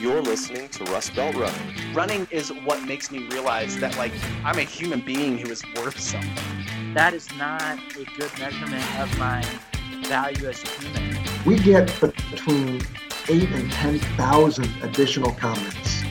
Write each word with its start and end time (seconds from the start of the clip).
You're 0.00 0.22
listening 0.22 0.68
to 0.68 0.84
Rust 0.84 1.16
Belt 1.16 1.34
Running. 1.34 1.92
Running 1.92 2.28
is 2.30 2.52
what 2.52 2.84
makes 2.84 3.10
me 3.10 3.26
realize 3.30 3.76
that 3.80 3.96
like 3.96 4.12
I'm 4.44 4.56
a 4.56 4.62
human 4.62 5.00
being 5.00 5.36
who 5.36 5.50
is 5.50 5.60
worth 5.74 5.98
something. 5.98 6.94
That 6.94 7.14
is 7.14 7.28
not 7.36 7.80
a 7.96 8.04
good 8.16 8.30
measurement 8.38 9.00
of 9.00 9.18
my 9.18 9.44
value 10.04 10.46
as 10.48 10.62
a 10.62 10.68
human. 10.68 11.18
We 11.44 11.58
get 11.58 11.86
between 12.30 12.80
eight 13.28 13.48
and 13.48 13.72
10,000 13.72 14.68
additional 14.84 15.32
comments, 15.32 16.04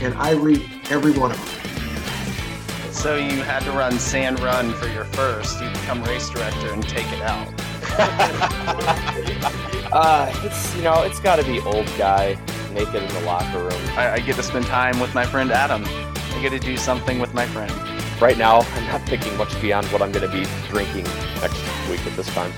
and 0.00 0.14
I 0.14 0.30
read 0.30 0.62
every 0.88 1.12
one 1.12 1.30
of 1.30 1.36
them. 1.36 2.92
So 2.94 3.16
you 3.16 3.42
had 3.42 3.62
to 3.64 3.72
run 3.72 3.98
Sand 3.98 4.40
Run 4.40 4.72
for 4.72 4.88
your 4.88 5.04
first. 5.04 5.60
You 5.60 5.68
become 5.68 6.02
race 6.04 6.30
director 6.30 6.72
and 6.72 6.82
take 6.88 7.12
it 7.12 7.20
out. 7.20 7.52
uh, 9.92 10.32
it's 10.44 10.74
you 10.74 10.82
know 10.82 11.02
it's 11.02 11.20
got 11.20 11.36
to 11.36 11.44
be 11.44 11.60
old 11.60 11.86
guy 11.98 12.38
naked 12.74 13.02
in 13.02 13.14
the 13.14 13.20
locker 13.20 13.60
room. 13.60 13.80
I, 13.96 14.14
I 14.14 14.20
get 14.20 14.36
to 14.36 14.42
spend 14.42 14.66
time 14.66 14.98
with 15.00 15.14
my 15.14 15.24
friend 15.24 15.50
Adam. 15.52 15.84
I 15.86 16.38
get 16.42 16.50
to 16.50 16.58
do 16.58 16.76
something 16.76 17.20
with 17.20 17.32
my 17.32 17.46
friend. 17.46 17.72
Right 18.20 18.36
now, 18.36 18.60
I'm 18.60 18.86
not 18.86 19.08
thinking 19.08 19.36
much 19.36 19.58
beyond 19.60 19.86
what 19.86 20.02
I'm 20.02 20.12
going 20.12 20.28
to 20.28 20.36
be 20.36 20.44
drinking 20.68 21.04
next 21.40 21.62
week 21.88 22.04
at 22.06 22.16
this 22.16 22.26
time. 22.34 22.52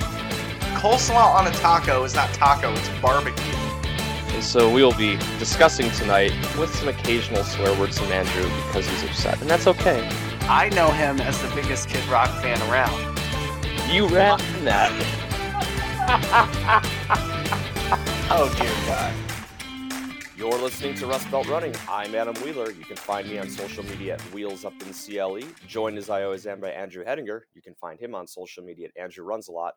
Coleslaw 0.80 1.34
on 1.34 1.46
a 1.46 1.50
taco 1.52 2.04
is 2.04 2.14
not 2.14 2.32
taco; 2.34 2.72
it's 2.72 2.88
barbecue. 3.00 3.54
And 4.34 4.44
so 4.44 4.72
we 4.72 4.82
will 4.82 4.94
be 4.94 5.16
discussing 5.38 5.90
tonight 5.92 6.32
with 6.58 6.74
some 6.74 6.88
occasional 6.88 7.44
swear 7.44 7.78
words 7.78 7.98
from 7.98 8.12
Andrew 8.12 8.44
because 8.66 8.86
he's 8.86 9.04
upset, 9.04 9.40
and 9.40 9.48
that's 9.48 9.66
okay. 9.66 10.06
I 10.42 10.68
know 10.70 10.90
him 10.90 11.20
as 11.20 11.40
the 11.40 11.48
biggest 11.54 11.88
Kid 11.88 12.06
Rock 12.08 12.30
fan 12.42 12.60
around. 12.70 13.18
You 13.90 14.06
ran 14.08 14.38
that. 14.64 14.92
oh 18.30 18.54
dear 18.58 18.86
God. 18.86 19.25
You're 20.36 20.58
listening 20.58 20.94
to 20.96 21.06
Rust 21.06 21.30
Belt 21.30 21.48
Running. 21.48 21.74
I'm 21.88 22.14
Adam 22.14 22.34
Wheeler. 22.42 22.70
You 22.70 22.84
can 22.84 22.96
find 22.96 23.26
me 23.26 23.38
on 23.38 23.48
social 23.48 23.82
media 23.86 24.16
at 24.16 24.20
Wheels 24.34 24.66
Up 24.66 24.74
in 24.82 24.92
CLE. 24.92 25.40
Joined 25.66 25.96
as 25.96 26.10
I 26.10 26.24
always 26.24 26.46
am 26.46 26.60
by 26.60 26.68
Andrew 26.68 27.02
Hedinger. 27.02 27.40
You 27.54 27.62
can 27.62 27.74
find 27.74 27.98
him 27.98 28.14
on 28.14 28.26
social 28.26 28.62
media 28.62 28.88
at 28.94 29.02
Andrew 29.02 29.24
Runs 29.24 29.48
a 29.48 29.52
Lot. 29.52 29.72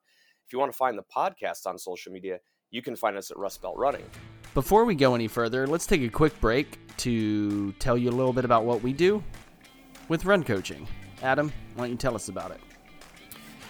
If 0.45 0.51
you 0.51 0.59
want 0.59 0.69
to 0.69 0.77
find 0.77 0.97
the 0.97 1.03
podcast 1.15 1.65
on 1.65 1.77
social 1.77 2.11
media, 2.11 2.39
you 2.71 2.81
can 2.81 2.97
find 2.97 3.15
us 3.15 3.31
at 3.31 3.37
Rust 3.37 3.61
Belt 3.61 3.77
Running. 3.77 4.03
Before 4.53 4.83
we 4.83 4.95
go 4.95 5.15
any 5.15 5.29
further, 5.29 5.65
let's 5.65 5.85
take 5.85 6.01
a 6.01 6.09
quick 6.09 6.37
break 6.41 6.77
to 6.97 7.71
tell 7.79 7.97
you 7.97 8.09
a 8.09 8.11
little 8.11 8.33
bit 8.33 8.43
about 8.43 8.65
what 8.65 8.83
we 8.83 8.91
do 8.91 9.23
with 10.09 10.25
run 10.25 10.43
coaching. 10.43 10.85
Adam, 11.23 11.53
why 11.75 11.85
don't 11.85 11.91
you 11.91 11.97
tell 11.97 12.15
us 12.15 12.27
about 12.27 12.51
it? 12.51 12.59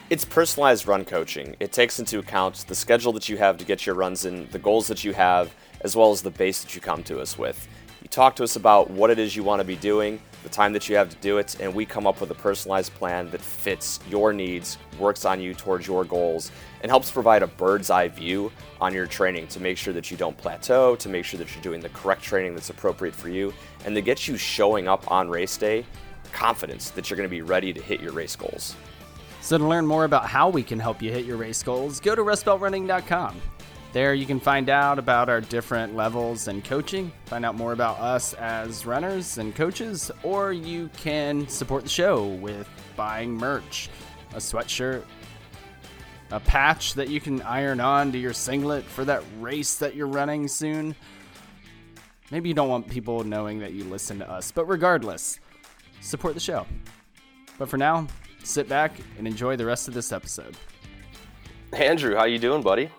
It's 0.09 0.25
personalized 0.25 0.87
run 0.87 1.05
coaching. 1.05 1.55
It 1.59 1.71
takes 1.71 1.99
into 1.99 2.17
account 2.17 2.65
the 2.67 2.73
schedule 2.73 3.13
that 3.13 3.29
you 3.29 3.37
have 3.37 3.57
to 3.57 3.65
get 3.65 3.85
your 3.85 3.93
runs 3.93 4.25
in, 4.25 4.49
the 4.49 4.57
goals 4.57 4.87
that 4.87 5.03
you 5.03 5.13
have, 5.13 5.53
as 5.81 5.95
well 5.95 6.11
as 6.11 6.22
the 6.22 6.31
base 6.31 6.61
that 6.61 6.75
you 6.75 6.81
come 6.81 7.03
to 7.03 7.19
us 7.19 7.38
with. 7.38 7.67
You 8.02 8.08
talk 8.09 8.35
to 8.38 8.44
us 8.44 8.55
about 8.55 8.89
what 8.89 9.09
it 9.09 9.19
is 9.19 9.35
you 9.35 9.44
want 9.44 9.59
to 9.59 9.66
be 9.66 9.75
doing, 9.75 10.21
the 10.44 10.49
time 10.49 10.71
that 10.73 10.88
you 10.88 10.95
have 10.95 11.09
to 11.09 11.17
do 11.17 11.38
it, 11.38 11.59
and 11.59 11.73
we 11.73 11.86
come 11.86 12.08
up 12.08 12.21
with 12.21 12.31
a 12.31 12.36
personalized 12.36 12.94
plan 12.94 13.30
that 13.31 13.41
fits 13.41 13.99
your 14.09 14.31
needs, 14.31 14.77
works 14.97 15.25
on 15.25 15.41
you 15.41 15.53
towards 15.53 15.86
your 15.86 16.05
goals, 16.05 16.52
and 16.81 16.89
helps 16.89 17.11
provide 17.11 17.44
a 17.44 17.47
bird's 17.47 17.89
eye 17.89 18.08
view 18.08 18.52
on 18.80 18.94
your 18.94 19.05
training 19.05 19.47
to 19.47 19.59
make 19.59 19.77
sure 19.77 19.94
that 19.94 20.09
you 20.09 20.16
don't 20.16 20.38
plateau, 20.38 20.95
to 20.95 21.09
make 21.09 21.25
sure 21.25 21.38
that 21.38 21.53
you're 21.53 21.63
doing 21.63 21.81
the 21.81 21.89
correct 21.89 22.23
training 22.23 22.53
that's 22.53 22.69
appropriate 22.69 23.14
for 23.14 23.27
you, 23.27 23.53
and 23.86 23.93
to 23.95 24.02
get 24.02 24.27
you 24.27 24.38
showing 24.38 24.88
up 24.88 25.11
on 25.11 25.30
race 25.30 25.58
day 25.58 25.86
confidence 26.31 26.91
that 26.91 27.09
you're 27.09 27.17
going 27.17 27.27
to 27.27 27.36
be 27.36 27.41
ready 27.41 27.73
to 27.73 27.81
hit 27.81 27.99
your 27.99 28.11
race 28.11 28.36
goals. 28.36 28.75
So, 29.41 29.58
to 29.58 29.66
learn 29.66 29.86
more 29.86 30.05
about 30.05 30.25
how 30.25 30.49
we 30.49 30.64
can 30.64 30.80
help 30.80 31.02
you 31.02 31.11
hit 31.11 31.25
your 31.25 31.38
race 31.38 31.64
goals, 31.64 31.99
go 31.99 32.16
to 32.16 32.21
rustbeltrunning.com. 32.21 33.41
There 33.91 34.13
you 34.13 34.27
can 34.27 34.39
find 34.39 34.69
out 34.69 34.99
about 34.99 35.29
our 35.29 35.41
different 35.41 35.95
levels 35.95 36.47
and 36.47 36.63
coaching, 36.63 37.11
find 37.25 37.43
out 37.43 37.55
more 37.55 37.73
about 37.73 37.99
us 37.99 38.35
as 38.35 38.85
runners 38.85 39.39
and 39.39 39.55
coaches, 39.55 40.11
or 40.21 40.53
you 40.53 40.91
can 40.97 41.47
support 41.47 41.83
the 41.83 41.89
show 41.89 42.27
with 42.27 42.69
buying 42.95 43.33
merch, 43.33 43.89
a 44.33 44.37
sweatshirt, 44.37 45.03
a 46.30 46.39
patch 46.39 46.93
that 46.93 47.09
you 47.09 47.19
can 47.19 47.41
iron 47.41 47.80
on 47.80 48.11
to 48.11 48.19
your 48.19 48.31
singlet 48.31 48.83
for 48.83 49.05
that 49.05 49.23
race 49.39 49.77
that 49.77 49.95
you're 49.95 50.05
running 50.05 50.47
soon. 50.47 50.95
Maybe 52.30 52.47
you 52.47 52.53
don't 52.53 52.69
want 52.69 52.87
people 52.87 53.23
knowing 53.23 53.58
that 53.58 53.73
you 53.73 53.85
listen 53.85 54.19
to 54.19 54.30
us, 54.30 54.52
but 54.52 54.65
regardless, 54.65 55.39
support 55.99 56.35
the 56.35 56.39
show. 56.39 56.67
But 57.58 57.69
for 57.69 57.77
now, 57.77 58.05
sit 58.43 58.69
back 58.69 58.91
and 59.17 59.25
enjoy 59.25 59.55
the 59.55 59.65
rest 59.65 59.87
of 59.87 59.95
this 59.95 60.11
episode. 60.11 60.55
Andrew, 61.73 62.15
how 62.15 62.25
you 62.25 62.37
doing, 62.37 62.61
buddy? 62.61 62.91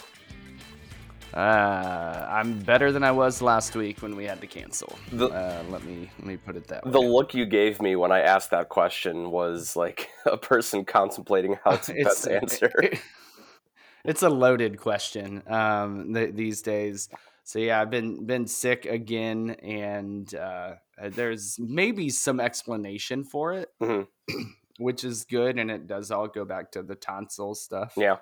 Uh, 1.32 2.26
I'm 2.28 2.58
better 2.58 2.91
than 2.91 3.04
I 3.04 3.12
was 3.12 3.41
last 3.41 3.76
week 3.76 4.02
when 4.02 4.16
we 4.16 4.24
had 4.24 4.41
to 4.41 4.46
cancel. 4.46 4.98
The, 5.12 5.28
uh, 5.28 5.62
let 5.68 5.84
me 5.84 6.10
let 6.18 6.26
me 6.26 6.36
put 6.36 6.56
it 6.56 6.66
that 6.68 6.84
way. 6.84 6.91
The 6.91 7.00
look 7.00 7.34
you 7.34 7.46
gave 7.46 7.80
me 7.80 7.94
when 7.96 8.10
I 8.10 8.20
asked 8.20 8.50
that 8.50 8.68
question 8.68 9.30
was 9.30 9.76
like 9.76 10.08
a 10.26 10.36
person 10.36 10.84
contemplating 10.84 11.56
how 11.64 11.76
to 11.76 11.94
best 12.04 12.28
answer. 12.28 12.72
It, 12.82 14.12
it's 14.12 14.22
a 14.22 14.30
loaded 14.30 14.78
question 14.78 15.42
um, 15.46 16.14
th- 16.14 16.34
these 16.34 16.62
days. 16.62 17.10
So 17.44 17.58
yeah, 17.58 17.82
I've 17.82 17.91
been 17.91 18.24
been 18.24 18.47
sick 18.47 18.86
again, 18.86 19.50
and 19.62 20.34
uh, 20.34 20.76
there's 21.10 21.58
maybe 21.58 22.08
some 22.08 22.41
explanation 22.41 23.24
for 23.24 23.52
it, 23.52 23.68
mm-hmm. 23.80 24.42
which 24.78 25.04
is 25.04 25.24
good, 25.24 25.58
and 25.58 25.70
it 25.70 25.86
does 25.86 26.10
all 26.10 26.28
go 26.28 26.44
back 26.47 26.72
to 26.72 26.82
the 26.82 26.94
tonsil 26.94 27.54
stuff. 27.54 27.92
Yeah. 27.97 28.16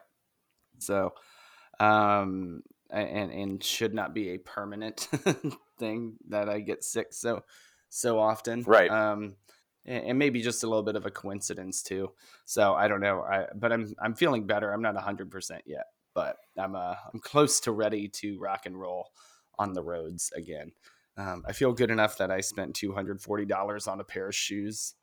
So, 0.78 1.12
um, 1.78 2.62
and 2.90 3.30
and 3.30 3.62
should 3.62 3.94
not 3.94 4.14
be 4.14 4.30
a 4.30 4.38
permanent 4.38 5.08
thing 5.78 6.14
that 6.28 6.48
I 6.48 6.60
get 6.60 6.84
sick 6.84 7.12
so 7.12 7.42
so 7.88 8.18
often. 8.18 8.62
Right. 8.62 8.90
Um, 8.90 9.36
and, 9.84 10.04
and, 10.04 10.18
maybe 10.18 10.42
just 10.42 10.62
a 10.62 10.66
little 10.66 10.82
bit 10.82 10.96
of 10.96 11.06
a 11.06 11.10
coincidence 11.10 11.82
too. 11.82 12.12
So 12.44 12.74
I 12.74 12.88
don't 12.88 13.00
know. 13.00 13.22
I 13.22 13.46
but 13.54 13.72
I'm 13.72 13.94
I'm 14.00 14.14
feeling 14.14 14.46
better. 14.46 14.72
I'm 14.72 14.82
not 14.82 14.96
hundred 14.96 15.30
percent 15.30 15.62
yet, 15.66 15.86
but 16.14 16.36
I'm 16.58 16.74
uh 16.74 16.94
I'm 17.12 17.20
close 17.20 17.60
to 17.60 17.72
ready 17.72 18.08
to 18.08 18.38
rock 18.38 18.66
and 18.66 18.78
roll 18.78 19.10
on 19.58 19.72
the 19.72 19.82
roads 19.82 20.32
again. 20.36 20.72
Um, 21.16 21.42
I 21.48 21.52
feel 21.52 21.72
good 21.72 21.90
enough 21.90 22.18
that 22.18 22.30
I 22.30 22.40
spent 22.40 22.74
two 22.74 22.92
hundred 22.92 23.20
forty 23.20 23.44
dollars 23.44 23.86
on 23.86 24.00
a 24.00 24.04
pair 24.04 24.28
of 24.28 24.34
shoes 24.34 24.94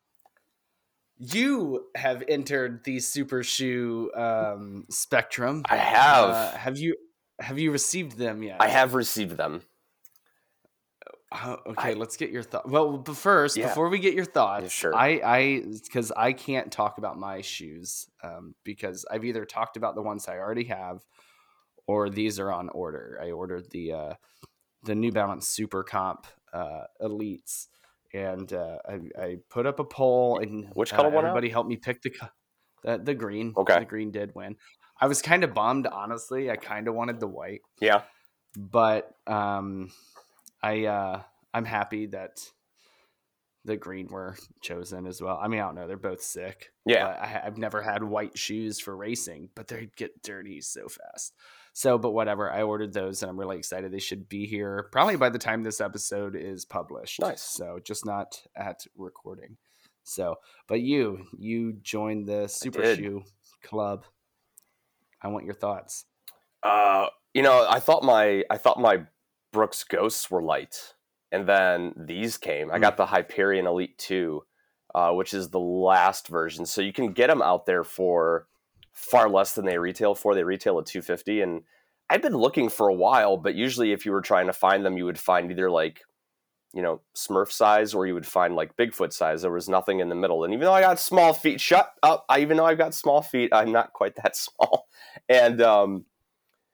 you 1.18 1.86
have 1.96 2.24
entered 2.28 2.84
the 2.84 3.00
super 3.00 3.44
shoe 3.44 4.12
um, 4.16 4.86
spectrum. 4.90 5.64
I 5.70 5.78
have. 5.78 6.30
Uh, 6.30 6.52
have 6.52 6.78
you 6.78 6.96
have 7.40 7.60
you 7.60 7.72
received 7.72 8.18
them 8.18 8.44
yet? 8.44 8.58
I 8.60 8.68
have 8.68 8.94
received 8.94 9.38
them. 9.38 9.62
Uh, 11.32 11.58
okay, 11.68 11.92
I, 11.92 11.94
let's 11.94 12.18
get 12.18 12.30
your 12.30 12.44
thoughts. 12.44 12.70
Well, 12.70 12.98
but 12.98 13.18
first, 13.18 13.58
yeah. 13.58 13.68
before 13.68 13.90
we 13.90 14.00
get 14.00 14.14
your 14.14 14.26
thoughts, 14.26 14.64
yeah, 14.64 14.70
sure. 14.70 14.96
I, 14.96 15.22
I, 15.24 15.64
because 15.84 16.12
I 16.12 16.34
can't 16.34 16.72
talk 16.72 16.98
about 16.98 17.18
my 17.18 17.42
shoes 17.42 18.08
um, 18.24 18.56
because 18.64 19.06
I've 19.12 19.26
either 19.26 19.44
talked 19.44 19.76
about 19.76 19.96
the 19.96 20.02
ones 20.02 20.28
I 20.28 20.38
already 20.38 20.66
have, 20.66 21.02
or 21.88 22.10
these 22.10 22.40
are 22.40 22.52
on 22.52 22.70
order. 22.70 23.20
I 23.22 23.32
ordered 23.32 23.70
the 23.72 23.92
uh, 23.92 24.14
the 24.84 24.96
New 24.96 25.12
Balance 25.12 25.48
Super 25.48 25.84
Comp 25.84 26.28
uh, 26.54 26.84
Elites, 27.02 27.68
and 28.14 28.52
uh, 28.54 28.78
I, 28.88 29.00
I 29.20 29.38
put 29.50 29.66
up 29.66 29.80
a 29.80 29.84
poll, 29.84 30.40
and 30.40 30.70
which 30.74 30.92
color 30.92 31.10
uh, 31.10 31.12
one? 31.12 31.26
Everybody 31.26 31.50
helped 31.50 31.70
me 31.70 31.76
pick 31.76 32.02
the 32.02 32.12
the, 32.84 32.98
the 32.98 33.14
green. 33.14 33.54
Okay, 33.58 33.80
the 33.80 33.86
green 33.86 34.12
did 34.12 34.34
win. 34.36 34.56
I 35.00 35.08
was 35.08 35.22
kind 35.22 35.44
of 35.44 35.54
bummed, 35.54 35.88
honestly. 35.88 36.50
I 36.50 36.56
kind 36.56 36.88
of 36.88 36.96
wanted 36.96 37.20
the 37.20 37.28
white. 37.28 37.62
Yeah. 37.82 38.04
But 38.58 39.14
um, 39.28 39.92
I 40.64 40.86
uh, 40.86 41.22
I'm 41.54 41.66
happy 41.66 42.08
that 42.08 42.40
the 43.66 43.76
green 43.76 44.08
were 44.08 44.38
chosen 44.62 45.08
as 45.08 45.22
well. 45.22 45.40
I 45.42 45.48
mean, 45.48 45.60
I 45.60 45.64
don't 45.64 45.76
know. 45.76 45.88
They're 45.88 45.98
both 45.98 46.22
sick. 46.22 46.72
Yeah. 46.86 47.18
I, 47.20 47.26
have 47.26 47.58
never 47.58 47.82
had 47.82 48.04
white 48.04 48.38
shoes 48.38 48.80
for 48.80 48.96
racing, 48.96 49.50
but 49.56 49.68
they 49.68 49.90
get 49.98 50.22
dirty 50.22 50.62
so 50.62 50.88
fast. 50.88 51.34
So, 51.74 51.98
but 51.98 52.12
whatever. 52.12 52.50
I 52.52 52.62
ordered 52.62 52.94
those 52.94 53.22
and 53.22 53.30
I'm 53.30 53.40
really 53.40 53.58
excited. 53.58 53.92
They 53.92 54.00
should 54.00 54.30
be 54.30 54.46
here 54.46 54.88
probably 54.92 55.18
by 55.18 55.30
the 55.30 55.40
time 55.40 55.64
this 55.64 55.82
episode 55.82 56.36
is 56.36 56.64
published. 56.64 57.20
Nice. 57.20 57.42
So, 57.42 57.80
just 57.84 58.06
not 58.06 58.42
at 58.56 58.86
recording. 58.96 59.58
So, 60.04 60.36
but 60.68 60.82
you, 60.82 61.26
you 61.38 61.74
joined 61.82 62.28
the 62.28 62.48
Super 62.48 62.96
Shoe 62.96 63.24
Club. 63.64 64.06
I 65.22 65.28
want 65.30 65.46
your 65.46 65.54
thoughts. 65.54 66.06
Uh, 66.64 67.08
you 67.34 67.42
know, 67.42 67.68
I 67.70 67.80
thought 67.80 68.04
my 68.04 68.44
I 68.50 68.58
thought 68.58 68.80
my 68.80 69.04
Brooks 69.52 69.84
Ghosts 69.84 70.30
were 70.32 70.42
light, 70.42 70.94
and 71.32 71.48
then 71.48 71.94
these 71.98 72.38
came. 72.38 72.72
I 72.72 72.76
hmm. 72.76 72.82
got 72.82 72.98
the 72.98 73.06
Hyperion 73.06 73.68
Elite 73.68 73.98
Two, 73.98 74.44
uh, 74.94 75.12
which 75.12 75.34
is 75.34 75.50
the 75.50 75.60
last 75.60 76.28
version, 76.28 76.66
so 76.66 76.82
you 76.82 76.94
can 76.94 77.14
get 77.14 77.28
them 77.28 77.42
out 77.42 77.66
there 77.66 77.84
for 77.84 78.48
far 78.92 79.30
less 79.30 79.54
than 79.54 79.66
they 79.66 79.78
retail 79.78 80.16
for. 80.16 80.34
They 80.34 80.44
retail 80.44 80.80
at 80.80 80.86
two 80.86 81.02
fifty, 81.02 81.42
and 81.42 81.64
I've 82.10 82.22
been 82.22 82.38
looking 82.38 82.70
for 82.70 82.88
a 82.88 82.94
while, 82.94 83.38
but 83.38 83.56
usually 83.56 83.92
if 83.92 84.06
you 84.06 84.12
were 84.12 84.22
trying 84.22 84.48
to 84.48 84.54
find 84.54 84.86
them, 84.86 84.98
you 84.98 85.06
would 85.06 85.20
find 85.20 85.50
either 85.50 85.72
like 85.72 86.02
you 86.76 86.82
know, 86.82 87.00
Smurf 87.16 87.54
size, 87.54 87.94
or 87.94 88.06
you 88.06 88.14
would 88.14 88.28
find 88.28 88.54
like 88.54 88.76
Bigfoot 88.76 89.14
size. 89.14 89.42
There 89.42 89.52
was 89.52 89.70
nothing 89.70 90.02
in 90.02 90.10
the 90.10 90.16
middle. 90.16 90.44
And 90.44 90.54
even 90.54 90.66
though 90.66 90.74
I 90.74 90.82
got 90.82 91.00
small 91.00 91.32
feet, 91.32 91.62
shut 91.62 91.94
up. 92.04 92.26
I 92.28 92.42
even 92.42 92.58
though 92.58 92.66
I've 92.66 92.78
got 92.78 92.94
small 92.94 93.22
feet, 93.22 93.54
I'm 93.54 93.72
not 93.72 93.94
quite 93.94 94.18
that 94.18 94.36
small. 94.36 94.88
And 95.30 95.62
um, 95.62 96.06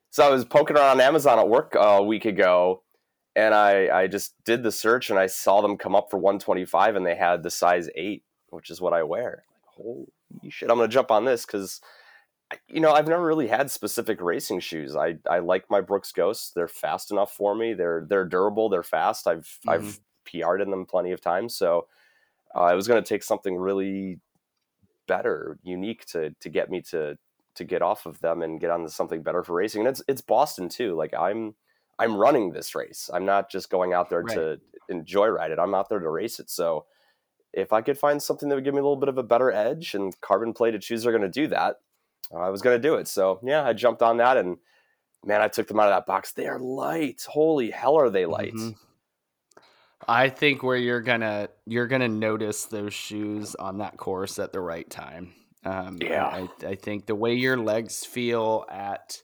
so 0.10 0.26
I 0.26 0.32
was 0.32 0.44
poking 0.44 0.76
around 0.76 1.00
on 1.00 1.02
Amazon 1.02 1.38
at 1.38 1.48
work 1.48 1.76
a 1.80 2.02
week 2.02 2.26
ago, 2.26 2.82
and 3.36 3.54
I 3.54 3.96
I 3.96 4.08
just 4.08 4.34
did 4.44 4.64
the 4.64 4.72
search 4.72 5.12
and 5.12 5.20
I 5.20 5.28
saw 5.28 5.62
them 5.62 5.78
come 5.78 5.96
up 5.96 6.10
for 6.10 6.18
125 6.18 6.96
and 6.96 7.06
they 7.06 7.16
had 7.16 7.44
the 7.44 7.52
size 7.52 7.88
eight, 7.94 8.24
which 8.50 8.72
is 8.72 8.82
what 8.82 8.94
I 8.94 9.04
wear. 9.04 9.44
Like, 9.54 9.86
holy 9.86 10.50
shit! 10.50 10.72
I'm 10.72 10.78
gonna 10.78 10.88
jump 10.88 11.12
on 11.12 11.26
this 11.26 11.46
because 11.46 11.80
you 12.68 12.82
know, 12.82 12.92
I've 12.92 13.08
never 13.08 13.26
really 13.26 13.48
had 13.48 13.72
specific 13.72 14.22
racing 14.22 14.60
shoes. 14.60 14.96
I, 14.96 15.16
I 15.30 15.40
like 15.40 15.70
my 15.70 15.82
Brooks 15.82 16.12
Ghosts. 16.12 16.52
They're 16.52 16.68
fast 16.68 17.12
enough 17.12 17.32
for 17.34 17.56
me. 17.56 17.74
They're 17.74 18.06
they're 18.08 18.26
durable. 18.26 18.70
They're 18.70 18.84
fast. 18.84 19.28
I've 19.28 19.60
Mm-hmm. 19.66 19.70
I've 19.70 20.00
PR'd 20.24 20.62
in 20.62 20.70
them 20.70 20.86
plenty 20.86 21.12
of 21.12 21.20
times. 21.22 21.56
So 21.56 21.88
uh, 22.56 22.60
I 22.62 22.76
was 22.76 22.88
going 22.88 23.02
to 23.02 23.08
take 23.08 23.24
something 23.24 23.58
really 23.58 24.20
better, 25.08 25.58
unique 25.64 26.06
to 26.08 26.32
to 26.40 26.50
get 26.50 26.70
me 26.70 26.82
to 26.92 27.18
to 27.56 27.64
get 27.64 27.82
off 27.82 28.06
of 28.06 28.20
them 28.22 28.42
and 28.42 28.60
get 28.60 28.72
onto 28.72 28.88
something 28.90 29.24
better 29.24 29.44
for 29.44 29.54
racing. 29.54 29.82
And 29.82 29.90
it's 29.90 30.04
it's 30.08 30.22
Boston 30.22 30.70
too. 30.70 30.96
Like 30.96 31.14
I'm 31.14 31.56
I'm 32.00 32.16
running 32.16 32.52
this 32.52 32.76
race. 32.76 33.10
I'm 33.14 33.26
not 33.26 33.50
just 33.50 33.70
going 33.70 33.94
out 33.94 34.10
there 34.10 34.22
Right. 34.24 34.36
to 34.36 34.60
enjoy 34.90 35.28
ride 35.28 35.52
it. 35.52 35.60
I'm 35.60 35.76
out 35.76 35.90
there 35.90 36.00
to 36.00 36.10
race 36.10 36.40
it. 36.40 36.50
So 36.50 36.86
if 37.54 37.74
I 37.74 37.82
could 37.82 37.98
find 37.98 38.22
something 38.22 38.48
that 38.50 38.56
would 38.56 38.64
give 38.64 38.74
me 38.74 38.80
a 38.80 38.84
little 38.84 38.96
bit 38.96 39.10
of 39.10 39.18
a 39.18 39.24
better 39.24 39.52
edge, 39.52 39.94
and 39.94 40.20
carbon 40.22 40.54
plated 40.54 40.84
shoes 40.84 41.06
are 41.06 41.12
going 41.12 41.22
to 41.22 41.30
do 41.30 41.48
that, 41.48 41.78
I 42.36 42.50
was 42.50 42.62
going 42.62 42.82
to 42.82 42.88
do 42.88 42.96
it. 42.96 43.08
So 43.08 43.40
yeah, 43.44 43.64
I 43.66 43.74
jumped 43.74 44.02
on 44.02 44.18
that, 44.18 44.38
and 44.38 44.58
man, 45.26 45.42
I 45.42 45.48
took 45.48 45.68
them 45.68 45.80
out 45.80 45.88
of 45.92 45.96
that 45.96 46.06
box. 46.06 46.32
They 46.34 46.48
are 46.48 46.60
light. 46.60 47.26
Holy 47.28 47.70
hell, 47.72 47.96
are 47.98 48.10
they 48.10 48.26
light? 48.26 48.54
Mhm. 48.54 48.76
I 50.08 50.30
think 50.30 50.64
where 50.64 50.78
you're 50.78 51.02
gonna 51.02 51.50
you're 51.66 51.88
gonna 51.88 52.08
notice 52.08 52.66
those 52.66 52.94
shoes 52.94 53.54
on 53.56 53.78
that 53.80 53.98
course 53.98 54.40
at 54.40 54.52
the 54.52 54.60
right 54.60 54.90
time. 54.90 55.34
Um, 55.64 56.00
I- 56.02 56.06
Yeah. 56.06 56.26
I, 56.26 56.66
I 56.66 56.76
think 56.76 57.06
the 57.06 57.14
way 57.16 57.36
your 57.36 57.58
legs 57.58 58.04
feel 58.04 58.66
at 58.70 59.22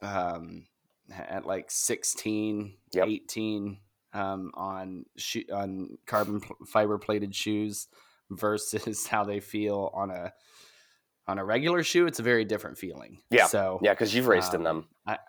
um, 0.00 0.66
at 1.10 1.46
like 1.46 1.70
16, 1.70 2.74
Yep. 2.92 3.06
18 3.08 3.78
um, 4.14 4.50
on 4.54 5.04
sho- 5.16 5.40
on 5.52 5.98
carbon 6.06 6.40
fiber 6.66 6.98
plated 6.98 7.34
shoes 7.34 7.88
versus 8.30 9.06
how 9.08 9.24
they 9.24 9.40
feel 9.40 9.90
on 9.94 10.10
a 10.10 10.32
on 11.28 11.38
a 11.38 11.44
regular 11.44 11.82
shoe, 11.82 12.06
it's 12.06 12.18
a 12.18 12.22
very 12.22 12.44
different 12.44 12.78
feeling. 12.78 13.22
Yeah. 13.30 13.46
So 13.46 13.78
Yeah, 13.82 13.92
because 13.92 14.14
you've 14.14 14.26
raced 14.26 14.54
in 14.54 14.66
Um, 14.66 14.86
them. 15.06 15.18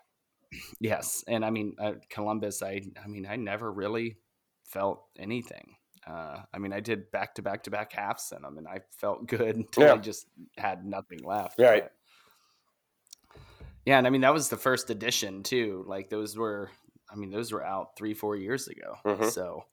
Yes, 0.78 1.24
and 1.26 1.44
I 1.44 1.50
mean 1.50 1.74
uh, 1.80 1.94
Columbus. 2.10 2.62
I 2.62 2.80
I 3.02 3.08
mean 3.08 3.26
I 3.26 3.34
never 3.34 3.72
really 3.72 4.18
felt 4.64 5.04
anything. 5.18 5.74
Uh, 6.06 6.42
I 6.52 6.58
mean 6.58 6.72
I 6.72 6.78
did 6.78 7.10
back 7.10 7.34
to 7.36 7.42
back 7.42 7.64
to 7.64 7.70
back 7.72 7.92
halves 7.92 8.32
in 8.34 8.42
them, 8.42 8.56
and 8.58 8.68
I 8.68 8.80
felt 8.98 9.26
good 9.36 9.56
until 9.56 9.92
I 9.92 9.96
just 9.96 10.26
had 10.56 10.84
nothing 10.86 11.24
left. 11.24 11.56
Yeah, 11.58 11.70
right. 11.70 11.82
but- 11.84 13.40
Yeah, 13.84 13.98
and 13.98 14.06
I 14.06 14.10
mean 14.10 14.20
that 14.20 14.32
was 14.32 14.48
the 14.48 14.56
first 14.56 14.90
edition 14.90 15.42
too. 15.42 15.84
Like 15.88 16.08
those 16.08 16.36
were, 16.36 16.70
I 17.10 17.16
mean 17.16 17.30
those 17.30 17.50
were 17.52 17.64
out 17.64 17.96
three 17.96 18.14
four 18.14 18.36
years 18.36 18.68
ago. 18.68 18.94
Mhm. 19.04 19.30
So, 19.30 19.64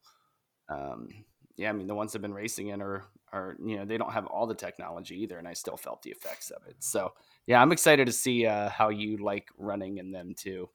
um, 0.68 1.10
yeah, 1.58 1.70
I 1.70 1.74
mean 1.74 1.88
the 1.88 1.96
ones 1.96 2.16
I've 2.16 2.22
been 2.24 2.34
racing 2.34 2.70
in 2.70 2.82
are 2.82 3.06
are 3.34 3.56
you 3.64 3.78
know 3.78 3.86
they 3.86 3.98
don't 3.98 4.12
have 4.14 4.26
all 4.28 4.48
the 4.48 4.56
technology 4.56 5.22
either, 5.22 5.38
and 5.38 5.48
I 5.48 5.54
still 5.54 5.78
felt 5.78 6.02
the 6.04 6.12
effects 6.12 6.52
of 6.52 6.66
it. 6.68 6.78
So 6.80 7.14
yeah, 7.48 7.62
I'm 7.62 7.72
excited 7.72 8.06
to 8.08 8.14
see 8.14 8.46
uh, 8.46 8.70
how 8.70 8.90
you 8.90 9.18
like 9.18 9.50
running 9.58 9.98
in 9.98 10.12
them 10.12 10.34
too. 10.36 10.70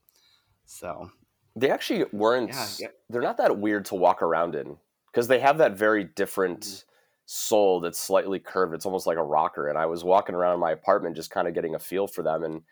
So 0.67 1.11
They 1.55 1.71
actually 1.71 2.05
weren't. 2.13 2.55
Yeah, 2.55 2.69
yeah. 2.79 2.89
They're 3.09 3.23
not 3.23 3.39
that 3.39 3.59
weird 3.59 3.87
to 3.87 3.95
walk 3.95 4.23
around 4.23 4.55
in 4.55 4.79
because 5.07 5.29
they 5.29 5.41
have 5.41 5.59
that 5.59 5.77
very 5.77 6.05
different 6.05 6.63
Mm-hmm. 6.63 6.87
sole 7.25 7.81
that's 7.81 7.99
slightly 7.99 8.39
curved. 8.39 8.75
It's 8.75 8.87
almost 8.87 9.07
like 9.07 9.17
a 9.19 9.23
rocker. 9.25 9.69
And 9.69 9.79
I 9.79 9.87
was 9.87 10.05
walking 10.05 10.35
around 10.35 10.55
in 10.55 10.61
my 10.61 10.71
apartment 10.73 11.17
just 11.17 11.31
kind 11.31 11.49
of 11.49 11.55
getting 11.55 11.75
a 11.75 11.79
feel 11.79 12.07
for 12.07 12.23
them, 12.23 12.45
and 12.45 12.63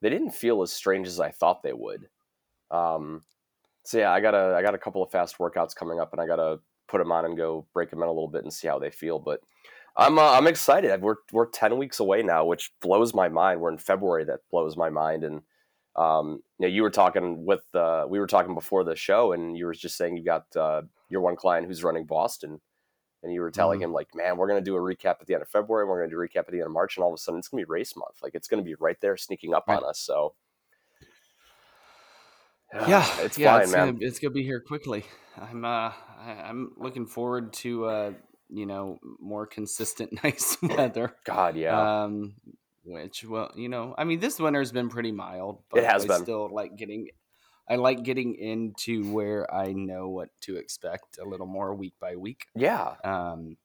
they 0.00 0.10
didn't 0.10 0.30
feel 0.32 0.62
as 0.62 0.72
strange 0.72 1.06
as 1.06 1.20
I 1.20 1.30
thought 1.30 1.62
they 1.62 1.72
would. 1.74 2.08
Um, 2.70 3.24
so 3.84 3.98
yeah, 3.98 4.12
I 4.12 4.20
got 4.20 4.34
a 4.34 4.56
I 4.56 4.62
got 4.62 4.74
a 4.74 4.78
couple 4.78 5.02
of 5.02 5.10
fast 5.10 5.38
workouts 5.38 5.74
coming 5.74 6.00
up, 6.00 6.12
and 6.12 6.20
I 6.20 6.26
got 6.26 6.36
to 6.36 6.60
put 6.90 6.98
them 6.98 7.12
on 7.12 7.24
and 7.24 7.36
go 7.36 7.66
break 7.72 7.90
them 7.90 8.02
in 8.02 8.08
a 8.08 8.12
little 8.12 8.28
bit 8.28 8.42
and 8.42 8.52
see 8.52 8.68
how 8.68 8.78
they 8.78 8.90
feel. 8.90 9.18
But 9.18 9.40
I'm 9.96 10.18
uh, 10.18 10.32
I'm 10.32 10.46
excited. 10.46 11.00
We're 11.02 11.16
we're 11.32 11.46
ten 11.46 11.78
weeks 11.78 12.00
away 12.00 12.22
now, 12.22 12.44
which 12.44 12.72
blows 12.80 13.14
my 13.14 13.28
mind. 13.28 13.60
We're 13.60 13.72
in 13.72 13.78
February. 13.78 14.24
That 14.24 14.40
blows 14.50 14.76
my 14.76 14.90
mind, 14.90 15.24
and 15.24 15.42
um, 15.96 16.42
you 16.58 16.66
know, 16.66 16.72
you 16.72 16.82
were 16.82 16.90
talking 16.90 17.44
with 17.44 17.62
uh, 17.74 18.06
we 18.08 18.18
were 18.18 18.26
talking 18.26 18.54
before 18.54 18.84
the 18.84 18.96
show, 18.96 19.32
and 19.32 19.56
you 19.56 19.66
were 19.66 19.74
just 19.74 19.96
saying 19.96 20.16
you 20.16 20.24
got 20.24 20.44
uh, 20.56 20.82
your 21.08 21.20
one 21.20 21.36
client 21.36 21.66
who's 21.66 21.82
running 21.84 22.06
Boston, 22.06 22.60
and 23.22 23.32
you 23.32 23.40
were 23.40 23.50
telling 23.50 23.80
him 23.82 23.92
like, 23.92 24.08
man, 24.14 24.36
we're 24.36 24.48
gonna 24.48 24.60
do 24.60 24.76
a 24.76 24.80
recap 24.80 25.16
at 25.20 25.26
the 25.26 25.34
end 25.34 25.42
of 25.42 25.48
February, 25.48 25.86
we're 25.86 25.98
gonna 26.00 26.10
do 26.10 26.20
a 26.20 26.26
recap 26.26 26.46
at 26.46 26.52
the 26.52 26.58
end 26.58 26.66
of 26.66 26.72
March, 26.72 26.96
and 26.96 27.02
all 27.04 27.10
of 27.10 27.14
a 27.14 27.18
sudden 27.18 27.38
it's 27.38 27.48
gonna 27.48 27.60
be 27.62 27.66
race 27.68 27.94
month, 27.96 28.16
like 28.22 28.34
it's 28.34 28.48
gonna 28.48 28.62
be 28.62 28.76
right 28.76 29.00
there 29.00 29.16
sneaking 29.16 29.54
up 29.54 29.64
Right. 29.66 29.78
on 29.78 29.84
us. 29.84 29.98
So 29.98 30.34
yeah, 32.74 33.06
it's 33.20 33.38
yeah, 33.38 33.52
fine, 33.52 33.62
it's 33.62 33.72
man. 33.72 33.86
Gonna, 33.94 34.06
it's 34.06 34.18
gonna 34.18 34.34
be 34.34 34.42
here 34.42 34.60
quickly. 34.60 35.04
I'm 35.36 35.64
uh, 35.64 35.68
I, 35.68 36.42
I'm 36.44 36.72
looking 36.76 37.06
forward 37.06 37.52
to 37.54 37.84
uh, 37.86 38.12
you 38.50 38.66
know, 38.66 38.98
more 39.18 39.46
consistent 39.46 40.12
nice 40.24 40.56
weather. 40.62 41.14
God, 41.24 41.56
yeah, 41.56 42.02
Um, 42.04 42.34
which 42.84 43.24
well, 43.24 43.52
you 43.56 43.68
know, 43.68 43.94
I 43.96 44.04
mean, 44.04 44.20
this 44.20 44.38
winter's 44.38 44.72
been 44.72 44.88
pretty 44.88 45.12
mild. 45.12 45.62
But 45.70 45.84
has 45.84 46.04
I 46.04 46.08
been. 46.08 46.22
Still 46.22 46.48
like 46.52 46.76
getting. 46.76 47.08
I 47.68 47.76
like 47.76 48.02
getting 48.02 48.34
into 48.34 49.12
where 49.12 49.52
I 49.54 49.72
know 49.72 50.08
what 50.08 50.30
to 50.40 50.56
expect 50.56 51.18
a 51.18 51.24
little 51.24 51.46
more 51.46 51.72
week 51.72 51.94
by 52.00 52.16
week. 52.16 52.46
yeah, 52.56 52.94
Um, 53.04 53.58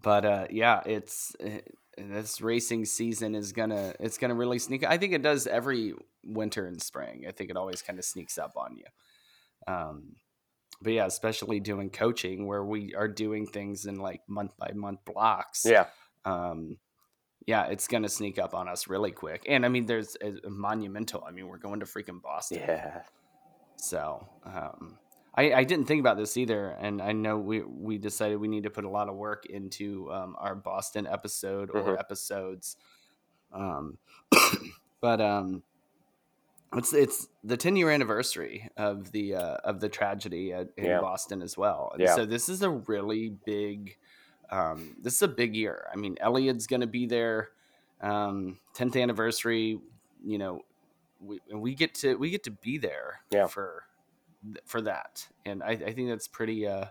but 0.00 0.24
uh, 0.24 0.46
yeah, 0.50 0.80
it's 0.86 1.34
uh, 1.44 1.58
this 1.98 2.40
racing 2.40 2.84
season 2.84 3.34
is 3.34 3.52
gonna 3.52 3.94
it's 3.98 4.16
gonna 4.16 4.36
really 4.36 4.60
sneak. 4.60 4.84
I 4.84 4.96
think 4.96 5.12
it 5.12 5.22
does 5.22 5.48
every 5.48 5.94
winter 6.26 6.66
and 6.66 6.80
spring. 6.82 7.24
I 7.28 7.32
think 7.32 7.50
it 7.50 7.56
always 7.56 7.82
kind 7.82 7.98
of 7.98 8.04
sneaks 8.04 8.38
up 8.38 8.52
on 8.56 8.76
you. 8.76 8.84
Um, 9.72 10.16
but 10.82 10.92
yeah, 10.92 11.06
especially 11.06 11.60
doing 11.60 11.90
coaching 11.90 12.46
where 12.46 12.64
we 12.64 12.94
are 12.94 13.08
doing 13.08 13.46
things 13.46 13.86
in 13.86 13.96
like 13.98 14.20
month 14.28 14.56
by 14.58 14.72
month 14.74 15.04
blocks. 15.04 15.64
yeah, 15.64 15.86
Um, 16.24 16.78
yeah, 17.46 17.66
it's 17.66 17.86
gonna 17.88 18.08
sneak 18.08 18.38
up 18.38 18.54
on 18.54 18.68
us 18.68 18.88
really 18.88 19.12
quick. 19.12 19.44
And 19.48 19.64
I 19.64 19.68
mean, 19.68 19.86
there's 19.86 20.16
a, 20.22 20.34
a 20.46 20.50
monumental. 20.50 21.22
I 21.26 21.30
mean, 21.30 21.46
we're 21.48 21.58
going 21.58 21.80
to 21.80 21.86
freaking 21.86 22.20
Boston. 22.22 22.58
yeah. 22.58 23.02
So 23.76 24.26
um, 24.44 24.98
I, 25.34 25.52
I 25.52 25.64
didn't 25.64 25.86
think 25.86 26.00
about 26.00 26.16
this 26.16 26.36
either, 26.36 26.70
and 26.70 27.02
I 27.02 27.12
know 27.12 27.36
we 27.38 27.60
we 27.62 27.98
decided 27.98 28.36
we 28.40 28.48
need 28.48 28.62
to 28.64 28.70
put 28.70 28.84
a 28.84 28.88
lot 28.88 29.08
of 29.08 29.14
work 29.16 29.46
into 29.46 30.10
um, 30.12 30.36
our 30.38 30.54
Boston 30.54 31.06
episode 31.06 31.70
or 31.70 31.82
Mhm. 31.82 31.98
episodes. 32.00 32.76
Um, 33.52 33.98
but 35.00 35.20
um, 35.20 35.62
it's 36.76 36.92
it's 36.92 37.28
the 37.42 37.56
10 37.56 37.76
year 37.76 37.90
anniversary 37.90 38.68
of 38.76 39.12
the 39.12 39.34
uh, 39.34 39.56
of 39.64 39.80
the 39.80 39.88
tragedy 39.88 40.52
at, 40.52 40.68
in 40.76 40.84
Yeah. 40.84 41.00
Boston 41.00 41.42
as 41.42 41.56
well. 41.56 41.90
And 41.92 42.02
Yeah. 42.02 42.14
So 42.14 42.26
this 42.26 42.48
is 42.48 42.62
a 42.62 42.70
really 42.70 43.30
big. 43.44 43.96
Um, 44.50 44.96
this 45.00 45.14
is 45.14 45.22
a 45.22 45.28
big 45.28 45.56
year. 45.56 45.86
I 45.92 45.96
mean, 45.96 46.16
Eliud's 46.22 46.66
going 46.66 46.82
to 46.82 46.86
be 46.86 47.06
there. 47.06 47.48
Um, 48.00 48.58
10th 48.76 49.00
anniversary. 49.00 49.80
You 50.24 50.38
know, 50.38 50.60
we 51.20 51.40
and 51.50 51.60
we 51.60 51.74
get 51.74 51.94
to 51.96 52.16
we 52.16 52.30
get 52.30 52.42
to 52.44 52.50
be 52.50 52.78
there 52.78 53.20
Yeah. 53.30 53.46
for 53.46 53.84
for 54.66 54.82
that, 54.82 55.26
and 55.46 55.62
I, 55.62 55.70
I 55.70 55.92
think 55.92 56.08
that's 56.10 56.28
pretty. 56.28 56.66
Uh, 56.66 56.84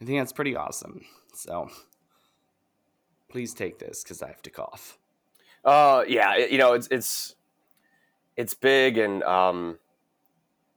I 0.00 0.04
think 0.04 0.18
that's 0.20 0.32
pretty 0.32 0.54
awesome. 0.56 1.04
So 1.34 1.68
please 3.28 3.52
take 3.54 3.78
this 3.78 4.02
because 4.02 4.22
I 4.22 4.28
have 4.28 4.42
to 4.42 4.50
cough. 4.50 4.98
Uh, 5.64 6.04
yeah, 6.08 6.36
you 6.36 6.58
know, 6.58 6.72
it's 6.72 6.88
it's 6.90 7.34
it's 8.40 8.54
big, 8.54 8.96
and 8.96 9.22
um, 9.24 9.78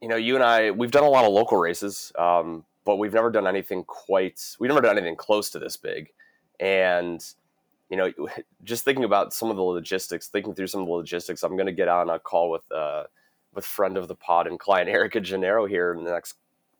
you 0.00 0.08
know, 0.08 0.16
you 0.16 0.34
and 0.34 0.44
I, 0.44 0.70
we've 0.70 0.90
done 0.90 1.02
a 1.02 1.08
lot 1.08 1.24
of 1.24 1.32
local 1.32 1.56
races, 1.56 2.12
um, 2.18 2.64
but 2.84 2.96
we've 2.96 3.14
never 3.14 3.30
done 3.30 3.46
anything 3.46 3.84
quite. 3.84 4.56
We've 4.60 4.68
never 4.68 4.82
done 4.82 4.98
anything 4.98 5.16
close 5.16 5.48
to 5.50 5.58
this 5.58 5.78
big, 5.78 6.10
and 6.60 7.24
you 7.88 7.96
know, 7.96 8.12
just 8.64 8.84
thinking 8.84 9.04
about 9.04 9.32
some 9.32 9.50
of 9.50 9.56
the 9.56 9.62
logistics, 9.62 10.28
thinking 10.28 10.54
through 10.54 10.66
some 10.66 10.82
of 10.82 10.86
the 10.86 10.92
logistics, 10.92 11.42
I'm 11.42 11.56
going 11.56 11.66
to 11.66 11.72
get 11.72 11.88
on 11.88 12.10
a 12.10 12.18
call 12.18 12.50
with 12.50 12.70
uh 12.70 13.04
with 13.54 13.64
friend 13.64 13.96
of 13.96 14.08
the 14.08 14.14
pod 14.14 14.46
and 14.46 14.60
client 14.60 14.88
Erica 14.90 15.20
Gennaro 15.20 15.66
here 15.66 15.94
in 15.94 16.04
the 16.04 16.12
next 16.12 16.34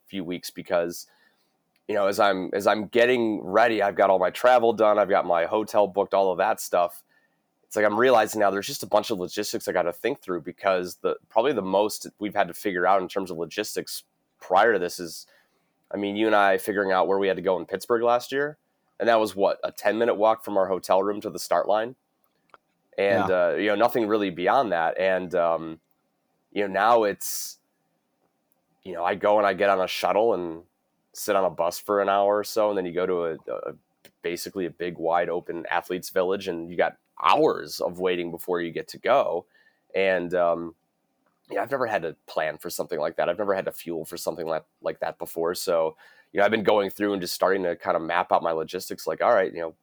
few 0.05 0.23
weeks 0.23 0.51
because 0.51 1.07
you 1.87 1.95
know 1.95 2.05
as 2.05 2.19
i'm 2.19 2.51
as 2.53 2.67
i'm 2.67 2.85
getting 2.89 3.41
ready 3.43 3.81
i've 3.81 3.95
got 3.95 4.11
all 4.11 4.19
my 4.19 4.29
travel 4.29 4.71
done 4.71 4.99
i've 4.99 5.09
got 5.09 5.25
my 5.25 5.45
hotel 5.45 5.87
booked 5.87 6.13
all 6.13 6.31
of 6.31 6.37
that 6.37 6.61
stuff 6.61 7.01
it's 7.75 7.77
like 7.77 7.91
i'm 7.91 7.99
realizing 7.99 8.39
now 8.39 8.49
there's 8.49 8.67
just 8.67 8.83
a 8.83 8.87
bunch 8.87 9.11
of 9.11 9.19
logistics 9.19 9.67
i 9.67 9.71
got 9.73 9.83
to 9.83 9.91
think 9.91 10.21
through 10.21 10.41
because 10.41 10.95
the 11.01 11.17
probably 11.27 11.51
the 11.51 11.61
most 11.61 12.07
we've 12.19 12.35
had 12.35 12.47
to 12.47 12.53
figure 12.53 12.87
out 12.87 13.01
in 13.01 13.07
terms 13.09 13.29
of 13.29 13.37
logistics 13.37 14.03
prior 14.39 14.71
to 14.71 14.79
this 14.79 14.97
is 14.97 15.27
i 15.93 15.97
mean 15.97 16.15
you 16.15 16.25
and 16.25 16.35
i 16.35 16.57
figuring 16.57 16.91
out 16.91 17.07
where 17.07 17.19
we 17.19 17.27
had 17.27 17.35
to 17.35 17.43
go 17.43 17.59
in 17.59 17.65
pittsburgh 17.65 18.01
last 18.01 18.31
year 18.31 18.57
and 18.99 19.09
that 19.09 19.19
was 19.19 19.35
what 19.35 19.59
a 19.63 19.71
10 19.71 19.97
minute 19.97 20.15
walk 20.15 20.43
from 20.43 20.57
our 20.57 20.67
hotel 20.67 21.03
room 21.03 21.19
to 21.21 21.29
the 21.29 21.39
start 21.39 21.67
line? 21.67 21.95
And 22.97 23.29
uh, 23.29 23.55
you 23.57 23.67
know 23.67 23.75
nothing 23.75 24.07
really 24.07 24.29
beyond 24.29 24.71
that 24.71 24.97
and 24.97 25.35
um, 25.35 25.79
you 26.53 26.61
know 26.61 26.71
now 26.71 27.03
it's 27.03 27.57
you 28.83 28.93
know 28.93 29.03
i 29.03 29.15
go 29.15 29.37
and 29.37 29.45
i 29.45 29.53
get 29.53 29.69
on 29.69 29.81
a 29.81 29.87
shuttle 29.87 30.33
and 30.33 30.61
sit 31.11 31.35
on 31.35 31.43
a 31.43 31.49
bus 31.49 31.77
for 31.77 32.01
an 32.01 32.07
hour 32.07 32.37
or 32.37 32.43
so 32.45 32.69
and 32.69 32.77
then 32.77 32.85
you 32.85 32.93
go 32.93 33.05
to 33.05 33.25
a, 33.25 33.33
a 33.51 33.73
basically 34.21 34.65
a 34.65 34.69
big 34.69 34.97
wide 34.97 35.27
open 35.27 35.65
athletes 35.69 36.09
village 36.09 36.47
and 36.47 36.69
you 36.69 36.77
got 36.77 36.95
hours 37.23 37.79
of 37.79 37.99
waiting 37.99 38.31
before 38.31 38.61
you 38.61 38.71
get 38.71 38.87
to 38.89 38.97
go 38.97 39.45
and 39.95 40.33
um, 40.33 40.75
yeah, 41.49 41.61
I've 41.61 41.71
never 41.71 41.87
had 41.87 42.01
to 42.03 42.15
plan 42.27 42.57
for 42.57 42.69
something 42.69 42.99
like 42.99 43.17
that. 43.17 43.29
I've 43.29 43.37
never 43.37 43.53
had 43.53 43.65
to 43.65 43.71
fuel 43.71 44.05
for 44.05 44.17
something 44.17 44.45
like 44.45 44.65
like 44.81 44.99
that 44.99 45.17
before. 45.17 45.55
So, 45.55 45.95
you 46.33 46.39
know, 46.39 46.45
I've 46.45 46.51
been 46.51 46.63
going 46.63 46.89
through 46.89 47.13
and 47.13 47.21
just 47.21 47.33
starting 47.33 47.63
to 47.63 47.75
kind 47.75 47.95
of 47.95 48.03
map 48.03 48.31
out 48.31 48.43
my 48.43 48.51
logistics. 48.51 49.07
Like, 49.07 49.21
all 49.21 49.33
right, 49.33 49.53
you 49.53 49.61
know, 49.61 49.75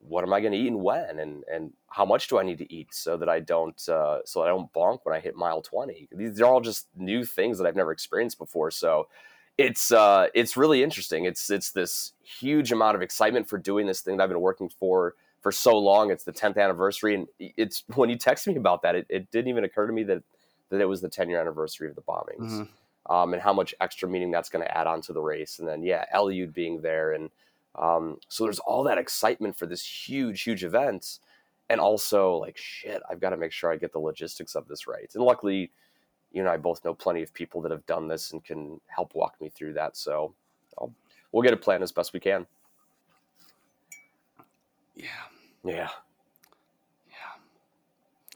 what 0.00 0.22
am 0.22 0.32
I 0.32 0.40
going 0.40 0.52
to 0.52 0.58
eat 0.58 0.68
and 0.68 0.82
when, 0.82 1.18
and 1.18 1.44
and 1.52 1.72
how 1.88 2.04
much 2.04 2.28
do 2.28 2.38
I 2.38 2.42
need 2.42 2.58
to 2.58 2.72
eat 2.72 2.88
so 2.92 3.16
that 3.16 3.28
I 3.28 3.40
don't 3.40 3.76
uh, 3.88 4.20
so 4.24 4.40
that 4.40 4.46
I 4.46 4.50
don't 4.50 4.72
bonk 4.72 5.00
when 5.02 5.14
I 5.14 5.20
hit 5.20 5.34
mile 5.34 5.62
twenty. 5.62 6.08
These 6.12 6.40
are 6.40 6.46
all 6.46 6.60
just 6.60 6.88
new 6.94 7.24
things 7.24 7.58
that 7.58 7.66
I've 7.66 7.76
never 7.76 7.92
experienced 7.92 8.38
before. 8.38 8.70
So, 8.70 9.08
it's 9.56 9.90
uh, 9.90 10.28
it's 10.34 10.58
really 10.58 10.82
interesting. 10.82 11.24
It's 11.24 11.50
it's 11.50 11.72
this 11.72 12.12
huge 12.22 12.70
amount 12.70 12.96
of 12.96 13.02
excitement 13.02 13.48
for 13.48 13.58
doing 13.58 13.86
this 13.86 14.02
thing 14.02 14.18
that 14.18 14.24
I've 14.24 14.28
been 14.30 14.40
working 14.40 14.68
for 14.68 15.14
for 15.46 15.52
so 15.52 15.78
long. 15.78 16.10
It's 16.10 16.24
the 16.24 16.32
10th 16.32 16.58
anniversary, 16.58 17.14
and 17.14 17.28
it's 17.38 17.84
when 17.94 18.10
you 18.10 18.16
texted 18.16 18.48
me 18.48 18.56
about 18.56 18.82
that, 18.82 18.96
it, 18.96 19.06
it 19.08 19.30
didn't 19.30 19.46
even 19.46 19.62
occur 19.62 19.86
to 19.86 19.92
me 19.92 20.02
that 20.02 20.24
that 20.70 20.80
it 20.80 20.86
was 20.86 21.00
the 21.00 21.08
10 21.08 21.30
year 21.30 21.40
anniversary 21.40 21.88
of 21.88 21.94
the 21.94 22.02
bombings, 22.02 22.50
mm-hmm. 22.50 23.14
um, 23.14 23.32
and 23.32 23.40
how 23.40 23.52
much 23.52 23.72
extra 23.80 24.08
meaning 24.08 24.32
that's 24.32 24.48
going 24.48 24.66
to 24.66 24.76
add 24.76 24.88
on 24.88 25.00
to 25.02 25.12
the 25.12 25.20
race. 25.20 25.60
And 25.60 25.68
then 25.68 25.84
yeah, 25.84 26.04
Eliud 26.12 26.52
being 26.52 26.82
there, 26.82 27.12
and 27.12 27.30
um, 27.76 28.18
so 28.26 28.42
there's 28.42 28.58
all 28.58 28.82
that 28.82 28.98
excitement 28.98 29.56
for 29.56 29.66
this 29.66 29.86
huge, 29.86 30.42
huge 30.42 30.64
event, 30.64 31.20
and 31.70 31.80
also 31.80 32.38
like 32.38 32.56
shit, 32.56 33.00
I've 33.08 33.20
got 33.20 33.30
to 33.30 33.36
make 33.36 33.52
sure 33.52 33.72
I 33.72 33.76
get 33.76 33.92
the 33.92 34.00
logistics 34.00 34.56
of 34.56 34.66
this 34.66 34.88
right. 34.88 35.08
And 35.14 35.22
luckily, 35.22 35.70
you 36.32 36.40
and 36.40 36.50
I 36.50 36.56
both 36.56 36.84
know 36.84 36.92
plenty 36.92 37.22
of 37.22 37.32
people 37.32 37.62
that 37.62 37.70
have 37.70 37.86
done 37.86 38.08
this 38.08 38.32
and 38.32 38.44
can 38.44 38.80
help 38.88 39.14
walk 39.14 39.40
me 39.40 39.48
through 39.48 39.74
that. 39.74 39.96
So 39.96 40.34
I'll, 40.76 40.92
we'll 41.30 41.44
get 41.44 41.54
a 41.54 41.56
plan 41.56 41.84
as 41.84 41.92
best 41.92 42.12
we 42.12 42.18
can. 42.18 42.48
Yeah. 44.96 45.35
Yeah. 45.66 45.88
Yeah. 47.08 47.14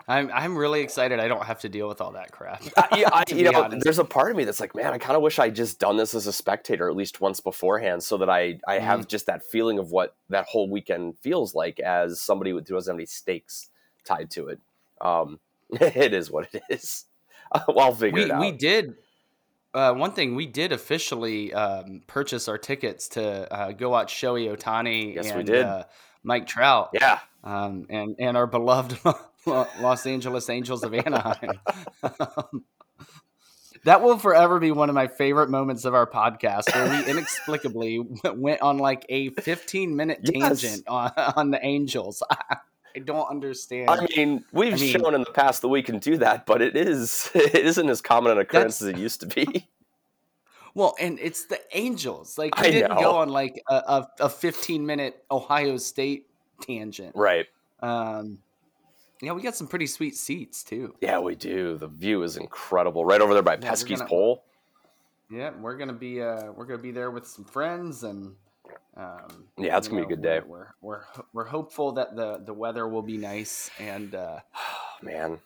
I'm 0.08 0.30
I'm 0.32 0.56
really 0.56 0.80
excited. 0.80 1.20
I 1.20 1.28
don't 1.28 1.44
have 1.44 1.60
to 1.60 1.68
deal 1.68 1.88
with 1.88 2.00
all 2.00 2.12
that 2.12 2.32
crap. 2.32 2.62
yeah, 2.96 3.08
I, 3.12 3.24
you 3.34 3.50
know, 3.50 3.62
honest. 3.62 3.84
there's 3.84 3.98
a 3.98 4.04
part 4.04 4.30
of 4.30 4.36
me 4.36 4.44
that's 4.44 4.60
like, 4.60 4.74
man, 4.74 4.92
I 4.92 4.98
kind 4.98 5.16
of 5.16 5.22
wish 5.22 5.38
I 5.38 5.50
just 5.50 5.78
done 5.78 5.96
this 5.96 6.14
as 6.14 6.26
a 6.26 6.32
spectator 6.32 6.88
at 6.88 6.96
least 6.96 7.20
once 7.20 7.40
beforehand, 7.40 8.02
so 8.02 8.16
that 8.18 8.28
I 8.28 8.58
I 8.66 8.76
mm-hmm. 8.76 8.86
have 8.86 9.08
just 9.08 9.26
that 9.26 9.44
feeling 9.44 9.78
of 9.78 9.90
what 9.90 10.16
that 10.28 10.46
whole 10.46 10.68
weekend 10.68 11.18
feels 11.18 11.54
like 11.54 11.78
as 11.80 12.20
somebody 12.20 12.50
who 12.50 12.60
doesn't 12.60 12.92
have 12.92 12.98
any 12.98 13.06
stakes 13.06 13.70
tied 14.04 14.30
to 14.32 14.48
it. 14.48 14.60
Um, 15.00 15.38
it 15.70 16.12
is 16.12 16.30
what 16.30 16.48
it 16.52 16.62
is. 16.68 17.06
well, 17.68 17.78
I'll 17.80 17.94
figure 17.94 18.16
we, 18.16 18.24
it 18.24 18.30
out. 18.30 18.40
We 18.40 18.52
did. 18.52 18.94
Uh, 19.72 19.94
one 19.94 20.12
thing 20.12 20.34
we 20.34 20.46
did 20.46 20.72
officially 20.72 21.54
um, 21.54 22.02
purchase 22.08 22.48
our 22.48 22.58
tickets 22.58 23.08
to 23.10 23.52
uh, 23.52 23.70
go 23.70 23.90
watch 23.90 24.14
Shohei 24.14 24.54
Ohtani. 24.54 25.14
Yes, 25.14 25.28
and, 25.28 25.38
we 25.38 25.44
did. 25.44 25.64
Uh, 25.64 25.84
Mike 26.22 26.46
Trout. 26.46 26.90
Yeah. 26.92 27.18
Um, 27.42 27.86
and 27.88 28.16
and 28.18 28.36
our 28.36 28.46
beloved 28.46 28.98
Los 29.46 30.06
Angeles 30.06 30.48
Angels 30.50 30.82
of 30.82 30.94
Anaheim. 30.94 31.60
um, 32.02 32.64
that 33.84 34.02
will 34.02 34.18
forever 34.18 34.58
be 34.58 34.72
one 34.72 34.88
of 34.88 34.94
my 34.94 35.08
favorite 35.08 35.48
moments 35.48 35.84
of 35.84 35.94
our 35.94 36.06
podcast 36.06 36.74
where 36.74 36.88
we 36.90 37.10
inexplicably 37.10 38.00
went 38.34 38.60
on 38.60 38.78
like 38.78 39.06
a 39.08 39.30
15 39.30 39.96
minute 39.96 40.24
tangent 40.24 40.62
yes. 40.62 40.82
on, 40.86 41.12
on, 41.16 41.50
the 41.50 41.64
Angels. 41.64 42.22
I 42.30 42.98
don't 42.98 43.28
understand. 43.30 43.88
I 43.88 44.06
mean, 44.16 44.44
we've 44.52 44.74
I 44.74 44.76
mean, 44.76 44.92
shown 44.92 45.14
in 45.14 45.22
the 45.22 45.30
past 45.30 45.62
that 45.62 45.68
we 45.68 45.82
can 45.82 45.98
do 45.98 46.18
that, 46.18 46.44
but 46.44 46.60
it 46.60 46.76
is 46.76 47.30
it 47.34 47.54
isn't 47.54 47.88
as 47.88 48.02
common 48.02 48.32
an 48.32 48.38
occurrence 48.38 48.82
as 48.82 48.88
it 48.88 48.98
used 48.98 49.20
to 49.20 49.26
be. 49.26 49.68
Well, 50.74 50.94
and 51.00 51.18
it's 51.20 51.46
the 51.46 51.60
Angels. 51.76 52.38
Like 52.38 52.58
we 52.60 52.70
didn't 52.70 52.98
go 52.98 53.16
on 53.16 53.28
like 53.28 53.62
a, 53.68 53.74
a, 53.74 54.08
a 54.20 54.28
15 54.28 54.84
minute 54.84 55.24
Ohio 55.30 55.76
State 55.76 56.26
tangent. 56.60 57.14
Right. 57.14 57.46
Um 57.80 58.38
yeah, 59.22 59.32
we 59.32 59.42
got 59.42 59.54
some 59.54 59.66
pretty 59.66 59.86
sweet 59.86 60.16
seats 60.16 60.62
too. 60.62 60.94
Yeah, 61.00 61.18
we 61.18 61.34
do. 61.34 61.76
The 61.76 61.88
view 61.88 62.22
is 62.22 62.36
incredible. 62.36 63.04
Right 63.04 63.20
over 63.20 63.34
there 63.34 63.42
by 63.42 63.54
yeah, 63.54 63.68
Pesky's 63.68 64.02
Pole. 64.02 64.44
Yeah, 65.30 65.50
we're 65.60 65.76
gonna 65.76 65.92
be 65.92 66.22
uh 66.22 66.52
we're 66.52 66.66
gonna 66.66 66.82
be 66.82 66.92
there 66.92 67.10
with 67.10 67.26
some 67.26 67.44
friends 67.44 68.02
and 68.04 68.34
um, 68.96 69.46
yeah, 69.56 69.76
it's 69.76 69.88
gonna 69.88 70.02
know, 70.02 70.08
be 70.08 70.14
a 70.14 70.16
good 70.16 70.22
day. 70.22 70.40
We're, 70.46 70.68
we're 70.80 71.02
we're 71.32 71.44
hopeful 71.44 71.92
that 71.92 72.16
the 72.16 72.42
the 72.44 72.52
weather 72.52 72.88
will 72.88 73.02
be 73.02 73.16
nice 73.16 73.70
and 73.78 74.14
uh, 74.14 74.40
man, 75.02 75.38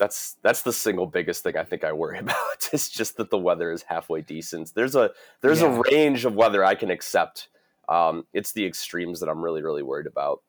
that's 0.00 0.36
that's 0.42 0.62
the 0.62 0.72
single 0.72 1.06
biggest 1.06 1.44
thing 1.44 1.56
I 1.56 1.62
think 1.62 1.84
I 1.84 1.92
worry 1.92 2.18
about. 2.20 2.68
It's 2.72 2.88
just 2.88 3.18
that 3.18 3.30
the 3.30 3.38
weather 3.38 3.70
is 3.70 3.82
halfway 3.82 4.22
decent. 4.22 4.72
There's 4.74 4.96
a 4.96 5.10
there's 5.42 5.60
yeah. 5.60 5.76
a 5.76 5.82
range 5.92 6.24
of 6.24 6.34
weather 6.34 6.64
I 6.64 6.74
can 6.74 6.90
accept. 6.90 7.48
Um, 7.88 8.26
it's 8.32 8.52
the 8.52 8.66
extremes 8.66 9.20
that 9.20 9.28
I'm 9.28 9.42
really 9.42 9.62
really 9.62 9.84
worried 9.84 10.08
about. 10.08 10.42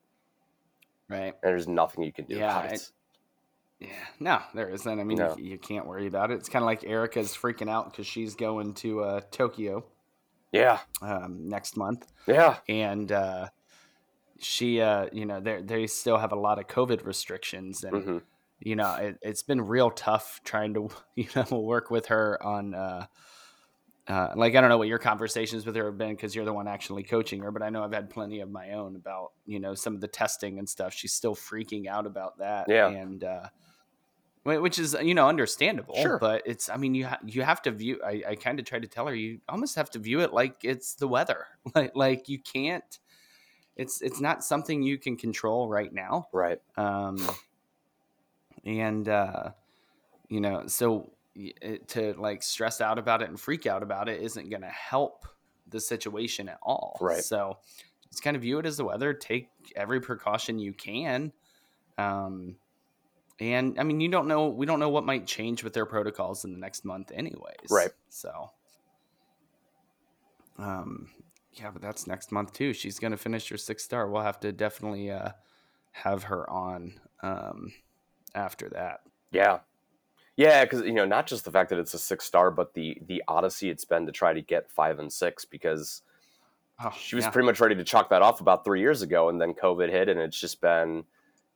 Right. 1.08 1.34
And 1.44 1.52
there's 1.52 1.68
nothing 1.68 2.04
you 2.04 2.14
can 2.14 2.26
do 2.26 2.38
yeah, 2.38 2.58
about 2.58 2.74
it. 2.74 2.90
yeah, 3.82 3.90
no, 4.20 4.40
there 4.56 4.70
isn't. 4.70 5.00
I 5.00 5.04
mean, 5.04 5.18
no. 5.18 5.36
you, 5.38 5.44
you, 5.44 5.58
can't 5.58 5.86
worry 5.86 6.08
about 6.08 6.32
it. 6.32 6.36
It's 6.36 6.48
kind 6.48 6.64
of 6.64 6.68
like 6.68 6.86
Erica's 6.86 7.36
freaking 7.36 7.70
out 7.70 7.92
because 7.92 8.08
she's 8.08 8.34
going 8.36 8.76
to 8.76 9.04
uh, 9.04 9.22
Tokyo. 9.30 9.84
Yeah. 10.54 10.80
Um, 11.02 11.50
next 11.50 11.76
month. 11.76 12.08
Yeah. 12.28 12.60
And 12.70 13.12
uh, 13.12 13.50
she, 14.40 14.80
uh, 14.80 15.08
you 15.12 15.26
know, 15.26 15.42
they 15.42 15.62
they 15.62 15.88
still 15.88 16.18
have 16.18 16.32
a 16.32 16.38
lot 16.38 16.60
of 16.60 16.68
COVID 16.68 17.06
restrictions, 17.06 17.84
and 17.84 17.94
mm-hmm. 17.94 18.18
You 18.62 18.76
know, 18.76 18.94
it, 18.96 19.18
has 19.24 19.44
been 19.44 19.62
real 19.62 19.92
tough 19.92 20.42
trying 20.44 20.74
to, 20.76 20.90
you 21.16 21.28
know, 21.36 21.60
work 21.60 21.92
with 21.92 22.08
her 22.08 22.42
on. 22.42 22.74
Uh, 22.74 23.06
uh, 24.08 24.34
like 24.36 24.56
I 24.56 24.62
don't 24.62 24.70
know 24.70 24.80
what 24.80 24.88
your 24.88 24.98
conversations 24.98 25.66
with 25.66 25.76
her 25.76 25.86
have 25.86 25.98
been 25.98 26.16
because 26.16 26.36
you're 26.36 26.44
the 26.44 26.52
one 26.52 26.68
actually 26.68 27.04
coaching 27.04 27.42
her, 27.42 27.52
but 27.52 27.62
I 27.62 27.70
know 27.70 27.84
I've 27.84 27.94
had 27.94 28.10
plenty 28.10 28.40
of 28.42 28.50
my 28.50 28.72
own 28.72 28.96
about 28.96 29.32
you 29.46 29.60
know 29.60 29.76
some 29.76 29.94
of 29.94 30.02
the 30.02 30.08
testing 30.08 30.60
and 30.60 30.68
stuff. 30.68 30.94
She's 30.94 31.14
still 31.14 31.36
freaking 31.36 31.88
out 31.88 32.08
about 32.08 32.40
that, 32.40 32.66
yeah, 32.68 32.90
and 32.90 33.24
uh, 33.24 33.48
which 34.44 34.80
is 34.80 34.98
you 35.02 35.14
know 35.14 35.30
understandable. 35.30 35.96
Sure. 35.96 36.18
but 36.18 36.42
it's 36.46 36.68
I 36.68 36.78
mean 36.78 36.96
you 36.96 37.06
ha- 37.06 37.20
you 37.26 37.44
have 37.44 37.62
to 37.62 37.72
view. 37.72 38.02
I, 38.04 38.24
I 38.30 38.36
kind 38.36 38.60
of 38.60 38.66
tried 38.66 38.82
to 38.82 38.88
tell 38.88 39.06
her 39.06 39.14
you 39.14 39.40
almost 39.48 39.76
have 39.76 39.92
to 39.92 40.00
view 40.00 40.22
it 40.22 40.34
like 40.34 40.56
it's 40.64 40.96
the 40.96 41.08
weather, 41.08 41.46
like 41.76 41.92
like 41.96 42.28
you 42.28 42.40
can't. 42.40 43.00
It's 43.78 44.02
it's 44.02 44.20
not 44.20 44.44
something 44.44 44.82
you 44.82 44.98
can 44.98 45.16
control 45.16 45.70
right 45.70 45.94
now, 45.94 46.28
right? 46.34 46.60
Um, 46.76 47.18
and 48.66 49.08
uh, 49.08 49.52
you 50.30 50.42
know 50.42 50.68
so 50.68 51.12
to 51.88 52.14
like 52.18 52.44
stress 52.44 52.82
out 52.82 53.00
about 53.00 53.22
it 53.22 53.30
and 53.30 53.40
freak 53.40 53.66
out 53.66 53.84
about 53.84 54.10
it 54.10 54.22
isn't 54.22 54.50
going 54.50 54.62
to 54.62 54.68
help 54.68 55.26
the 55.70 55.80
situation 55.80 56.50
at 56.50 56.60
all. 56.62 56.98
Right. 57.00 57.24
So 57.24 57.58
just 58.10 58.24
kind 58.24 58.36
of 58.36 58.42
view 58.42 58.60
it 58.60 58.66
as 58.66 58.78
the 58.78 58.84
weather. 58.84 59.14
Take 59.14 59.50
every 59.76 60.02
precaution 60.02 60.60
you 60.60 60.74
can. 60.74 61.32
Um, 61.98 62.58
and 63.40 63.80
I 63.80 63.84
mean, 63.84 64.02
you 64.02 64.10
don't 64.10 64.28
know. 64.28 64.50
We 64.50 64.66
don't 64.66 64.80
know 64.80 64.90
what 64.90 65.06
might 65.06 65.26
change 65.26 65.64
with 65.64 65.74
their 65.74 65.86
protocols 65.86 66.46
in 66.46 66.52
the 66.52 66.60
next 66.60 66.86
month, 66.86 67.12
anyways. 67.14 67.70
Right. 67.70 67.90
So, 68.10 68.52
um, 70.60 71.10
yeah, 71.54 71.72
but 71.72 71.82
that's 71.82 72.06
next 72.06 72.32
month 72.32 72.54
too. 72.54 72.74
She's 72.74 73.00
gonna 73.00 73.18
finish 73.18 73.50
her 73.50 73.58
sixth 73.58 73.86
star. 73.86 74.10
We'll 74.10 74.22
have 74.22 74.40
to 74.42 74.52
definitely 74.52 75.10
uh, 75.10 75.30
have 75.92 76.24
her 76.24 76.48
on 76.50 77.00
um, 77.24 77.72
after 78.36 78.70
that. 78.70 79.02
Yeah, 79.32 79.60
yeah, 80.38 80.64
because 80.64 80.82
you 80.82 80.94
know, 80.94 81.06
not 81.06 81.28
just 81.28 81.46
the 81.46 81.52
fact 81.52 81.70
that 81.70 81.80
it's 81.80 81.94
a 81.94 82.00
six 82.00 82.26
star, 82.26 82.52
but 82.52 82.74
the 82.74 82.98
the 83.06 83.24
odyssey 83.28 83.70
it's 83.70 83.86
been 83.86 84.06
to 84.06 84.12
try 84.12 84.34
to 84.34 84.42
get 84.42 84.72
five 84.72 85.00
and 85.00 85.12
six 85.12 85.46
because 85.46 86.02
oh, 86.84 86.92
she 86.98 87.16
was 87.16 87.26
yeah. 87.26 87.32
pretty 87.32 87.46
much 87.46 87.60
ready 87.60 87.76
to 87.76 87.84
chalk 87.84 88.10
that 88.10 88.22
off 88.22 88.42
about 88.42 88.64
three 88.64 88.80
years 88.80 89.02
ago, 89.02 89.30
and 89.30 89.42
then 89.42 89.54
COVID 89.54 89.90
hit, 89.90 90.10
and 90.10 90.20
it's 90.20 90.40
just 90.40 90.62
been 90.62 91.04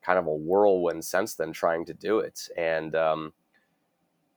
kind 0.02 0.20
of 0.20 0.28
a 0.28 0.36
whirlwind 0.36 1.04
since 1.04 1.36
then 1.36 1.52
trying 1.52 1.86
to 1.86 1.94
do 1.94 2.20
it, 2.20 2.48
and 2.58 2.96
um, 2.96 3.34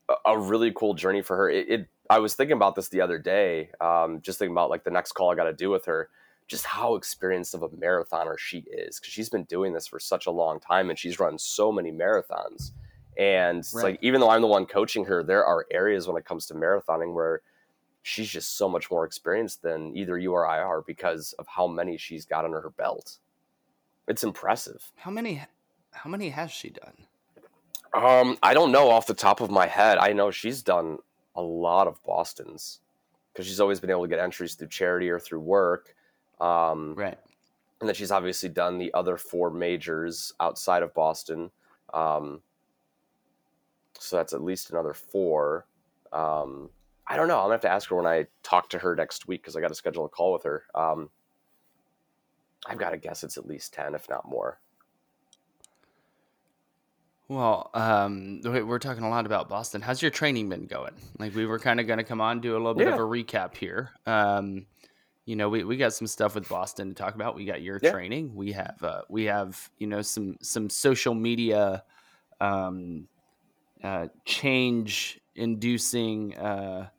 a, 0.09 0.14
a, 0.30 0.38
really 0.38 0.73
cool 0.73 0.95
journey 0.95 1.21
for 1.21 1.37
her. 1.37 1.50
It, 1.50 1.68
it, 1.68 1.88
I 2.09 2.21
was 2.21 2.35
thinking 2.35 2.57
about 2.57 2.75
this 2.75 2.88
the 2.88 3.02
other 3.02 3.18
day, 3.18 3.71
um, 3.80 4.23
just 4.23 4.38
thinking 4.38 4.54
about 4.54 4.71
like 4.71 4.85
the 4.85 4.90
next 4.90 5.12
call 5.12 5.30
I 5.30 5.35
got 5.35 5.45
to 5.45 5.52
do 5.52 5.68
with 5.68 5.85
her, 5.85 6.09
just 6.49 6.64
how 6.64 6.97
experienced 6.97 7.55
of 7.55 7.62
a 7.62 7.69
marathoner 7.69 8.37
she 8.37 8.64
is 8.71 8.99
because 8.99 9.12
she's 9.12 9.28
been 9.28 9.45
doing 9.45 9.73
this 9.73 9.87
for 9.87 10.00
such 10.00 10.26
a 10.26 10.31
long 10.31 10.59
time, 10.59 10.90
and 10.90 10.99
she's 10.99 11.21
run 11.21 11.38
so 11.38 11.71
many 11.71 11.93
marathons 11.93 12.73
and 13.19 13.59
it's 13.59 13.75
right. 13.75 13.83
like 13.83 13.99
even 14.00 14.21
though 14.21 14.31
I'm 14.31 14.40
the 14.40 14.47
one 14.47 14.64
coaching 14.64 15.05
her, 15.07 15.25
there 15.25 15.45
are 15.45 15.67
areas 15.73 16.07
when 16.07 16.17
it 16.17 16.25
comes 16.25 16.47
to 16.47 16.55
marathoning 16.55 17.12
where 17.12 17.43
she's 18.02 18.28
just 18.28 18.57
so 18.57 18.69
much 18.69 18.90
more 18.93 19.05
experienced 19.05 19.61
than 19.61 19.95
either 19.97 20.17
you 20.17 20.33
or 20.33 20.47
I 20.47 20.61
are 20.61 20.83
because 20.83 21.35
of 21.38 21.49
how 21.49 21.67
many 21.67 21.97
she's 21.97 22.25
got 22.25 22.45
under 22.45 22.61
her 22.61 22.71
belt. 22.71 23.19
It's 24.07 24.23
impressive. 24.23 24.93
How 24.95 25.11
many 25.11 25.43
how 25.90 26.09
many 26.09 26.28
has 26.28 26.52
she 26.52 26.71
done? 26.71 26.95
Um, 27.93 28.38
I 28.43 28.55
don't 28.55 28.71
know 28.71 28.88
off 28.88 29.07
the 29.07 29.14
top 29.14 29.40
of 29.40 29.50
my 29.50 29.67
head. 29.67 29.99
I 29.99 30.12
know 30.12 30.31
she's 30.31 30.62
done 30.62 30.99
a 31.35 31.43
lot 31.43 31.88
of 31.88 32.02
Boston's 32.05 32.81
because 33.33 33.47
she's 33.47 33.61
always 33.61 33.81
been 33.81 33.90
able 33.90 34.02
to 34.02 34.09
get 34.09 34.21
entries 34.21 34.55
through 34.55 34.69
charity 34.69 35.11
or 35.11 35.19
through 35.19 35.40
work. 35.40 35.95
Um, 36.40 36.95
right. 36.95 37.18
And 37.80 37.88
then 37.88 37.95
she's 37.95 38.11
obviously 38.11 38.49
done 38.49 38.78
the 38.78 38.92
other 38.95 39.16
four 39.16 39.50
majors 39.50 40.33
outside 40.40 40.83
of 40.83 40.92
Boston. 40.95 41.50
Um, 41.95 42.40
so 43.99 44.16
that's 44.16 44.33
at 44.33 44.42
least 44.42 44.71
another 44.71 44.95
four. 44.95 45.66
Um, 46.12 46.71
I 47.07 47.16
don't 47.16 47.28
know. 47.28 47.37
I'm 47.38 47.45
gonna 47.45 47.54
have 47.54 47.61
to 47.62 47.71
ask 47.71 47.88
her 47.90 47.97
when 47.97 48.07
I 48.07 48.26
talk 48.42 48.68
to 48.71 48.78
her 48.78 48.95
next 48.97 49.28
week 49.28 49.42
because 49.42 49.57
I 49.57 49.61
got 49.61 49.68
to 49.68 49.75
schedule 49.75 50.04
a 50.04 50.09
call 50.09 50.33
with 50.33 50.42
her. 50.45 50.64
Um, 50.75 51.09
I've 52.66 52.78
got 52.78 52.90
to 52.90 52.97
guess 52.97 53.23
it's 53.25 53.38
at 53.38 53.47
least 53.47 53.73
ten, 53.73 53.95
if 53.95 54.09
not 54.09 54.28
more. 54.28 54.61
Well, 57.28 57.71
um, 57.75 58.40
we- 58.42 58.62
we're 58.62 58.78
talking 58.78 59.04
a 59.04 59.11
lot 59.11 59.26
about 59.26 59.49
Boston. 59.49 59.83
How's 59.83 60.00
your 60.00 60.11
training 60.11 60.49
been 60.49 60.66
going? 60.66 60.95
Like 61.18 61.35
we 61.35 61.45
were 61.47 61.59
kind 61.59 61.78
of 61.78 61.87
going 61.87 61.99
to 61.99 62.04
come 62.04 62.21
on 62.21 62.40
do 62.40 62.52
a 62.54 62.59
little 62.59 62.75
bit 62.75 62.88
of 62.88 62.99
a 63.00 63.02
recap 63.02 63.54
here. 63.54 63.90
Um, 64.07 64.66
you 65.29 65.37
know, 65.37 65.51
we, 65.51 65.63
we 65.63 65.77
got 65.77 65.93
some 65.93 66.07
stuff 66.07 66.35
with 66.35 66.49
Boston 66.49 66.89
to 66.89 66.95
talk 66.95 67.15
about. 67.15 67.35
We 67.35 67.45
got 67.45 67.61
your 67.61 67.79
Yeah. 67.81 67.91
training. 67.91 68.35
We 68.35 68.53
have 68.53 68.83
uh, 68.83 69.03
we 69.11 69.25
have 69.27 69.71
you 69.77 69.87
know 69.87 70.01
some 70.01 70.39
some 70.41 70.71
social 70.71 71.15
media 71.15 71.85
um, 72.41 73.09
uh, 73.85 74.09
change 74.27 75.21
inducing 75.37 76.37
uh, 76.39 76.91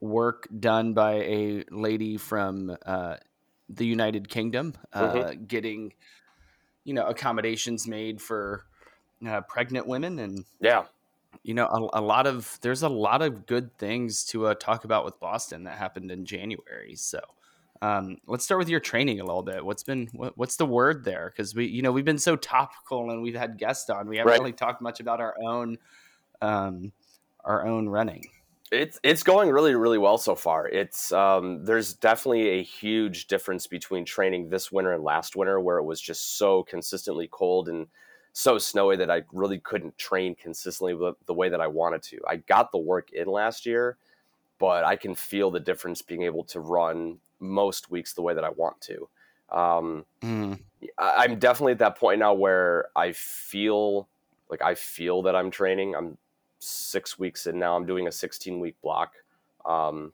work 0.00 0.48
done 0.60 0.94
by 0.94 1.14
a 1.14 1.64
lady 1.70 2.18
from 2.18 2.76
uh, 2.86 3.16
the 3.68 3.86
United 3.86 4.28
Kingdom, 4.28 4.74
uh, 4.92 5.34
getting 5.46 5.94
you 6.84 6.94
know 6.94 7.06
accommodations 7.06 7.88
made 7.88 8.22
for 8.22 8.66
uh, 9.26 9.42
pregnant 9.42 9.86
women 9.86 10.18
and 10.20 10.44
Yeah. 10.60 10.86
you 11.42 11.54
know 11.54 11.66
a, 11.66 12.00
a 12.00 12.02
lot 12.02 12.26
of 12.26 12.58
there's 12.62 12.82
a 12.82 12.88
lot 12.88 13.22
of 13.22 13.46
good 13.46 13.76
things 13.78 14.24
to 14.24 14.46
uh, 14.46 14.54
talk 14.54 14.84
about 14.84 15.04
with 15.04 15.18
boston 15.20 15.64
that 15.64 15.78
happened 15.78 16.10
in 16.10 16.24
january 16.24 16.94
so 16.94 17.20
um, 17.82 18.18
let's 18.26 18.44
start 18.44 18.60
with 18.60 18.70
your 18.70 18.80
training 18.80 19.20
a 19.20 19.24
little 19.26 19.42
bit 19.44 19.64
what's 19.66 19.84
been 19.84 20.08
what, 20.14 20.38
what's 20.38 20.56
the 20.56 20.66
word 20.66 21.04
there 21.04 21.30
because 21.30 21.54
we 21.54 21.66
you 21.66 21.82
know 21.82 21.92
we've 21.92 22.06
been 22.06 22.18
so 22.18 22.36
topical 22.36 23.10
and 23.10 23.22
we've 23.22 23.36
had 23.36 23.58
guests 23.58 23.90
on 23.90 24.08
we 24.08 24.18
haven't 24.18 24.34
Right. 24.34 24.38
really 24.38 24.54
talked 24.54 24.82
much 24.82 25.00
about 25.00 25.20
our 25.20 25.36
own 25.42 25.78
um, 26.42 26.92
our 27.44 27.66
own 27.66 27.88
running 27.88 28.30
It's 28.70 28.98
it's 29.02 29.22
going 29.22 29.50
really 29.50 29.74
really 29.74 29.98
well 29.98 30.16
so 30.16 30.34
far. 30.34 30.66
It's 30.66 31.12
um, 31.12 31.64
there's 31.66 31.92
definitely 31.94 32.48
a 32.48 32.62
huge 32.62 33.26
difference 33.26 33.66
between 33.66 34.06
training 34.06 34.48
this 34.48 34.72
winter 34.72 34.92
and 34.94 35.04
last 35.04 35.36
winter, 35.36 35.60
where 35.60 35.76
it 35.78 35.84
was 35.84 36.00
just 36.00 36.38
so 36.38 36.62
consistently 36.62 37.28
cold 37.30 37.68
and 37.68 37.88
so 38.32 38.56
snowy 38.56 38.96
that 38.96 39.10
I 39.10 39.24
really 39.30 39.60
couldn't 39.60 39.98
train 39.98 40.34
consistently 40.34 40.94
the, 40.94 41.12
the 41.26 41.34
way 41.34 41.50
that 41.50 41.60
I 41.60 41.66
wanted 41.66 42.02
to. 42.04 42.20
I 42.26 42.36
got 42.36 42.72
the 42.72 42.78
work 42.78 43.12
in 43.12 43.28
last 43.28 43.66
year, 43.66 43.98
but 44.62 44.84
I 44.84 44.94
can 44.94 45.16
feel 45.16 45.50
the 45.50 45.58
difference 45.58 46.02
being 46.02 46.22
able 46.22 46.44
to 46.44 46.60
run 46.60 47.18
most 47.40 47.90
weeks 47.90 48.12
the 48.12 48.22
way 48.22 48.32
that 48.32 48.44
I 48.44 48.50
want 48.50 48.80
to. 48.82 49.08
Um, 49.50 50.04
Mm, 50.22 50.60
I'm 50.96 51.40
definitely 51.40 51.72
at 51.72 51.80
that 51.80 51.98
point 51.98 52.20
now 52.20 52.32
where 52.32 52.86
I 52.94 53.10
feel 53.10 54.08
like 54.48 54.62
I 54.62 54.76
feel 54.76 55.22
that 55.22 55.34
I'm 55.34 55.50
training. 55.50 55.96
I'm 55.96 56.16
six 56.60 57.18
weeks 57.18 57.48
in 57.48 57.58
now. 57.58 57.74
I'm 57.74 57.86
doing 57.86 58.06
a 58.06 58.12
16 58.12 58.60
week 58.60 58.76
block, 58.82 59.14
um, 59.64 60.12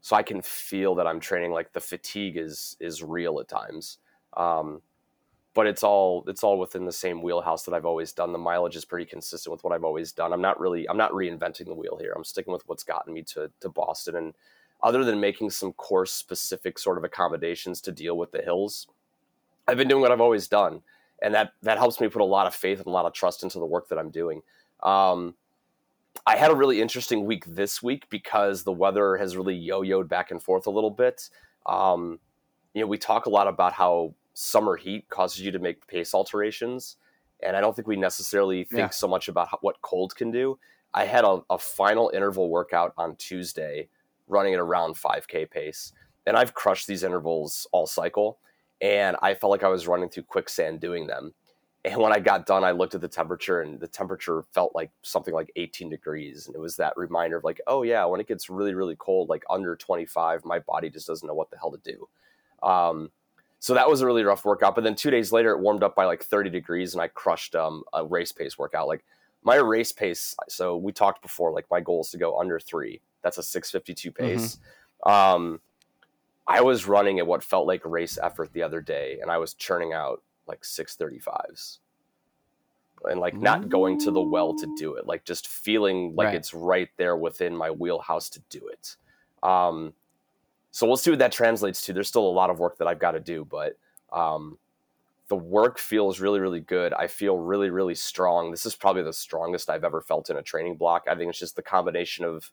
so 0.00 0.14
I 0.14 0.22
can 0.22 0.42
feel 0.42 0.94
that 0.94 1.08
I'm 1.08 1.18
training. 1.18 1.50
Like 1.50 1.72
the 1.72 1.80
fatigue 1.80 2.36
is 2.36 2.76
is 2.78 3.02
real 3.02 3.40
at 3.40 3.48
times, 3.48 3.98
um, 4.36 4.80
but 5.56 5.66
it's 5.66 5.82
all 5.82 6.22
it's 6.28 6.44
all 6.44 6.58
within 6.58 6.84
the 6.84 6.92
same 6.92 7.22
wheelhouse 7.22 7.64
that 7.64 7.74
I've 7.74 7.86
always 7.86 8.12
done. 8.12 8.30
The 8.32 8.38
mileage 8.38 8.76
is 8.76 8.84
pretty 8.84 9.06
consistent 9.06 9.50
with 9.50 9.64
what 9.64 9.72
I've 9.72 9.84
always 9.84 10.12
done. 10.12 10.32
I'm 10.32 10.42
not 10.42 10.60
really 10.60 10.88
I'm 10.88 10.98
not 10.98 11.10
reinventing 11.12 11.64
the 11.64 11.74
wheel 11.74 11.96
here. 11.98 12.12
I'm 12.14 12.24
sticking 12.24 12.52
with 12.52 12.62
what's 12.68 12.84
gotten 12.84 13.14
me 13.14 13.22
to 13.22 13.50
to 13.60 13.68
Boston 13.68 14.14
and. 14.14 14.34
Other 14.82 15.04
than 15.04 15.18
making 15.18 15.48
some 15.48 15.72
course 15.72 16.12
specific 16.12 16.78
sort 16.78 16.98
of 16.98 17.02
accommodations 17.02 17.80
to 17.80 17.90
deal 17.90 18.18
with 18.18 18.30
the 18.30 18.42
hills, 18.42 18.86
I've 19.66 19.78
been 19.78 19.88
doing 19.88 20.02
what 20.02 20.12
I've 20.12 20.20
always 20.20 20.48
done, 20.48 20.82
and 21.22 21.34
that 21.34 21.52
that 21.62 21.78
helps 21.78 21.98
me 21.98 22.08
put 22.08 22.20
a 22.20 22.26
lot 22.26 22.46
of 22.46 22.54
faith 22.54 22.78
and 22.78 22.86
a 22.86 22.90
lot 22.90 23.06
of 23.06 23.14
trust 23.14 23.42
into 23.42 23.58
the 23.58 23.64
work 23.64 23.88
that 23.88 23.98
I'm 23.98 24.10
doing. 24.10 24.42
Um, 24.82 25.34
I 26.26 26.36
had 26.36 26.50
a 26.50 26.54
really 26.54 26.82
interesting 26.82 27.24
week 27.24 27.46
this 27.46 27.82
week 27.82 28.06
because 28.10 28.64
the 28.64 28.72
weather 28.72 29.16
has 29.16 29.34
really 29.34 29.54
yo-yoed 29.54 30.08
back 30.08 30.30
and 30.30 30.42
forth 30.42 30.66
a 30.66 30.70
little 30.70 30.90
bit. 30.90 31.30
Um, 31.64 32.20
you 32.74 32.82
know, 32.82 32.86
we 32.86 32.98
talk 32.98 33.24
a 33.24 33.30
lot 33.30 33.48
about 33.48 33.72
how 33.72 34.14
summer 34.38 34.76
heat 34.76 35.08
causes 35.08 35.40
you 35.40 35.50
to 35.50 35.58
make 35.58 35.86
pace 35.86 36.14
alterations, 36.14 36.96
and 37.42 37.56
I 37.56 37.60
don't 37.60 37.74
think 37.74 37.88
we 37.88 37.96
necessarily 37.96 38.64
think 38.64 38.78
Yeah. 38.78 38.88
so 38.90 39.08
much 39.08 39.28
about 39.28 39.48
how, 39.48 39.58
what 39.62 39.80
cold 39.80 40.14
can 40.14 40.30
do. 40.30 40.58
I 40.92 41.06
had 41.06 41.24
a, 41.24 41.40
a 41.48 41.58
final 41.58 42.10
interval 42.14 42.50
workout 42.50 42.92
on 42.98 43.16
Tuesday, 43.16 43.88
running 44.28 44.52
at 44.54 44.60
around 44.60 44.94
5k 44.96 45.50
pace, 45.50 45.92
and 46.26 46.36
I've 46.36 46.54
crushed 46.54 46.86
these 46.86 47.02
intervals 47.02 47.66
all 47.72 47.86
cycle 47.86 48.38
and 48.82 49.16
I 49.22 49.34
felt 49.34 49.50
like 49.52 49.62
I 49.62 49.68
was 49.68 49.86
running 49.88 50.10
through 50.10 50.24
quicksand 50.24 50.80
doing 50.80 51.06
them. 51.06 51.32
And 51.86 51.96
when 51.98 52.12
I 52.12 52.18
got 52.18 52.44
done, 52.44 52.62
I 52.62 52.72
looked 52.72 52.94
at 52.94 53.00
the 53.00 53.08
temperature, 53.08 53.62
and 53.62 53.80
the 53.80 53.88
temperature 53.88 54.42
felt 54.52 54.74
like 54.74 54.90
something 55.02 55.32
like 55.32 55.50
18 55.56 55.88
degrees. 55.88 56.46
And 56.46 56.54
it 56.54 56.58
was 56.58 56.76
that 56.76 56.92
reminder 56.96 57.38
of 57.38 57.44
like, 57.44 57.60
oh 57.68 57.84
yeah, 57.84 58.04
when 58.04 58.20
it 58.20 58.26
gets 58.28 58.50
really, 58.50 58.74
really 58.74 58.96
cold, 58.96 59.28
like 59.30 59.44
under 59.48 59.76
25, 59.76 60.44
my 60.44 60.58
body 60.58 60.90
just 60.90 61.06
doesn't 61.06 61.26
know 61.26 61.32
what 61.34 61.50
the 61.50 61.56
hell 61.56 61.70
to 61.70 61.78
do. 61.78 62.08
Um, 62.62 63.10
so 63.58 63.74
that 63.74 63.88
was 63.88 64.00
a 64.00 64.06
really 64.06 64.22
rough 64.24 64.44
workout. 64.44 64.74
But 64.74 64.84
then 64.84 64.94
two 64.94 65.10
days 65.10 65.32
later, 65.32 65.50
it 65.52 65.60
warmed 65.60 65.82
up 65.82 65.94
by 65.96 66.04
like 66.04 66.22
30 66.22 66.50
degrees, 66.50 66.94
and 66.94 67.02
I 67.02 67.08
crushed 67.08 67.54
um, 67.54 67.84
a 67.92 68.04
race 68.04 68.32
pace 68.32 68.58
workout. 68.58 68.86
Like 68.88 69.04
my 69.42 69.56
race 69.56 69.92
pace. 69.92 70.36
So 70.48 70.76
we 70.76 70.92
talked 70.92 71.22
before. 71.22 71.52
Like 71.52 71.66
my 71.70 71.80
goal 71.80 72.00
is 72.02 72.10
to 72.10 72.18
go 72.18 72.38
under 72.38 72.58
three. 72.60 73.00
That's 73.22 73.38
a 73.38 73.42
652 73.42 74.12
pace. 74.12 74.58
Um, 75.04 75.60
I 76.46 76.60
was 76.60 76.86
running 76.86 77.18
at 77.18 77.26
what 77.26 77.42
felt 77.42 77.66
like 77.66 77.84
race 77.84 78.18
effort 78.22 78.52
the 78.52 78.62
other 78.62 78.80
day, 78.80 79.18
and 79.20 79.30
I 79.30 79.38
was 79.38 79.54
churning 79.54 79.92
out 79.92 80.22
like 80.46 80.62
635s. 80.62 81.78
And 83.04 83.20
like 83.20 83.34
not 83.34 83.68
going 83.68 84.00
to 84.00 84.10
the 84.10 84.20
well 84.22 84.54
to 84.56 84.74
do 84.78 84.94
it, 84.94 85.06
like 85.06 85.24
just 85.24 85.48
feeling 85.48 86.14
like 86.16 86.26
Right. 86.26 86.34
it's 86.34 86.54
right 86.54 86.88
there 86.96 87.16
within 87.16 87.54
my 87.56 87.70
wheelhouse 87.70 88.28
to 88.30 88.40
do 88.48 88.66
it. 88.68 88.96
Um, 89.42 89.92
so 90.76 90.86
we'll 90.86 90.98
see 90.98 91.08
what 91.08 91.20
that 91.20 91.32
translates 91.32 91.80
to. 91.80 91.94
There's 91.94 92.06
still 92.06 92.28
a 92.28 92.28
lot 92.28 92.50
of 92.50 92.58
work 92.58 92.76
that 92.76 92.86
I've 92.86 92.98
got 92.98 93.12
to 93.12 93.18
do, 93.18 93.46
but 93.46 93.78
um, 94.12 94.58
the 95.28 95.34
work 95.34 95.78
feels 95.78 96.20
really, 96.20 96.38
really 96.38 96.60
good. 96.60 96.92
I 96.92 97.06
feel 97.06 97.38
really, 97.38 97.70
really 97.70 97.94
strong. 97.94 98.50
This 98.50 98.66
is 98.66 98.76
probably 98.76 99.02
the 99.02 99.14
strongest 99.14 99.70
I've 99.70 99.84
ever 99.84 100.02
felt 100.02 100.28
in 100.28 100.36
a 100.36 100.42
training 100.42 100.76
block. 100.76 101.06
I 101.10 101.14
think 101.14 101.30
it's 101.30 101.38
just 101.38 101.56
the 101.56 101.62
combination 101.62 102.26
of 102.26 102.52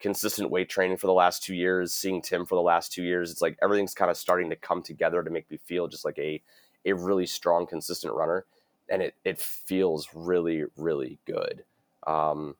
consistent 0.00 0.50
weight 0.50 0.68
training 0.68 0.98
for 0.98 1.06
the 1.06 1.14
last 1.14 1.44
two 1.44 1.54
years, 1.54 1.94
seeing 1.94 2.20
Tim 2.20 2.44
for 2.44 2.56
the 2.56 2.60
last 2.60 2.92
two 2.92 3.04
years. 3.04 3.30
It's 3.30 3.40
like 3.40 3.56
everything's 3.62 3.94
kind 3.94 4.10
of 4.10 4.18
starting 4.18 4.50
to 4.50 4.56
come 4.56 4.82
together 4.82 5.22
to 5.22 5.30
make 5.30 5.50
me 5.50 5.58
feel 5.64 5.88
just 5.88 6.04
like 6.04 6.18
a 6.18 6.42
a 6.84 6.92
really 6.92 7.24
strong, 7.24 7.66
consistent 7.66 8.12
runner, 8.12 8.44
and 8.90 9.00
it 9.00 9.14
it 9.24 9.40
feels 9.40 10.10
really, 10.14 10.64
really 10.76 11.18
good. 11.24 11.64
Um, 12.06 12.54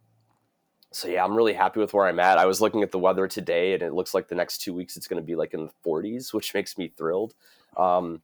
so 0.92 1.08
yeah, 1.08 1.24
I'm 1.24 1.34
really 1.34 1.54
happy 1.54 1.80
with 1.80 1.94
where 1.94 2.06
I'm 2.06 2.20
at. 2.20 2.38
I 2.38 2.46
was 2.46 2.60
looking 2.60 2.82
at 2.82 2.92
the 2.92 2.98
weather 2.98 3.26
today, 3.26 3.74
and 3.74 3.82
it 3.82 3.94
looks 3.94 4.14
like 4.14 4.28
the 4.28 4.34
next 4.34 4.58
two 4.58 4.74
weeks 4.74 4.96
it's 4.96 5.08
going 5.08 5.20
to 5.20 5.26
be 5.26 5.34
like 5.34 5.54
in 5.54 5.64
the 5.64 5.72
40s, 5.84 6.32
which 6.32 6.54
makes 6.54 6.78
me 6.78 6.92
thrilled. 6.96 7.34
Um, 7.76 8.22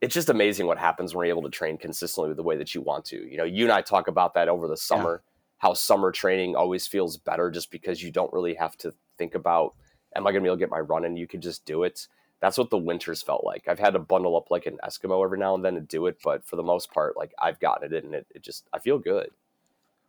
it's 0.00 0.14
just 0.14 0.28
amazing 0.28 0.66
what 0.66 0.78
happens 0.78 1.14
when 1.14 1.26
you're 1.26 1.36
able 1.36 1.48
to 1.48 1.56
train 1.56 1.78
consistently 1.78 2.28
with 2.28 2.36
the 2.36 2.42
way 2.42 2.56
that 2.56 2.74
you 2.74 2.82
want 2.82 3.04
to. 3.06 3.16
You 3.16 3.38
know, 3.38 3.44
you 3.44 3.64
and 3.64 3.72
I 3.72 3.80
talk 3.80 4.08
about 4.08 4.34
that 4.34 4.48
over 4.48 4.68
the 4.68 4.76
summer, 4.76 5.22
how 5.58 5.72
summer 5.72 6.12
training 6.12 6.56
always 6.56 6.86
feels 6.86 7.16
better 7.16 7.50
just 7.50 7.70
because 7.70 8.02
you 8.02 8.10
don't 8.10 8.32
really 8.32 8.54
have 8.54 8.76
to 8.78 8.92
think 9.16 9.34
about, 9.34 9.74
am 10.14 10.26
I 10.26 10.30
going 10.30 10.42
to 10.42 10.46
be 10.46 10.48
able 10.48 10.56
to 10.56 10.60
get 10.60 10.70
my 10.70 10.80
run 10.80 11.04
in? 11.04 11.16
You 11.16 11.26
can 11.26 11.40
just 11.40 11.64
do 11.64 11.84
it. 11.84 12.06
That's 12.40 12.58
what 12.58 12.68
the 12.68 12.76
winters 12.76 13.22
felt 13.22 13.44
like. 13.44 13.66
I've 13.66 13.78
had 13.78 13.94
to 13.94 13.98
bundle 13.98 14.36
up 14.36 14.50
like 14.50 14.66
an 14.66 14.78
Eskimo 14.84 15.24
every 15.24 15.38
now 15.38 15.54
and 15.54 15.64
then 15.64 15.74
to 15.74 15.80
do 15.80 16.06
it, 16.06 16.18
but 16.22 16.44
for 16.44 16.56
the 16.56 16.62
most 16.62 16.92
part, 16.92 17.16
like 17.16 17.32
I've 17.38 17.60
gotten 17.60 17.90
it 17.90 17.96
in 17.96 18.06
and 18.06 18.14
it, 18.14 18.26
it 18.34 18.42
just, 18.42 18.68
I 18.74 18.80
feel 18.80 18.98
good. 18.98 19.30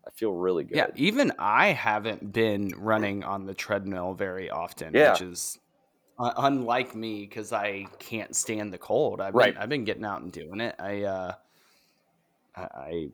I 0.08 0.12
feel 0.12 0.32
really 0.34 0.64
good. 0.64 0.78
yeah 0.78 0.88
even 0.96 1.32
i 1.40 1.68
haven't 1.68 2.32
been 2.32 2.74
running 2.78 3.24
on 3.24 3.46
the 3.46 3.54
treadmill 3.54 4.14
very 4.14 4.50
often 4.50 4.94
Yeah. 4.94 5.12
which 5.14 5.22
is 5.22 5.60
uh, 6.20 6.32
unlike 6.38 6.96
me 6.96 7.22
because 7.26 7.52
i 7.52 7.86
can't 8.00 8.36
stand 8.36 8.72
the 8.72 8.78
cold 8.78 9.20
i've 9.22 9.34
Right. 9.36 9.54
been 9.54 9.62
i've 9.64 9.70
been 9.70 9.84
getting 9.86 10.06
out 10.06 10.22
and 10.22 10.32
doing 10.32 10.62
it 10.62 10.76
i 10.80 11.04
uh 11.04 11.34
I, 12.56 12.62
I 12.62 13.08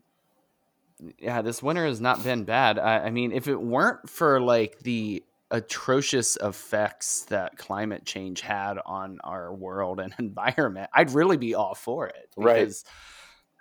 yeah, 1.18 1.42
this 1.42 1.64
winter 1.64 1.86
has 1.86 2.00
not 2.00 2.24
been 2.24 2.44
bad. 2.44 2.78
I, 2.78 3.06
I 3.06 3.10
mean, 3.10 3.32
if 3.32 3.48
it 3.48 3.60
weren't 3.60 4.08
for 4.08 4.40
like 4.40 4.78
the 4.82 5.24
atrocious 5.50 6.38
effects 6.38 7.24
that 7.26 7.58
climate 7.58 8.06
change 8.06 8.42
had 8.42 8.78
on 8.86 9.18
our 9.24 9.52
world 9.54 10.00
and 10.00 10.14
environment, 10.20 10.90
I'd 10.94 11.12
really 11.12 11.38
be 11.38 11.56
all 11.56 11.74
for 11.74 12.08
it. 12.08 12.30
Right. 12.38 12.72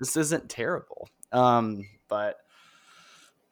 This 0.01 0.17
isn't 0.19 0.51
terrible. 0.51 1.09
Um, 1.33 1.87
but 2.09 2.37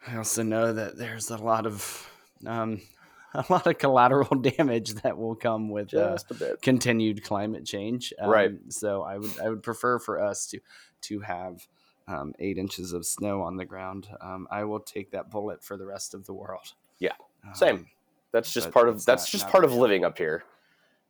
I 0.09 0.17
also 0.17 0.43
know 0.43 0.73
that 0.73 0.97
there's 0.97 1.31
a 1.31 1.37
lot 1.37 1.67
of 1.67 2.11
um, 2.47 2.81
a 3.35 3.45
lot 3.49 3.67
of 3.67 3.79
collateral 3.79 4.37
damage 4.41 4.95
that 5.03 5.17
will 5.19 5.35
come 5.35 5.69
with 5.71 5.93
uh, 5.95 6.17
continued 6.63 7.23
climate 7.25 7.65
change. 7.65 8.13
Um, 8.21 8.31
Right. 8.31 8.53
So 8.71 9.03
I 9.03 9.19
would 9.19 9.39
I 9.41 9.49
would 9.49 9.63
prefer 9.63 9.99
for 9.99 10.21
us 10.23 10.47
to 10.49 10.61
to 11.03 11.21
have 11.21 11.67
um, 12.07 12.33
eight 12.39 12.57
inches 12.59 12.93
of 12.93 13.05
snow 13.07 13.43
on 13.43 13.57
the 13.57 13.65
ground. 13.65 14.09
Um, 14.21 14.49
I 14.51 14.65
will 14.65 14.81
take 14.81 15.11
that 15.11 15.31
bullet 15.31 15.63
for 15.63 15.77
the 15.77 15.85
rest 15.87 16.15
of 16.15 16.25
the 16.27 16.33
world. 16.33 16.73
Yeah, 16.99 17.13
same. 17.55 17.75
Um, 17.77 17.87
That's 18.33 18.53
just 18.53 18.71
part 18.73 18.89
of 18.89 19.05
that's 19.05 19.25
not- 19.25 19.31
just 19.31 19.45
not 19.45 19.53
part 19.53 19.65
of 19.65 19.73
real. 19.73 19.81
living 19.81 20.05
up 20.05 20.17
here. 20.19 20.45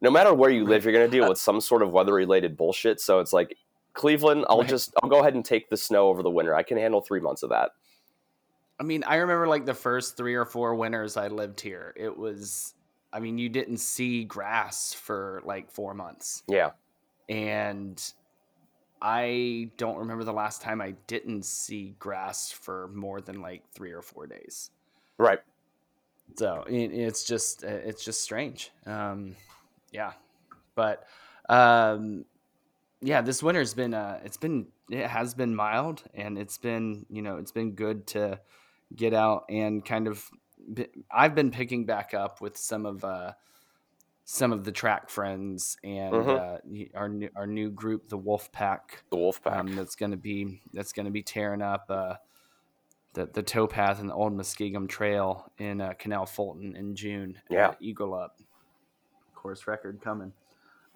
No 0.00 0.10
matter 0.10 0.32
where 0.34 0.50
you 0.50 0.64
live, 0.64 0.84
you're 0.84 0.92
going 0.92 1.10
to 1.10 1.16
deal 1.16 1.28
with 1.30 1.38
some 1.38 1.60
sort 1.60 1.82
of 1.82 1.90
weather 1.92 2.12
related 2.14 2.56
bullshit. 2.56 3.00
So 3.00 3.20
it's 3.20 3.32
like 3.32 3.56
Cleveland, 3.94 4.44
I'll 4.48 4.60
Right. 4.60 4.68
just 4.68 4.92
I'll 5.02 5.08
go 5.08 5.20
ahead 5.20 5.34
and 5.34 5.44
take 5.44 5.70
the 5.70 5.76
snow 5.76 6.08
over 6.08 6.22
the 6.22 6.30
winter. 6.30 6.54
I 6.54 6.62
can 6.62 6.76
handle 6.78 7.00
three 7.00 7.20
months 7.20 7.42
of 7.42 7.50
that. 7.50 7.70
I 8.80 8.84
mean, 8.84 9.04
I 9.04 9.16
remember 9.16 9.46
like 9.48 9.66
the 9.66 9.74
first 9.74 10.16
three 10.16 10.34
or 10.34 10.44
four 10.44 10.74
winters 10.74 11.16
I 11.16 11.28
lived 11.28 11.60
here. 11.60 11.92
It 11.96 12.16
was, 12.16 12.74
I 13.12 13.20
mean, 13.20 13.38
you 13.38 13.48
didn't 13.48 13.78
see 13.78 14.24
grass 14.24 14.92
for 14.92 15.42
like 15.44 15.70
four 15.70 15.94
months. 15.94 16.42
Yeah, 16.46 16.70
and 17.28 18.00
I 19.00 19.70
don't 19.76 19.98
remember 19.98 20.24
the 20.24 20.32
last 20.32 20.62
time 20.62 20.80
I 20.80 20.94
didn't 21.06 21.44
see 21.44 21.94
grass 21.98 22.50
for 22.50 22.88
more 22.88 23.20
than 23.20 23.40
like 23.40 23.62
three 23.74 23.92
or 23.92 24.02
four 24.02 24.26
days. 24.26 24.70
Right. 25.18 25.40
So 26.36 26.64
it, 26.68 26.92
it's 26.92 27.24
just 27.24 27.64
it's 27.64 28.04
just 28.04 28.22
strange. 28.22 28.70
Um, 28.86 29.34
yeah, 29.92 30.12
but 30.74 31.06
um, 31.48 32.24
yeah, 33.00 33.22
this 33.22 33.42
winter's 33.42 33.74
been 33.74 33.94
uh, 33.94 34.20
it's 34.24 34.36
been 34.36 34.66
it 34.90 35.06
has 35.06 35.34
been 35.34 35.54
mild 35.54 36.02
and 36.14 36.38
it's 36.38 36.58
been 36.58 37.06
you 37.10 37.22
know 37.22 37.36
it's 37.36 37.52
been 37.52 37.72
good 37.72 38.06
to 38.08 38.40
get 38.94 39.14
out 39.14 39.44
and 39.48 39.84
kind 39.84 40.06
of 40.08 40.28
I've 41.10 41.34
been 41.34 41.50
picking 41.50 41.86
back 41.86 42.12
up 42.14 42.40
with 42.40 42.56
some 42.56 42.84
of 42.86 43.04
uh, 43.04 43.32
some 44.24 44.52
of 44.52 44.64
the 44.64 44.72
track 44.72 45.08
friends 45.08 45.76
and 45.82 46.12
Mhm. 46.12 46.28
uh, 46.92 46.98
our 46.98 47.08
new, 47.08 47.30
our 47.34 47.46
new 47.46 47.70
group, 47.70 48.08
the 48.08 48.18
Wolf 48.18 48.52
Pack. 48.52 49.02
The 49.10 49.16
wolf 49.16 49.42
pack. 49.42 49.54
Um, 49.54 49.74
that's 49.74 49.96
going 49.96 50.10
to 50.10 50.16
be 50.18 50.60
that's 50.74 50.92
going 50.92 51.06
to 51.06 51.12
be 51.12 51.22
tearing 51.22 51.62
up 51.62 51.86
uh, 51.88 52.14
the 53.14 53.26
the 53.26 53.42
towpath 53.42 54.00
and 54.00 54.10
the 54.10 54.14
old 54.14 54.34
Muskegum 54.34 54.88
Trail 54.88 55.50
in 55.58 55.80
uh, 55.80 55.94
Canal 55.94 56.26
Fulton 56.26 56.76
in 56.76 56.94
June. 56.94 57.40
Yeah. 57.48 57.74
Eagle 57.80 58.12
Up 58.14 58.38
course 59.34 59.66
record 59.66 60.00
coming. 60.02 60.32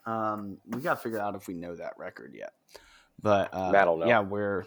Um, 0.05 0.59
we 0.69 0.81
got 0.83 0.95
to 0.97 1.01
figure 1.01 1.21
out 1.21 1.35
if 1.37 1.47
we 1.47 1.55
know 1.55 1.77
that 1.77 1.95
record 1.97 2.35
yet. 2.35 2.53
But 3.23 3.55
uh, 3.55 3.71
Matt 3.71 3.87
will 3.87 3.99
know. 3.99 4.07
yeah, 4.07 4.21
we're. 4.21 4.67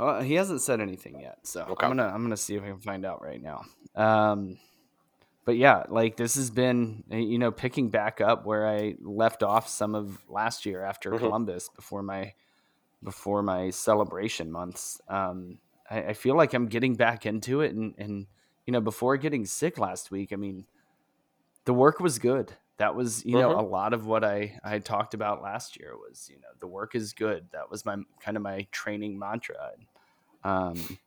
Uh, 0.00 0.22
he 0.22 0.34
hasn't 0.34 0.62
said 0.62 0.80
anything 0.80 1.20
yet, 1.20 1.38
so 1.46 1.62
Okay. 1.62 1.86
I'm 1.86 1.90
gonna 1.96 2.08
I'm 2.08 2.22
gonna 2.22 2.36
see 2.36 2.54
if 2.56 2.62
I 2.62 2.66
can 2.68 2.80
find 2.80 3.04
out 3.04 3.22
right 3.22 3.42
now. 3.42 3.62
Um, 3.94 4.58
but 5.44 5.56
yeah, 5.56 5.84
like 5.88 6.16
this 6.16 6.34
has 6.36 6.50
been 6.50 7.04
you 7.10 7.38
know 7.38 7.50
picking 7.50 7.90
back 7.90 8.20
up 8.20 8.46
where 8.46 8.66
I 8.66 8.94
left 9.00 9.42
off 9.42 9.68
some 9.68 9.94
of 9.94 10.22
last 10.28 10.64
year 10.64 10.82
after 10.84 11.10
Mhm. 11.10 11.18
Columbus 11.18 11.68
before 11.68 12.02
my 12.02 12.32
before 13.02 13.42
my 13.42 13.70
celebration 13.70 14.50
months. 14.52 15.00
Um, 15.08 15.58
I, 15.90 16.02
I 16.08 16.12
feel 16.14 16.34
like 16.36 16.54
I'm 16.54 16.66
getting 16.66 16.94
back 16.94 17.26
into 17.26 17.60
it, 17.60 17.74
and 17.74 17.94
and 17.98 18.26
you 18.66 18.72
know 18.72 18.80
before 18.80 19.16
getting 19.16 19.44
sick 19.44 19.78
last 19.78 20.10
week, 20.10 20.32
I 20.32 20.36
mean, 20.36 20.66
the 21.64 21.74
work 21.74 22.00
was 22.00 22.18
good. 22.18 22.52
That 22.78 22.94
was 22.94 23.24
you 23.26 23.36
know 23.36 23.50
Mhm. 23.50 23.58
a 23.58 23.62
lot 23.62 23.92
of 23.92 24.06
what 24.06 24.24
I 24.24 24.58
I 24.64 24.78
talked 24.78 25.12
about 25.14 25.42
last 25.42 25.78
year 25.78 25.96
was 25.96 26.28
you 26.30 26.36
know 26.40 26.48
the 26.60 26.66
work 26.66 26.94
is 26.94 27.12
good. 27.12 27.48
That 27.52 27.70
was 27.70 27.84
my 27.84 27.96
kind 28.20 28.36
of 28.36 28.42
my 28.42 28.66
training 28.70 29.18
mantra. 29.18 29.72
Um, 30.44 30.98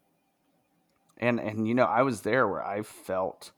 and 1.18 1.40
and 1.40 1.68
you 1.68 1.74
know 1.74 1.86
I 1.86 2.02
was 2.02 2.22
there 2.22 2.48
where 2.48 2.66
I 2.66 2.82
felt 2.82 3.52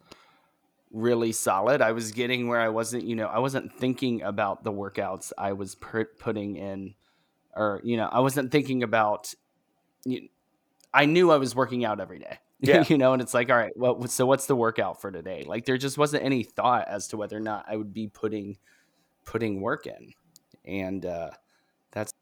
really 0.96 1.32
solid. 1.32 1.82
I 1.82 1.92
was 1.92 2.12
getting 2.12 2.48
where 2.48 2.60
I 2.60 2.70
wasn't, 2.70 3.04
you 3.04 3.16
know, 3.16 3.28
I 3.28 3.40
wasn't 3.40 3.74
thinking 3.74 4.22
about 4.22 4.64
the 4.64 4.72
workouts 4.72 5.34
I 5.38 5.54
was 5.54 5.76
per- 5.76 6.06
putting 6.06 6.56
in, 6.56 6.96
or 7.56 7.82
you 7.84 7.98
know, 7.98 8.10
I 8.12 8.22
wasn't 8.22 8.52
thinking 8.52 8.82
about. 8.82 9.34
You, 10.06 10.30
I 10.94 11.06
knew 11.06 11.32
I 11.32 11.38
was 11.38 11.56
working 11.56 11.84
out 11.86 12.00
every 12.00 12.20
day. 12.20 12.40
Yeah. 12.62 12.86
you 12.88 12.98
know, 12.98 13.12
and 13.12 13.22
it's 13.22 13.34
like, 13.34 13.50
all 13.52 13.58
right, 13.58 13.74
well, 13.76 14.08
so 14.08 14.26
what's 14.26 14.48
the 14.48 14.56
workout 14.56 15.02
for 15.02 15.12
today? 15.12 15.44
Like, 15.46 15.66
there 15.66 15.78
just 15.78 15.98
wasn't 15.98 16.24
any 16.24 16.42
thought 16.42 16.88
as 16.88 17.10
to 17.10 17.18
whether 17.18 17.36
or 17.36 17.42
not 17.42 17.66
I 17.68 17.76
would 17.76 17.94
be 17.94 18.08
putting 18.08 18.58
putting 19.26 19.62
work 19.62 19.86
in, 19.86 20.14
and 20.64 21.06
uh, 21.06 21.32
that's 21.92 22.14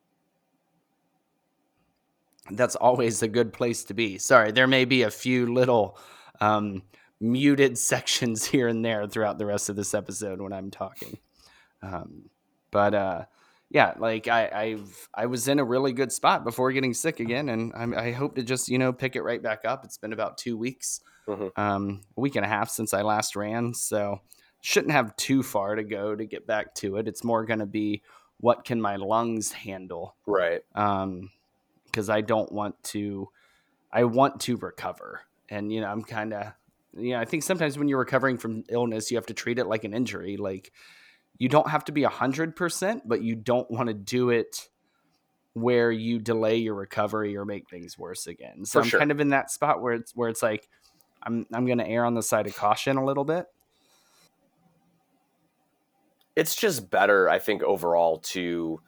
that's 2.51 2.75
always 2.75 3.21
a 3.23 3.27
good 3.27 3.53
place 3.53 3.83
to 3.85 3.93
be. 3.93 4.17
Sorry, 4.17 4.51
there 4.51 4.67
may 4.67 4.85
be 4.85 5.03
a 5.03 5.11
few 5.11 5.53
little 5.53 5.97
um, 6.41 6.83
muted 7.19 7.77
sections 7.77 8.45
here 8.45 8.67
and 8.67 8.83
there 8.83 9.07
throughout 9.07 9.37
the 9.37 9.45
rest 9.45 9.69
of 9.69 9.75
this 9.75 9.93
episode 9.93 10.41
when 10.41 10.53
I'm 10.53 10.71
talking. 10.71 11.17
Um, 11.81 12.29
but 12.71 12.93
uh, 12.93 13.25
yeah, 13.69 13.93
like 13.97 14.27
I, 14.27 14.49
I've 14.53 15.09
I 15.13 15.25
was 15.27 15.47
in 15.47 15.59
a 15.59 15.63
really 15.63 15.93
good 15.93 16.11
spot 16.11 16.43
before 16.43 16.71
getting 16.71 16.93
sick 16.93 17.19
again, 17.19 17.49
and 17.49 17.71
I'm, 17.75 17.93
I 17.93 18.11
hope 18.11 18.35
to 18.35 18.43
just 18.43 18.69
you 18.69 18.77
know 18.77 18.93
pick 18.93 19.15
it 19.15 19.21
right 19.23 19.41
back 19.41 19.65
up. 19.65 19.83
It's 19.85 19.97
been 19.97 20.13
about 20.13 20.37
two 20.37 20.57
weeks, 20.57 21.01
Mhm. 21.27 21.51
um, 21.57 22.01
a 22.17 22.21
week 22.21 22.35
and 22.35 22.45
a 22.45 22.49
half 22.49 22.69
since 22.69 22.93
I 22.93 23.01
last 23.01 23.35
ran, 23.35 23.73
so 23.73 24.21
shouldn't 24.61 24.93
have 24.93 25.15
too 25.17 25.43
far 25.43 25.75
to 25.75 25.83
go 25.83 26.15
to 26.15 26.25
get 26.25 26.47
back 26.47 26.73
to 26.75 26.95
it. 26.97 27.07
It's 27.07 27.23
more 27.23 27.45
going 27.45 27.59
to 27.59 27.65
be 27.65 28.01
what 28.39 28.63
can 28.65 28.81
my 28.81 28.95
lungs 28.97 29.51
handle 29.51 30.15
Right. 30.25 30.61
um 30.75 31.29
because 31.93 32.09
i 32.09 32.19
don't 32.21 32.51
want 32.51 32.75
to 32.83 33.29
i 33.91 34.03
want 34.03 34.41
to 34.41 34.57
recover. 34.57 35.21
And 35.49 35.71
you 35.71 35.79
know 35.79 35.87
i'm 35.87 36.03
kind 36.03 36.33
of 36.33 36.51
you 36.97 37.11
know 37.11 37.19
i 37.19 37.25
think 37.25 37.43
sometimes 37.43 37.77
when 37.77 37.87
you're 37.87 37.99
recovering 37.99 38.37
from 38.37 38.63
illness 38.67 39.11
you 39.11 39.17
have 39.17 39.27
to 39.27 39.33
treat 39.33 39.59
it 39.59 39.65
like 39.67 39.83
an 39.83 39.93
injury. 39.93 40.35
Like 40.37 40.71
you 41.37 41.47
don't 41.47 41.69
have 41.69 41.85
to 41.85 41.91
be 41.91 42.03
a 42.03 42.09
100% 42.09 43.01
but 43.05 43.21
you 43.21 43.35
don't 43.35 43.69
want 43.69 43.87
to 43.87 43.93
do 43.93 44.31
it 44.31 44.67
where 45.53 45.91
you 45.91 46.17
delay 46.17 46.55
your 46.57 46.73
recovery 46.73 47.37
or 47.37 47.45
make 47.45 47.69
things 47.69 47.97
worse 47.97 48.25
again. 48.25 48.65
So 48.65 48.79
For 48.79 48.83
i'm 48.83 48.89
sure. 48.89 48.99
kind 48.99 49.11
of 49.11 49.19
in 49.19 49.29
that 49.29 49.51
spot 49.51 49.81
where 49.81 49.93
it's 49.93 50.15
where 50.15 50.29
it's 50.29 50.41
like 50.41 50.67
i'm 51.21 51.45
i'm 51.53 51.65
going 51.65 51.77
to 51.77 51.87
err 51.87 52.05
on 52.05 52.15
the 52.15 52.23
side 52.23 52.47
of 52.47 52.55
caution 52.55 52.97
a 52.97 53.05
little 53.05 53.25
bit. 53.25 53.45
It's 56.35 56.55
just 56.55 56.89
better, 56.89 57.29
I 57.29 57.37
think, 57.37 57.61
overall 57.61 58.17
to 58.33 58.81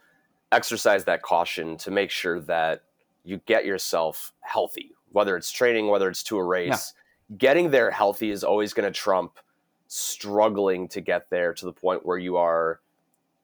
exercise 0.52 1.06
that 1.06 1.22
caution 1.22 1.78
to 1.78 1.92
make 1.92 2.10
sure 2.10 2.40
that 2.42 2.82
you 3.26 3.42
get 3.46 3.66
yourself 3.66 4.32
healthy, 4.42 4.92
whether 5.12 5.36
it's 5.36 5.52
training, 5.52 5.88
whether 5.88 6.08
it's 6.08 6.24
to 6.24 6.38
a 6.38 6.44
race. 6.44 6.94
Getting 7.38 7.72
there 7.72 7.90
healthy 7.90 8.30
is 8.30 8.44
always 8.44 8.74
going 8.74 8.92
to 8.92 8.98
trump 8.98 9.40
struggling 9.88 10.88
to 10.90 11.02
get 11.02 11.30
there 11.30 11.54
to 11.54 11.66
the 11.66 11.74
point 11.74 12.06
where 12.06 12.20
you 12.20 12.38
are 12.38 12.80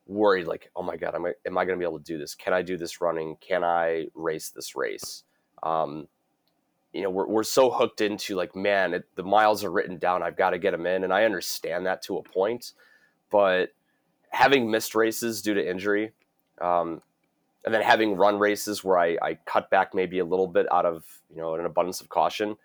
worried, 0.05 0.45
like, 0.45 0.69
oh 0.75 0.83
my 0.83 0.97
God, 0.97 1.15
am 1.15 1.25
I, 1.25 1.33
am 1.45 1.57
I 1.57 1.65
going 1.65 1.77
to 1.77 1.83
be 1.83 1.87
able 1.87 1.97
to 1.97 2.05
do 2.05 2.17
this? 2.17 2.35
Can 2.35 2.53
I 2.53 2.61
do 2.61 2.77
this 2.77 3.01
running? 3.01 3.37
Can 3.41 3.63
I 3.63 4.07
race 4.13 4.49
this 4.49 4.75
race? 4.75 5.23
Um, 5.63 6.07
you 6.93 7.01
know, 7.01 7.09
we're, 7.09 7.27
we're 7.27 7.43
so 7.43 7.71
hooked 7.71 8.01
into 8.01 8.35
like, 8.35 8.55
man, 8.55 8.93
it, 8.93 9.05
the 9.15 9.23
miles 9.23 9.63
are 9.63 9.71
written 9.71 9.97
down. 9.97 10.21
I've 10.21 10.37
got 10.37 10.51
to 10.51 10.59
get 10.59 10.71
them 10.71 10.85
in. 10.85 11.03
And 11.03 11.13
I 11.13 11.23
understand 11.23 11.85
that 11.85 12.01
to 12.03 12.17
a 12.17 12.23
point. 12.23 12.73
But 13.31 13.69
having 14.29 14.69
missed 14.69 14.93
races 14.93 15.41
due 15.41 15.53
to 15.53 15.69
injury, 15.69 16.11
um, 16.59 17.01
and 17.65 17.73
then 17.73 17.81
having 17.81 18.15
run 18.15 18.39
races 18.39 18.83
where 18.83 18.97
I, 18.97 19.17
I 19.21 19.37
cut 19.45 19.69
back 19.69 19.93
maybe 19.93 20.19
a 20.19 20.25
little 20.25 20.47
bit 20.47 20.71
out 20.71 20.85
of 20.85 21.05
you 21.29 21.41
know 21.41 21.55
an 21.55 21.65
abundance 21.65 22.01
of 22.01 22.09
caution, 22.09 22.57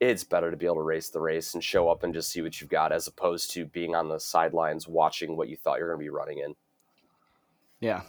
it's 0.00 0.24
better 0.24 0.50
to 0.50 0.56
be 0.56 0.66
able 0.66 0.76
to 0.76 0.82
race 0.82 1.10
the 1.10 1.20
race 1.20 1.54
and 1.54 1.62
show 1.62 1.88
up 1.88 2.02
and 2.02 2.14
just 2.14 2.30
see 2.30 2.40
what 2.40 2.60
you've 2.60 2.70
got 2.70 2.92
as 2.92 3.06
opposed 3.06 3.50
to 3.52 3.66
being 3.66 3.94
on 3.94 4.08
the 4.08 4.18
sidelines 4.18 4.88
watching 4.88 5.36
what 5.36 5.48
you 5.48 5.56
thought 5.56 5.78
you 5.78 5.84
were 5.84 5.94
going 5.94 6.00
to 6.00 6.04
be 6.04 6.10
running 6.10 6.38
in. 6.38 6.54
Yeah. 7.80 8.02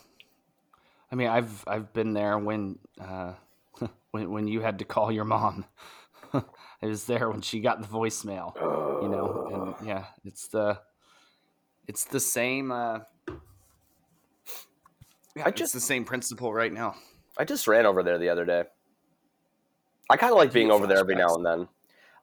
I 1.12 1.16
mean, 1.16 1.28
I've 1.28 1.64
I've 1.68 1.92
been 1.94 2.14
there 2.14 2.38
when 2.38 2.80
uh, 3.00 3.34
when 4.12 4.32
when 4.32 4.48
you 4.48 4.62
had 4.62 4.80
to 4.80 4.86
call 4.86 5.12
your 5.12 5.26
mom. 5.26 5.66
I 6.34 6.88
was 6.88 7.06
there 7.06 7.30
when 7.30 7.42
she 7.42 7.60
got 7.60 7.82
the 7.82 7.88
voicemail. 7.88 8.56
You 9.02 9.10
know, 9.10 9.76
and 9.80 9.88
yeah, 9.88 10.06
it's 10.24 10.48
the 10.48 10.80
it's 11.88 12.06
the 12.06 12.20
same. 12.20 12.72
Uh, 12.72 13.00
yeah, 15.36 15.46
I 15.46 15.50
it's 15.50 15.60
just- 15.60 15.74
the 15.74 15.80
same 15.80 16.06
principle 16.06 16.54
right 16.54 16.72
now. 16.72 16.96
I 17.38 17.46
just 17.46 17.68
ran 17.68 17.86
over 17.86 18.04
there 18.04 18.18
the 18.18 18.30
other 18.30 18.46
day. 18.46 18.66
I 20.10 20.18
kind 20.18 20.32
of 20.32 20.38
like 20.38 20.52
being 20.52 20.72
over 20.72 20.86
there 20.88 20.98
every 20.98 21.16
now 21.16 21.34
and 21.36 21.46
then. 21.46 21.68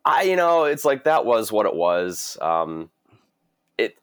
I, 0.04 0.22
you 0.22 0.36
know, 0.36 0.64
it's 0.64 0.84
like 0.84 1.04
that 1.04 1.24
was 1.24 1.50
what 1.50 1.64
it 1.66 1.74
was. 1.74 2.36
Um, 2.40 2.90
it 3.78 3.96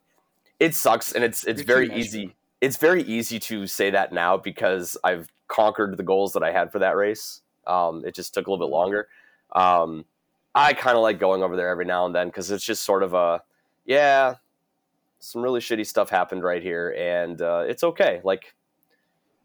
it 0.60 0.74
sucks, 0.74 1.12
and 1.12 1.24
it's 1.24 1.44
it's 1.44 1.60
You're 1.60 1.66
very 1.66 1.94
easy. 1.94 2.36
It's 2.62 2.78
very 2.78 3.04
easy 3.04 3.40
to 3.42 3.68
say 3.68 3.92
that 3.92 4.12
now 4.12 4.38
because 4.38 4.98
I've 5.04 5.28
conquered 5.48 5.98
the 5.98 6.04
goals 6.04 6.34
that 6.34 6.42
I 6.44 6.52
had 6.52 6.72
for 6.72 6.80
that 6.80 6.96
race. 6.96 7.42
Um, 7.68 8.04
it 8.06 8.16
just 8.16 8.34
took 8.34 8.48
a 8.48 8.52
little 8.52 8.66
bit 8.66 8.72
longer. 8.72 9.08
Um, 9.52 10.06
I 10.56 10.74
kind 10.74 10.98
of 10.98 11.04
like 11.04 11.20
going 11.20 11.44
over 11.44 11.56
there 11.56 11.70
every 11.70 11.86
now 11.86 12.06
and 12.08 12.16
then 12.16 12.28
because 12.28 12.50
it's 12.50 12.66
just 12.66 12.84
sort 12.84 13.04
of 13.04 13.14
a 13.14 13.44
yeah, 13.86 14.36
some 15.20 15.44
really 15.44 15.60
shitty 15.60 15.86
stuff 15.86 16.10
happened 16.10 16.44
right 16.44 16.64
here, 16.64 16.96
and 16.98 17.40
uh, 17.42 17.64
it's 17.68 17.84
okay. 17.84 18.22
Like 18.24 18.56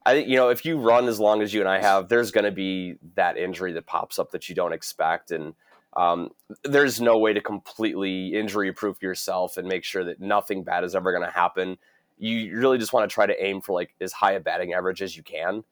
I 0.07 0.15
think 0.15 0.29
you 0.29 0.37
know 0.37 0.49
if 0.49 0.65
you 0.65 0.79
run 0.79 1.09
as 1.09 1.21
long 1.21 1.43
as 1.43 1.53
you 1.53 1.61
and 1.61 1.69
I 1.69 1.81
have, 1.81 2.09
there's 2.09 2.31
going 2.31 2.45
to 2.45 2.51
be 2.51 2.97
that 3.17 3.37
injury 3.37 3.73
that 3.73 3.87
pops 3.87 4.19
up 4.19 4.31
that 4.31 4.49
you 4.49 4.55
don't 4.55 4.73
expect, 4.73 5.31
and 5.31 5.55
um, 5.97 6.31
there's 6.65 7.01
no 7.01 7.19
way 7.19 7.33
to 7.33 7.41
completely 7.41 8.35
injury 8.35 8.73
proof 8.73 9.03
yourself 9.03 9.57
and 9.57 9.69
make 9.69 9.85
sure 9.85 10.05
that 10.05 10.21
nothing 10.21 10.63
bad 10.63 10.85
is 10.85 10.95
ever 10.95 11.13
going 11.13 11.25
to 11.25 11.31
happen. 11.31 11.77
You 12.19 12.57
really 12.57 12.79
just 12.79 12.93
want 12.93 13.09
to 13.09 13.13
try 13.13 13.27
to 13.27 13.45
aim 13.45 13.61
for 13.61 13.73
like 13.73 13.95
as 14.01 14.13
high 14.13 14.33
a 14.33 14.41
batting 14.41 14.73
average 14.73 15.03
as 15.03 15.17
you 15.17 15.23
can, 15.23 15.65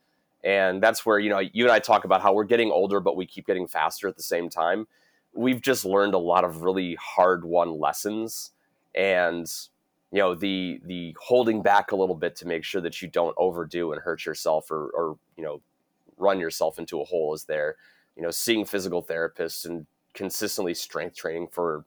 and 0.45 0.83
that's 0.83 1.07
where 1.07 1.19
you 1.19 1.31
know 1.31 1.39
you 1.39 1.65
and 1.65 1.73
I 1.73 1.79
talk 1.79 2.05
about 2.05 2.21
how 2.21 2.35
we're 2.35 2.45
getting 2.45 2.71
older, 2.71 3.01
but 3.01 3.17
we 3.17 3.27
keep 3.27 3.47
getting 3.47 3.67
faster 3.67 4.09
at 4.09 4.17
the 4.17 4.23
same 4.23 4.51
time. 4.51 4.87
We've 5.33 5.61
just 5.61 5.85
learned 5.85 6.15
a 6.15 6.19
lot 6.19 6.45
of 6.45 6.63
really 6.63 6.97
hard 6.97 7.45
won 7.45 7.79
lessons, 7.79 8.51
and 8.95 9.51
you 10.13 10.19
know 10.19 10.35
the 10.35 10.81
the 10.85 11.17
holding 11.21 11.63
back 11.63 11.93
a 11.93 11.97
little 11.97 12.15
bit 12.15 12.37
to 12.37 12.47
make 12.47 12.65
sure 12.65 12.81
that 12.81 13.01
you 13.03 13.09
don't 13.09 13.35
overdo 13.37 13.93
and 13.93 14.03
hurt 14.03 14.25
yourself 14.25 14.71
or 14.71 14.91
or 14.95 15.19
you 15.37 15.45
know 15.45 15.61
run 16.17 16.41
yourself 16.41 16.79
into 16.79 17.01
a 17.01 17.05
hole 17.05 17.35
is 17.35 17.45
there 17.45 17.77
you 18.17 18.23
know 18.23 18.31
seeing 18.31 18.65
physical 18.65 19.05
therapists 19.05 19.65
and 19.65 19.87
consistently 20.15 20.75
strength 20.75 21.17
training 21.17 21.49
for 21.51 21.85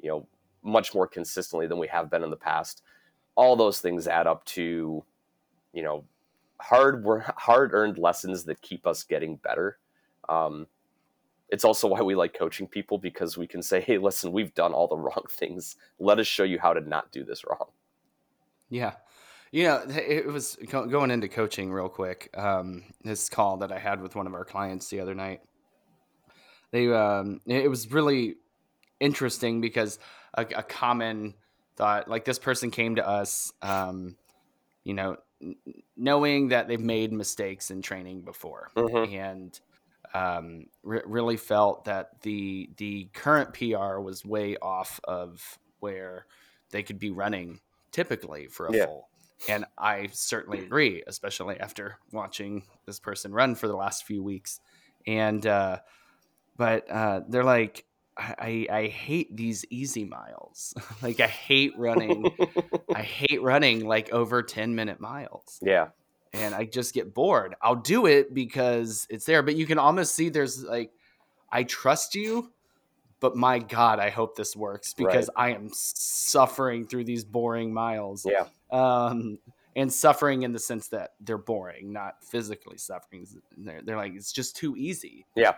you 0.00 0.08
know 0.08 0.26
much 0.62 0.94
more 0.94 1.06
consistently 1.06 1.66
than 1.66 1.78
we 1.78 1.88
have 1.88 2.10
been 2.10 2.22
in 2.22 2.30
the 2.30 2.36
past 2.36 2.82
all 3.34 3.56
those 3.56 3.80
things 3.80 4.08
add 4.08 4.26
up 4.26 4.44
to 4.44 5.04
you 5.72 5.82
know 5.82 6.04
hard 6.60 7.04
hard 7.36 7.72
earned 7.72 7.98
lessons 7.98 8.44
that 8.44 8.60
keep 8.62 8.86
us 8.86 9.02
getting 9.02 9.36
better. 9.36 9.78
Um, 10.28 10.66
it's 11.48 11.64
also 11.64 11.88
why 11.88 12.02
we 12.02 12.14
like 12.14 12.38
coaching 12.38 12.66
people 12.66 12.98
because 12.98 13.38
we 13.38 13.46
can 13.46 13.62
say, 13.62 13.80
"Hey, 13.80 13.98
listen, 13.98 14.32
we've 14.32 14.54
done 14.54 14.72
all 14.72 14.86
the 14.86 14.96
wrong 14.96 15.24
things. 15.30 15.76
Let 15.98 16.18
us 16.18 16.26
show 16.26 16.44
you 16.44 16.58
how 16.58 16.72
to 16.72 16.80
not 16.80 17.12
do 17.12 17.24
this 17.24 17.44
wrong." 17.44 17.70
Yeah. 18.68 18.92
You 19.50 19.64
know, 19.64 19.82
it 19.88 20.26
was 20.26 20.58
going 20.70 21.10
into 21.10 21.28
coaching 21.28 21.72
real 21.72 21.88
quick. 21.88 22.28
Um, 22.36 22.84
this 23.02 23.30
call 23.30 23.56
that 23.58 23.72
I 23.72 23.78
had 23.78 24.02
with 24.02 24.14
one 24.14 24.26
of 24.26 24.34
our 24.34 24.44
clients 24.44 24.90
the 24.90 25.00
other 25.00 25.14
night. 25.14 25.40
They, 26.70 26.92
um, 26.92 27.40
it 27.46 27.70
was 27.70 27.90
really 27.90 28.34
interesting 29.00 29.62
because 29.62 29.98
a, 30.34 30.42
a 30.54 30.62
common 30.62 31.32
thought, 31.76 32.08
like 32.08 32.26
this 32.26 32.38
person 32.38 32.70
came 32.70 32.96
to 32.96 33.08
us, 33.08 33.52
um, 33.62 34.16
you 34.84 34.92
know, 34.92 35.16
knowing 35.96 36.48
that 36.48 36.68
they've 36.68 36.80
made 36.80 37.12
mistakes 37.12 37.70
in 37.70 37.80
training 37.80 38.22
before, 38.22 38.70
mm-hmm. 38.76 39.14
and 39.14 39.58
um, 40.14 40.66
re- 40.82 41.02
really 41.04 41.36
felt 41.36 41.84
that 41.84 42.20
the 42.22 42.70
the 42.76 43.08
current 43.12 43.54
PR 43.54 43.98
was 43.98 44.24
way 44.24 44.56
off 44.56 45.00
of 45.04 45.58
where 45.80 46.26
they 46.70 46.82
could 46.82 46.98
be 46.98 47.10
running 47.10 47.60
typically 47.92 48.46
for 48.46 48.66
a 48.66 48.76
yeah. 48.76 48.86
full. 48.86 49.08
And 49.48 49.64
I 49.76 50.08
certainly 50.12 50.60
agree, 50.60 51.04
especially 51.06 51.60
after 51.60 51.96
watching 52.12 52.64
this 52.86 52.98
person 52.98 53.32
run 53.32 53.54
for 53.54 53.68
the 53.68 53.76
last 53.76 54.04
few 54.04 54.22
weeks. 54.22 54.60
And 55.06 55.46
uh, 55.46 55.78
but 56.56 56.90
uh, 56.90 57.20
they're 57.28 57.44
like, 57.44 57.84
I, 58.18 58.66
I 58.70 58.86
hate 58.88 59.34
these 59.34 59.64
easy 59.70 60.04
miles. 60.04 60.74
like 61.02 61.20
I 61.20 61.28
hate 61.28 61.72
running. 61.78 62.30
I 62.94 63.02
hate 63.02 63.40
running 63.42 63.86
like 63.86 64.12
over 64.12 64.42
10 64.42 64.74
minute 64.74 65.00
miles. 65.00 65.60
Yeah. 65.62 65.88
And 66.32 66.54
I 66.54 66.64
just 66.64 66.94
get 66.94 67.14
bored. 67.14 67.54
I'll 67.62 67.76
do 67.76 68.06
it 68.06 68.34
because 68.34 69.06
it's 69.10 69.24
there, 69.24 69.42
but 69.42 69.56
you 69.56 69.66
can 69.66 69.78
almost 69.78 70.14
see 70.14 70.28
there's 70.28 70.62
like 70.62 70.92
I 71.50 71.62
trust 71.62 72.14
you, 72.14 72.52
but 73.20 73.36
my 73.36 73.58
god, 73.58 73.98
I 73.98 74.10
hope 74.10 74.36
this 74.36 74.54
works 74.54 74.92
because 74.92 75.30
right. 75.36 75.52
I 75.52 75.54
am 75.54 75.70
suffering 75.72 76.86
through 76.86 77.04
these 77.04 77.24
boring 77.24 77.72
miles. 77.72 78.26
Yeah. 78.28 78.46
Um 78.70 79.38
and 79.74 79.92
suffering 79.92 80.42
in 80.42 80.52
the 80.52 80.58
sense 80.58 80.88
that 80.88 81.12
they're 81.20 81.38
boring, 81.38 81.92
not 81.92 82.24
physically 82.24 82.78
suffering. 82.78 83.26
They're, 83.56 83.80
they're 83.82 83.96
like 83.96 84.14
it's 84.14 84.32
just 84.32 84.56
too 84.56 84.76
easy. 84.76 85.24
Yeah. 85.34 85.54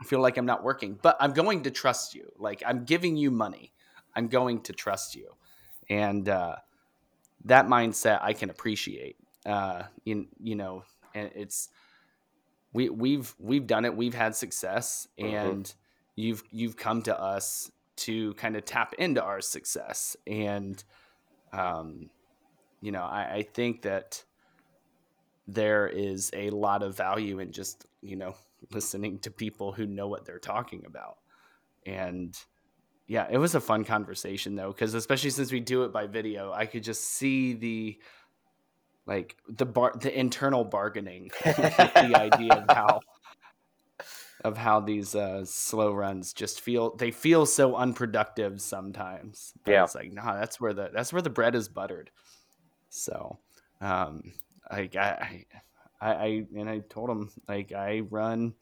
I 0.00 0.04
feel 0.04 0.20
like 0.20 0.36
I'm 0.36 0.46
not 0.46 0.64
working, 0.64 0.98
but 1.00 1.16
I'm 1.20 1.32
going 1.32 1.62
to 1.62 1.70
trust 1.70 2.14
you. 2.14 2.32
Like 2.36 2.62
I'm 2.66 2.84
giving 2.84 3.16
you 3.16 3.30
money. 3.30 3.72
I'm 4.16 4.28
going 4.28 4.62
to 4.62 4.72
trust 4.72 5.14
you. 5.14 5.34
And 5.88 6.28
uh, 6.28 6.56
that 7.44 7.66
mindset 7.66 8.20
I 8.22 8.32
can 8.32 8.50
appreciate. 8.50 9.16
Uh, 9.46 9.84
in 10.06 10.28
you 10.42 10.56
know, 10.56 10.84
and 11.14 11.30
it's 11.34 11.68
we 12.72 12.88
we've 12.88 13.34
we've 13.38 13.66
done 13.66 13.84
it. 13.84 13.96
We've 13.96 14.14
had 14.14 14.34
success, 14.34 15.06
mm-hmm. 15.18 15.34
and 15.34 15.74
you've 16.16 16.42
you've 16.50 16.76
come 16.76 17.02
to 17.02 17.18
us 17.18 17.70
to 17.96 18.34
kind 18.34 18.56
of 18.56 18.64
tap 18.64 18.94
into 18.98 19.22
our 19.22 19.40
success. 19.40 20.16
And 20.26 20.82
um, 21.52 22.10
you 22.80 22.92
know, 22.92 23.04
I, 23.04 23.36
I 23.36 23.42
think 23.42 23.82
that 23.82 24.24
there 25.46 25.86
is 25.86 26.30
a 26.34 26.50
lot 26.50 26.82
of 26.82 26.96
value 26.96 27.38
in 27.38 27.52
just 27.52 27.86
you 28.02 28.16
know 28.16 28.34
listening 28.72 29.18
to 29.20 29.30
people 29.30 29.72
who 29.72 29.86
know 29.86 30.08
what 30.08 30.24
they're 30.24 30.38
talking 30.38 30.84
about. 30.86 31.18
And 31.86 32.36
yeah, 33.06 33.26
it 33.30 33.38
was 33.38 33.54
a 33.54 33.60
fun 33.60 33.84
conversation 33.84 34.56
though, 34.56 34.72
because 34.72 34.94
especially 34.94 35.30
since 35.30 35.52
we 35.52 35.60
do 35.60 35.84
it 35.84 35.92
by 35.92 36.06
video, 36.06 36.52
I 36.52 36.66
could 36.66 36.82
just 36.82 37.04
see 37.04 37.52
the 37.52 37.98
like 39.06 39.36
the 39.48 39.66
bar 39.66 39.92
the 40.00 40.16
internal 40.18 40.64
bargaining 40.64 41.30
the 41.44 42.12
idea 42.14 42.54
of 42.54 42.76
how 42.76 43.00
of 44.44 44.58
how 44.58 44.78
these 44.78 45.14
uh, 45.14 45.42
slow 45.46 45.92
runs 45.92 46.34
just 46.34 46.60
feel 46.60 46.94
they 46.96 47.10
feel 47.10 47.46
so 47.46 47.74
unproductive 47.76 48.60
sometimes. 48.60 49.54
But 49.64 49.72
yeah, 49.72 49.84
it's 49.84 49.94
like 49.94 50.12
nah, 50.12 50.34
that's 50.34 50.60
where 50.60 50.74
the 50.74 50.90
that's 50.92 51.12
where 51.12 51.22
the 51.22 51.30
bread 51.30 51.54
is 51.54 51.68
buttered. 51.68 52.10
So, 52.90 53.38
um, 53.80 54.34
like 54.70 54.96
I, 54.96 55.46
I, 56.00 56.12
I 56.12 56.46
and 56.56 56.68
I 56.68 56.80
told 56.80 57.08
him 57.08 57.30
like 57.48 57.72
I 57.72 58.00
run 58.00 58.54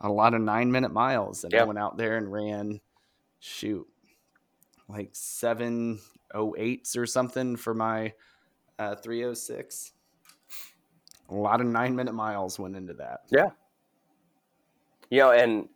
a 0.00 0.10
lot 0.10 0.34
of 0.34 0.42
nine 0.42 0.70
minute 0.70 0.92
miles, 0.92 1.44
and 1.44 1.52
yep. 1.52 1.62
I 1.62 1.64
went 1.64 1.78
out 1.78 1.96
there 1.96 2.18
and 2.18 2.30
ran, 2.30 2.80
shoot, 3.40 3.86
like 4.88 5.10
seven 5.12 6.00
oh 6.34 6.54
eights 6.58 6.96
or 6.96 7.06
something 7.06 7.56
for 7.56 7.72
my 7.72 8.12
uh, 8.78 8.94
three 8.96 9.24
oh 9.24 9.34
six. 9.34 9.92
A 11.30 11.34
lot 11.34 11.60
of 11.60 11.66
nine 11.66 11.96
minute 11.96 12.12
miles 12.12 12.58
went 12.58 12.76
into 12.76 12.92
that. 12.94 13.20
Yeah. 13.30 13.50
You 15.10 15.20
know, 15.20 15.30
and 15.32 15.68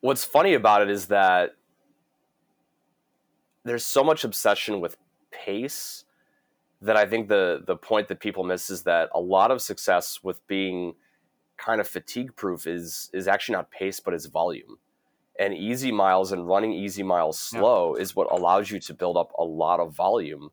what's 0.00 0.24
funny 0.24 0.54
about 0.54 0.82
it 0.82 0.90
is 0.90 1.06
that 1.06 1.56
there's 3.64 3.84
so 3.84 4.04
much 4.04 4.24
obsession 4.24 4.80
with 4.80 4.96
pace 5.30 6.04
that 6.80 6.96
I 6.96 7.06
think 7.06 7.28
the 7.28 7.62
the 7.66 7.76
point 7.76 8.08
that 8.08 8.20
people 8.20 8.44
miss 8.44 8.70
is 8.70 8.82
that 8.84 9.08
a 9.14 9.20
lot 9.20 9.50
of 9.50 9.60
success 9.60 10.20
with 10.22 10.46
being 10.46 10.94
kind 11.56 11.80
of 11.80 11.88
fatigue 11.88 12.36
proof 12.36 12.66
is 12.66 13.10
is 13.12 13.26
actually 13.26 13.54
not 13.54 13.70
pace 13.70 14.00
but 14.00 14.14
it's 14.14 14.26
volume. 14.26 14.78
And 15.38 15.54
easy 15.54 15.92
miles 15.92 16.32
and 16.32 16.48
running 16.48 16.72
easy 16.72 17.02
miles 17.02 17.38
slow 17.38 17.96
yeah. 17.96 18.02
is 18.02 18.16
what 18.16 18.30
allows 18.30 18.70
you 18.70 18.80
to 18.80 18.94
build 18.94 19.16
up 19.16 19.32
a 19.38 19.44
lot 19.44 19.78
of 19.78 19.94
volume. 19.94 20.50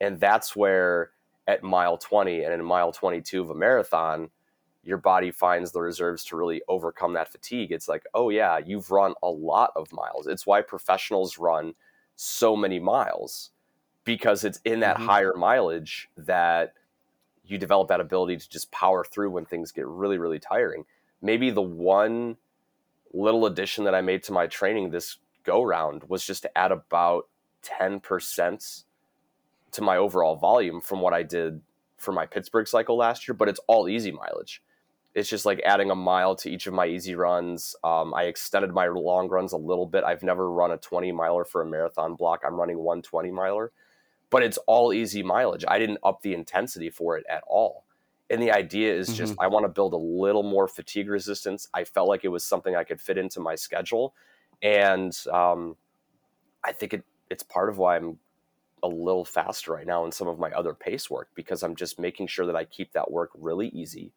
And 0.00 0.20
that's 0.20 0.54
where 0.54 1.10
at 1.46 1.62
mile 1.62 1.96
20 1.96 2.44
and 2.44 2.52
in 2.52 2.64
mile 2.64 2.92
22 2.92 3.40
of 3.40 3.50
a 3.50 3.54
marathon, 3.54 4.30
your 4.82 4.98
body 4.98 5.30
finds 5.30 5.72
the 5.72 5.80
reserves 5.80 6.24
to 6.24 6.36
really 6.36 6.62
overcome 6.68 7.14
that 7.14 7.30
fatigue. 7.30 7.72
It's 7.72 7.88
like, 7.88 8.04
oh 8.14 8.30
yeah, 8.30 8.58
you've 8.58 8.90
run 8.90 9.14
a 9.22 9.28
lot 9.28 9.72
of 9.76 9.92
miles. 9.92 10.26
It's 10.26 10.46
why 10.46 10.62
professionals 10.62 11.38
run 11.38 11.74
so 12.16 12.56
many 12.56 12.78
miles 12.78 13.50
because 14.04 14.44
it's 14.44 14.60
in 14.64 14.80
that 14.80 14.96
mm-hmm. 14.96 15.06
higher 15.06 15.34
mileage 15.36 16.08
that 16.16 16.72
you 17.44 17.58
develop 17.58 17.88
that 17.88 18.00
ability 18.00 18.36
to 18.36 18.48
just 18.48 18.70
power 18.70 19.04
through 19.04 19.30
when 19.30 19.44
things 19.44 19.72
get 19.72 19.86
really, 19.86 20.18
really 20.18 20.38
tiring. 20.38 20.84
Maybe 21.20 21.50
the 21.50 21.62
one 21.62 22.36
little 23.12 23.46
addition 23.46 23.84
that 23.84 23.94
I 23.94 24.00
made 24.00 24.22
to 24.24 24.32
my 24.32 24.46
training 24.46 24.90
this 24.90 25.16
go 25.44 25.62
round 25.62 26.04
was 26.08 26.24
just 26.24 26.42
to 26.42 26.58
add 26.58 26.72
about 26.72 27.28
10% 27.64 28.84
to 29.72 29.82
my 29.82 29.96
overall 29.96 30.36
volume 30.36 30.80
from 30.80 31.00
what 31.00 31.12
I 31.12 31.22
did 31.22 31.60
for 31.96 32.12
my 32.12 32.26
Pittsburgh 32.26 32.68
cycle 32.68 32.96
last 32.96 33.26
year, 33.26 33.34
but 33.34 33.48
it's 33.48 33.60
all 33.66 33.88
easy 33.88 34.12
mileage. 34.12 34.62
It's 35.14 35.28
just 35.28 35.46
like 35.46 35.60
adding 35.64 35.90
a 35.90 35.96
mile 35.96 36.36
to 36.36 36.50
each 36.50 36.66
of 36.66 36.74
my 36.74 36.86
easy 36.86 37.14
runs. 37.14 37.74
Um, 37.82 38.14
I 38.14 38.24
extended 38.24 38.72
my 38.72 38.86
long 38.86 39.28
runs 39.28 39.52
a 39.52 39.56
little 39.56 39.86
bit. 39.86 40.04
I've 40.04 40.22
never 40.22 40.50
run 40.50 40.70
a 40.70 40.76
20 40.76 41.10
miler 41.12 41.44
for 41.44 41.62
a 41.62 41.66
marathon 41.66 42.14
block. 42.14 42.42
I'm 42.46 42.54
running 42.54 42.78
one 42.78 43.02
20 43.02 43.30
miler 43.30 43.72
but 44.30 44.42
it's 44.42 44.58
all 44.66 44.92
easy 44.92 45.22
mileage. 45.22 45.64
I 45.66 45.78
didn't 45.78 45.98
up 46.02 46.22
the 46.22 46.34
intensity 46.34 46.90
for 46.90 47.16
it 47.16 47.24
at 47.30 47.42
all. 47.46 47.84
And 48.30 48.42
the 48.42 48.52
idea 48.52 48.94
is 48.94 49.16
just 49.16 49.32
mm-hmm. 49.32 49.40
I 49.40 49.46
want 49.46 49.64
to 49.64 49.68
build 49.68 49.94
a 49.94 49.98
little 49.98 50.42
more 50.42 50.68
fatigue 50.68 51.08
resistance. 51.08 51.68
I 51.72 51.84
felt 51.84 52.08
like 52.08 52.24
it 52.24 52.28
was 52.28 52.44
something 52.44 52.76
I 52.76 52.84
could 52.84 53.00
fit 53.00 53.16
into 53.16 53.40
my 53.40 53.54
schedule, 53.54 54.14
and 54.62 55.16
um, 55.32 55.76
I 56.62 56.72
think 56.72 56.92
it, 56.92 57.04
it's 57.30 57.42
part 57.42 57.70
of 57.70 57.78
why 57.78 57.96
I'm 57.96 58.18
a 58.82 58.88
little 58.88 59.24
faster 59.24 59.72
right 59.72 59.86
now 59.86 60.04
in 60.04 60.12
some 60.12 60.28
of 60.28 60.38
my 60.38 60.50
other 60.50 60.74
pace 60.74 61.10
work 61.10 61.28
because 61.34 61.62
I'm 61.62 61.74
just 61.74 61.98
making 61.98 62.26
sure 62.26 62.46
that 62.46 62.56
I 62.56 62.64
keep 62.64 62.92
that 62.92 63.10
work 63.10 63.30
really 63.34 63.68
easy, 63.68 64.12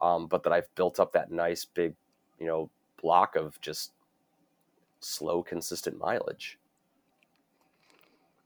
um, 0.00 0.26
but 0.26 0.42
that 0.44 0.52
I've 0.52 0.72
built 0.74 1.00
up 1.00 1.12
that 1.12 1.30
nice 1.30 1.64
big, 1.64 1.94
you 2.38 2.46
know, 2.46 2.70
block 3.00 3.36
of 3.36 3.60
just 3.60 3.92
slow, 5.00 5.42
consistent 5.42 5.98
mileage, 5.98 6.58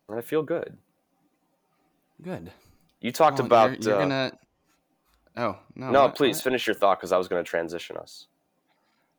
and 0.09 0.19
I 0.19 0.21
feel 0.21 0.43
good. 0.43 0.77
Good. 2.23 2.51
You 3.01 3.13
talked 3.13 3.39
well, 3.39 3.47
about. 3.47 3.83
You're, 3.83 3.95
you're 3.95 3.97
uh, 3.97 4.05
gonna. 4.05 4.33
Oh 5.37 5.59
no! 5.75 5.91
No, 5.91 6.03
what, 6.03 6.15
please 6.15 6.39
what? 6.39 6.45
finish 6.45 6.67
your 6.67 6.75
thought 6.75 6.99
because 6.99 7.13
I 7.13 7.19
was 7.19 7.29
going 7.29 7.45
to 7.45 7.49
transition 7.49 7.97
us. 7.97 8.27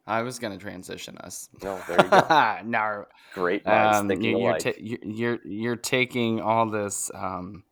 I 0.07 0.21
was 0.21 0.39
going 0.39 0.53
to 0.53 0.59
transition 0.59 1.17
us. 1.17 1.49
No, 1.61 1.79
there 1.87 2.03
you 2.03 2.09
go. 2.09 2.59
no, 2.65 3.05
great 3.33 3.65
minds 3.65 3.97
um, 3.97 4.07
thinking 4.07 4.39
you're, 4.39 4.57
ta- 4.57 4.71
you're 4.79 5.39
you're 5.45 5.75
taking 5.75 6.39
all 6.41 6.69
this 6.69 7.11
um, 7.13 7.63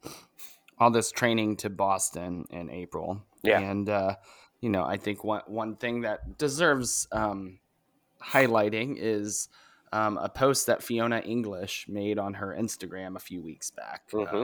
all 0.77 0.91
this 0.91 1.11
training 1.11 1.57
to 1.57 1.69
Boston 1.69 2.45
in 2.51 2.69
April. 2.69 3.21
Yeah, 3.41 3.59
and 3.59 3.89
uh, 3.89 4.15
you 4.59 4.69
know, 4.69 4.83
I 4.83 4.97
think 4.97 5.23
one 5.23 5.41
one 5.47 5.77
thing 5.77 6.01
that 6.01 6.37
deserves 6.37 7.07
um, 7.11 7.59
highlighting 8.21 8.97
is 8.99 9.47
um, 9.93 10.17
a 10.17 10.27
post 10.27 10.67
that 10.67 10.83
Fiona 10.83 11.19
English 11.19 11.87
made 11.87 12.19
on 12.19 12.35
her 12.35 12.55
Instagram 12.57 13.15
a 13.15 13.19
few 13.19 13.41
weeks 13.41 13.71
back. 13.71 14.09
Mm-hmm. 14.11 14.35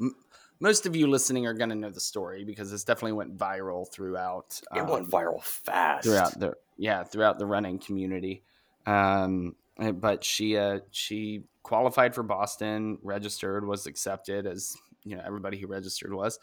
Um, 0.00 0.14
most 0.60 0.86
of 0.86 0.94
you 0.94 1.08
listening 1.08 1.46
are 1.46 1.54
going 1.54 1.70
to 1.70 1.74
know 1.74 1.90
the 1.90 2.00
story 2.00 2.44
because 2.44 2.70
this 2.70 2.84
definitely 2.84 3.14
went 3.14 3.36
viral 3.36 3.90
throughout. 3.90 4.60
Um, 4.70 4.78
it 4.78 4.86
went 4.86 5.04
um, 5.06 5.10
viral 5.10 5.42
fast 5.42 6.04
throughout 6.04 6.38
the 6.38 6.54
yeah 6.76 7.04
throughout 7.04 7.38
the 7.38 7.46
running 7.46 7.78
community. 7.78 8.42
Um, 8.86 9.54
eh, 9.78 9.92
but 9.92 10.24
she 10.24 10.56
uh, 10.56 10.80
she 10.90 11.44
qualified 11.62 12.14
for 12.14 12.22
Boston, 12.22 12.98
registered, 13.02 13.66
was 13.66 13.86
accepted 13.86 14.46
as 14.46 14.76
you 15.04 15.16
know 15.16 15.22
everybody 15.24 15.58
who 15.58 15.66
registered 15.66 16.12
was, 16.12 16.38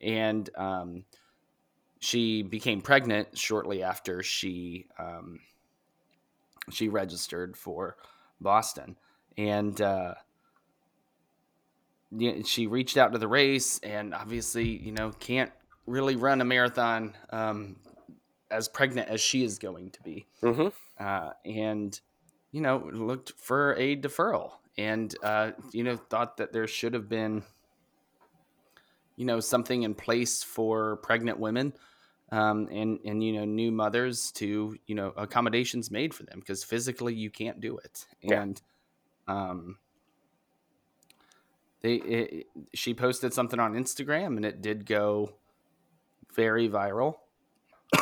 and 0.00 0.48
um, 0.56 1.04
she 2.00 2.42
became 2.42 2.80
pregnant 2.80 3.38
shortly 3.38 3.82
after 3.82 4.22
she 4.22 4.86
um, 4.98 5.40
she 6.70 6.88
registered 6.88 7.56
for 7.56 7.96
Boston, 8.40 8.96
and 9.36 9.80
uh, 9.80 10.14
she 12.44 12.66
reached 12.66 12.96
out 12.96 13.12
to 13.12 13.18
the 13.18 13.28
race, 13.28 13.78
and 13.82 14.14
obviously, 14.14 14.68
you 14.68 14.92
know, 14.92 15.10
can't 15.18 15.50
really 15.86 16.16
run 16.16 16.40
a 16.40 16.44
marathon 16.44 17.14
um, 17.30 17.76
as 18.54 18.68
pregnant 18.68 19.08
as 19.08 19.20
she 19.20 19.42
is 19.44 19.58
going 19.58 19.90
to 19.90 20.02
be, 20.02 20.26
Mm-hmm. 20.42 20.68
uh, 21.04 21.30
and 21.44 22.00
you 22.52 22.60
know, 22.60 22.88
looked 22.92 23.32
for 23.36 23.74
a 23.74 23.96
deferral, 23.96 24.52
and 24.78 25.14
uh, 25.22 25.50
you 25.72 25.82
know, 25.82 25.96
thought 25.96 26.36
that 26.36 26.52
there 26.52 26.66
should 26.68 26.94
have 26.94 27.08
been, 27.08 27.42
you 29.16 29.24
know, 29.24 29.40
something 29.40 29.82
in 29.82 29.94
place 29.94 30.42
for 30.42 30.96
pregnant 30.98 31.38
women. 31.38 31.72
Um, 32.32 32.68
and 32.72 32.98
and 33.04 33.22
you 33.22 33.32
know 33.34 33.44
new 33.44 33.70
mothers 33.70 34.32
to 34.32 34.76
you 34.86 34.94
know 34.94 35.12
accommodations 35.16 35.90
made 35.90 36.14
for 36.14 36.22
them 36.24 36.40
because 36.40 36.64
physically 36.64 37.14
you 37.14 37.30
can't 37.30 37.60
do 37.60 37.76
it 37.78 38.06
Yeah. 38.22 38.40
and 38.42 38.62
um 39.28 39.78
they 41.82 41.94
it, 41.96 42.46
she 42.72 42.94
posted 42.94 43.34
something 43.34 43.60
on 43.60 43.74
Instagram 43.74 44.36
and 44.36 44.44
it 44.44 44.62
did 44.62 44.86
go 44.86 45.34
very 46.34 46.68
viral. 46.68 47.16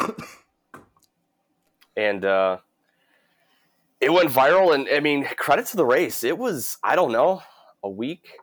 and 1.96 2.24
uh, 2.24 2.58
it 4.00 4.12
went 4.12 4.30
viral. 4.30 4.74
And 4.74 4.88
I 4.88 5.00
mean, 5.00 5.24
credit 5.36 5.66
to 5.66 5.76
the 5.76 5.86
race. 5.86 6.24
It 6.24 6.38
was 6.38 6.78
I 6.82 6.96
don't 6.96 7.12
know 7.12 7.42
a 7.82 7.88
week, 7.88 8.38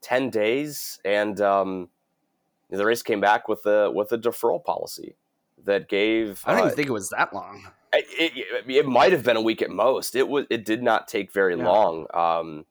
ten 0.00 0.30
days, 0.30 1.00
and 1.04 1.40
um, 1.40 1.88
the 2.70 2.84
race 2.84 3.02
came 3.02 3.20
back 3.20 3.48
with 3.48 3.66
a 3.66 3.90
with 3.90 4.12
a 4.12 4.18
deferral 4.18 4.62
policy 4.64 5.16
that 5.64 5.88
gave. 5.88 6.42
I 6.46 6.52
don't 6.52 6.62
uh, 6.62 6.64
even 6.66 6.76
think 6.76 6.88
it 6.88 6.92
was 6.92 7.10
that 7.10 7.34
long. 7.34 7.66
it, 7.92 8.32
it, 8.36 8.64
it 8.70 8.86
might 8.86 9.12
have 9.12 9.24
been 9.24 9.36
a 9.36 9.42
week 9.42 9.62
at 9.62 9.70
most. 9.70 10.14
It 10.14 10.28
was. 10.28 10.46
It 10.50 10.64
did 10.64 10.82
not 10.82 11.08
take 11.08 11.32
very 11.32 11.56
Yeah. 11.56 11.68
long. 11.68 12.06
Um, 12.14 12.66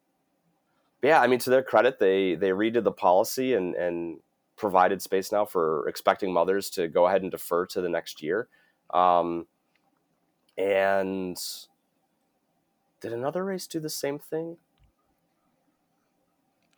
yeah, 1.02 1.22
I 1.22 1.28
mean, 1.28 1.40
to 1.40 1.50
their 1.50 1.64
credit, 1.64 2.00
they 2.00 2.36
they 2.36 2.50
redid 2.50 2.84
the 2.84 2.92
policy 2.92 3.54
and 3.54 3.76
and 3.76 4.20
provided 4.58 5.02
space 5.02 5.32
now 5.32 5.46
for 5.46 5.88
expecting 5.88 6.34
mothers 6.34 6.70
to 6.70 6.88
go 6.90 7.08
ahead 7.08 7.22
and 7.22 7.32
defer 7.32 7.66
to 7.66 7.80
the 7.80 7.88
next 7.88 8.22
year. 8.22 8.50
Um, 8.94 9.48
and 10.60 11.42
did 13.00 13.14
another 13.14 13.46
race 13.46 13.66
do 13.66 13.80
the 13.80 13.90
same 13.90 14.20
thing? 14.20 14.58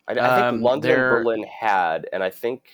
I, 0.06 0.12
I 0.12 0.14
think 0.14 0.46
Um, 0.46 0.62
London 0.62 0.90
and 0.92 1.00
Berlin 1.00 1.42
had, 1.44 2.08
and 2.12 2.22
I 2.22 2.30
think 2.30 2.64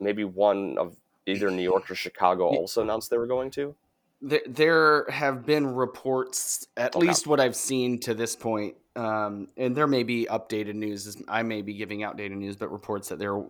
maybe 0.00 0.24
one 0.24 0.76
of 0.76 0.96
either 1.24 1.50
New 1.50 1.62
York 1.62 1.90
or 1.90 1.94
Chicago 1.94 2.46
also 2.48 2.82
announced 2.82 3.10
they 3.10 3.18
were 3.18 3.26
going 3.26 3.50
to. 3.52 3.74
There, 4.22 4.40
there 4.46 5.06
have 5.10 5.44
been 5.44 5.74
reports, 5.74 6.66
at 6.76 6.96
least 6.96 7.26
what 7.26 7.38
I've 7.38 7.56
seen 7.56 7.98
to 8.00 8.14
this 8.14 8.34
point, 8.34 8.76
um, 8.96 9.48
and 9.56 9.76
there 9.76 9.86
may 9.86 10.02
be 10.02 10.26
updated 10.30 10.74
news. 10.74 11.16
I 11.28 11.42
may 11.42 11.62
be 11.62 11.74
giving 11.74 12.02
outdated 12.02 12.38
news, 12.38 12.56
but 12.56 12.72
reports 12.72 13.08
that 13.10 13.18
they're 13.18 13.42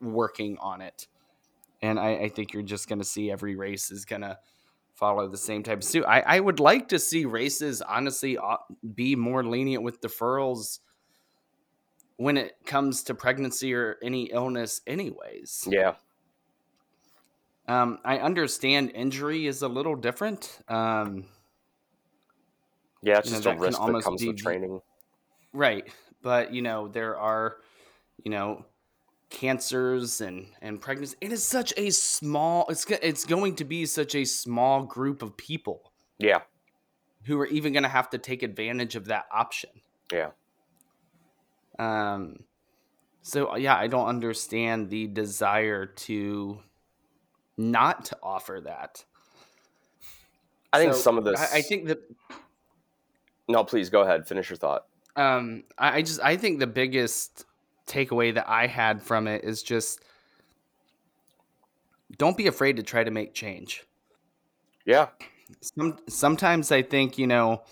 working 0.00 0.58
on 0.58 0.80
it. 0.80 1.06
And 1.80 1.98
I, 1.98 2.14
I 2.14 2.28
think 2.28 2.52
you're 2.52 2.62
just 2.62 2.88
going 2.88 2.98
to 2.98 3.04
see 3.04 3.30
every 3.30 3.56
race 3.56 3.90
is 3.90 4.04
going 4.04 4.22
to 4.22 4.38
follow 5.02 5.26
the 5.26 5.36
same 5.36 5.64
type 5.64 5.78
of 5.78 5.84
suit. 5.84 6.04
I, 6.06 6.20
I 6.20 6.38
would 6.38 6.60
like 6.60 6.88
to 6.90 6.98
see 7.00 7.24
races, 7.24 7.82
honestly, 7.82 8.38
uh, 8.38 8.58
be 8.94 9.16
more 9.16 9.42
lenient 9.44 9.82
with 9.82 10.00
deferrals 10.00 10.78
when 12.18 12.36
it 12.36 12.54
comes 12.64 13.02
to 13.04 13.14
pregnancy 13.14 13.74
or 13.74 13.96
any 14.00 14.26
illness, 14.26 14.80
anyways. 14.86 15.66
Yeah, 15.68 15.94
Um, 17.66 17.98
I 18.04 18.18
understand 18.18 18.92
injury 18.94 19.46
is 19.46 19.62
a 19.62 19.68
little 19.68 19.96
different. 19.96 20.60
Um, 20.68 21.26
yeah, 23.02 23.18
it's 23.18 23.26
You 23.26 23.32
know, 23.32 23.36
just 23.38 23.44
that 23.44 23.56
a 23.56 23.58
risk 23.58 23.84
that 23.86 23.98
comes 24.04 24.20
be 24.20 24.28
with 24.28 24.36
training. 24.36 24.80
right. 25.52 25.84
But, 26.22 26.52
you 26.54 26.62
know, 26.62 26.86
there 26.86 27.18
are, 27.18 27.56
you 28.24 28.30
know, 28.30 28.64
cancers 29.32 30.20
and, 30.20 30.46
and 30.60 30.80
pregnancy. 30.80 31.16
It 31.20 31.32
is 31.32 31.42
such 31.44 31.72
a 31.76 31.90
small, 31.90 32.66
it's, 32.68 32.84
it's 32.88 33.24
going 33.24 33.56
to 33.56 33.64
be 33.64 33.86
such 33.86 34.14
a 34.14 34.24
small 34.24 34.84
group 34.84 35.22
of 35.22 35.36
people 35.36 35.92
Yeah, 36.18 36.42
who 37.24 37.40
are 37.40 37.46
even 37.46 37.72
going 37.72 37.82
to 37.82 37.88
have 37.88 38.10
to 38.10 38.18
take 38.18 38.42
advantage 38.42 38.94
of 38.94 39.06
that 39.06 39.24
option. 39.32 39.70
yeah. 40.12 40.30
Um, 41.78 42.44
so 43.22 43.56
yeah, 43.56 43.76
I 43.76 43.86
don't 43.86 44.06
understand 44.06 44.90
the 44.90 45.06
desire 45.06 45.86
to 45.86 46.58
not 47.56 48.04
to 48.06 48.18
offer 48.22 48.60
that. 48.64 49.04
I 50.72 50.78
think 50.78 50.92
So, 50.94 51.00
some 51.00 51.18
of 51.18 51.24
this. 51.24 51.40
I, 51.40 51.58
I 51.58 51.62
think 51.62 51.86
that 51.86 51.98
No, 53.48 53.64
please 53.64 53.90
go 53.90 54.02
ahead. 54.02 54.26
Finish 54.28 54.50
your 54.50 54.56
thought. 54.56 54.86
um 55.16 55.64
I, 55.78 55.98
I 55.98 56.02
just 56.02 56.20
I 56.20 56.36
think 56.36 56.58
the 56.58 56.66
biggest 56.66 57.44
takeaway 57.86 58.34
that 58.34 58.48
I 58.48 58.66
had 58.66 59.02
from 59.02 59.26
it 59.26 59.44
is 59.44 59.62
just 59.62 60.00
don't 62.16 62.36
be 62.36 62.46
afraid 62.46 62.76
to 62.76 62.82
try 62.82 63.04
to 63.04 63.10
make 63.10 63.34
change. 63.34 63.84
Yeah, 64.84 65.10
Some 65.60 65.98
sometimes 66.08 66.72
I 66.72 66.82
think, 66.82 67.18
you 67.18 67.26
know, 67.26 67.62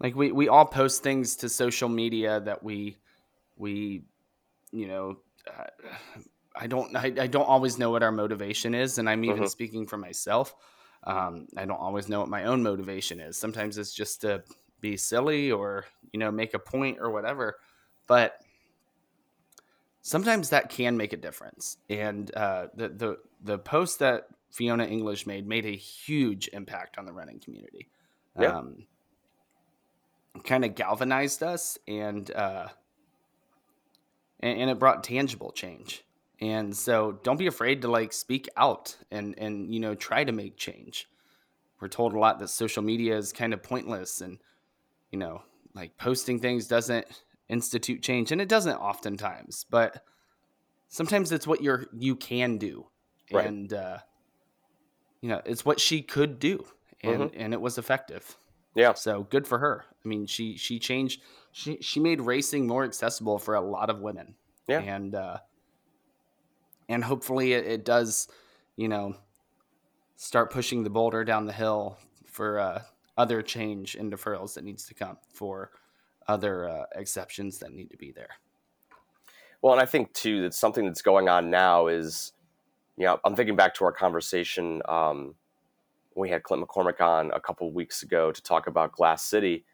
like 0.00 0.14
we, 0.14 0.32
we 0.32 0.48
all 0.48 0.66
post 0.66 1.02
things 1.02 1.36
to 1.36 1.48
social 1.48 1.88
media 1.88 2.40
that 2.40 2.62
we 2.62 2.98
we 3.56 4.04
you 4.72 4.88
know 4.88 5.18
uh, 5.48 5.64
I 6.56 6.66
don't 6.66 6.94
I, 6.96 7.06
I 7.20 7.26
don't 7.28 7.46
always 7.48 7.78
know 7.78 7.90
what 7.90 8.02
our 8.02 8.12
motivation 8.12 8.74
is 8.74 8.98
and 8.98 9.08
I'm 9.08 9.24
even 9.24 9.44
Mhm. 9.44 9.48
speaking 9.48 9.86
for 9.86 9.96
myself. 9.98 10.54
Um, 11.04 11.48
I 11.56 11.66
don't 11.66 11.80
always 11.80 12.08
know 12.08 12.20
what 12.20 12.28
my 12.30 12.44
own 12.44 12.62
motivation 12.62 13.20
is. 13.20 13.36
Sometimes 13.36 13.78
it's 13.78 13.94
just 13.94 14.22
to 14.22 14.44
be 14.80 14.96
silly 14.96 15.52
or 15.52 15.86
you 16.12 16.20
know 16.20 16.30
make 16.30 16.54
a 16.54 16.58
point 16.58 16.98
or 17.00 17.10
whatever. 17.10 17.56
But 18.06 18.38
sometimes 20.04 20.50
that 20.50 20.68
can 20.68 20.96
make 20.96 21.12
a 21.12 21.16
difference. 21.16 21.78
And 21.90 22.32
uh, 22.36 22.68
the 22.76 22.88
the 22.88 23.18
the 23.42 23.58
post 23.58 23.98
that 23.98 24.28
Fiona 24.52 24.84
English 24.84 25.26
made 25.26 25.48
made 25.48 25.66
a 25.66 25.74
huge 25.74 26.48
impact 26.52 26.98
on 26.98 27.06
the 27.06 27.12
running 27.12 27.40
community. 27.40 27.88
Yeah. 28.38 28.58
Um, 28.58 28.86
kind 30.44 30.64
of 30.64 30.74
galvanized 30.74 31.42
us 31.44 31.78
and, 31.86 32.28
uh, 32.32 32.66
and 34.40 34.60
and 34.60 34.70
it 34.70 34.78
brought 34.78 35.02
tangible 35.02 35.50
change. 35.50 36.04
And 36.40 36.76
so 36.76 37.18
don't 37.22 37.38
be 37.38 37.46
afraid 37.46 37.82
to 37.82 37.88
like 37.88 38.12
speak 38.12 38.48
out 38.56 38.96
and 39.10 39.36
and 39.38 39.72
you 39.74 39.80
know 39.80 39.94
try 39.94 40.22
to 40.22 40.32
make 40.32 40.56
change. 40.56 41.08
We're 41.80 41.88
told 41.88 42.12
a 42.12 42.18
lot 42.18 42.38
that 42.38 42.48
social 42.48 42.82
media 42.82 43.16
is 43.16 43.32
kind 43.32 43.54
of 43.54 43.62
pointless 43.62 44.20
and 44.20 44.38
you 45.10 45.18
know 45.18 45.42
like 45.74 45.96
posting 45.96 46.40
things 46.40 46.66
doesn't 46.66 47.06
institute 47.48 48.02
change 48.02 48.32
and 48.32 48.40
it 48.40 48.48
doesn't 48.48 48.76
oftentimes, 48.76 49.66
but 49.70 50.02
sometimes 50.88 51.30
it's 51.32 51.46
what 51.46 51.62
you're 51.62 51.86
you 51.96 52.16
can 52.16 52.58
do. 52.58 52.86
Right. 53.32 53.46
And 53.46 53.72
uh 53.72 53.98
you 55.20 55.28
know, 55.28 55.40
it's 55.44 55.64
what 55.64 55.80
she 55.80 56.02
could 56.02 56.38
do 56.38 56.64
and 57.02 57.22
Mhm. 57.24 57.32
and 57.36 57.52
it 57.54 57.60
was 57.60 57.78
effective. 57.78 58.36
yeah, 58.74 58.92
So 58.94 59.22
good 59.24 59.46
for 59.46 59.58
her. 59.58 59.84
I 60.04 60.08
mean, 60.08 60.26
she 60.26 60.56
she 60.56 60.78
changed 60.78 61.22
she 61.52 61.78
she 61.80 62.00
made 62.00 62.20
racing 62.20 62.66
more 62.66 62.84
accessible 62.84 63.38
for 63.38 63.54
a 63.54 63.60
lot 63.60 63.90
of 63.90 64.00
women. 64.00 64.34
Yeah. 64.66 64.80
And 64.80 65.14
uh 65.14 65.38
and 66.88 67.02
hopefully 67.04 67.52
it, 67.52 67.66
it 67.66 67.84
does, 67.84 68.28
you 68.76 68.88
know, 68.88 69.14
start 70.16 70.50
pushing 70.50 70.82
the 70.84 70.90
boulder 70.90 71.24
down 71.24 71.46
the 71.46 71.52
hill 71.52 71.98
for 72.26 72.58
uh 72.58 72.82
other 73.16 73.42
change 73.42 73.94
and 73.94 74.12
deferrals 74.12 74.54
that 74.54 74.64
needs 74.64 74.86
to 74.86 74.94
come 74.94 75.16
for 75.32 75.70
other 76.28 76.68
uh, 76.68 76.84
exceptions 76.94 77.58
that 77.58 77.72
need 77.72 77.90
to 77.90 77.96
be 77.96 78.12
there. 78.12 78.30
Well, 79.62 79.72
and 79.72 79.80
I 79.80 79.86
think 79.86 80.12
too 80.12 80.42
that 80.42 80.54
something 80.54 80.84
that's 80.84 81.02
going 81.02 81.28
on 81.28 81.50
now 81.50 81.86
is, 81.86 82.32
you 82.96 83.04
know, 83.06 83.18
I'm 83.24 83.34
thinking 83.34 83.56
back 83.56 83.74
to 83.76 83.84
our 83.84 83.92
conversation 83.92 84.82
um, 84.86 85.34
we 86.14 86.30
had 86.30 86.42
Clint 86.42 86.66
McCormick 86.66 87.00
on 87.00 87.30
a 87.32 87.40
couple 87.40 87.70
weeks 87.72 88.02
ago 88.02 88.32
to 88.32 88.42
talk 88.42 88.66
about 88.66 88.92
Glass 88.92 89.24
City, 89.24 89.64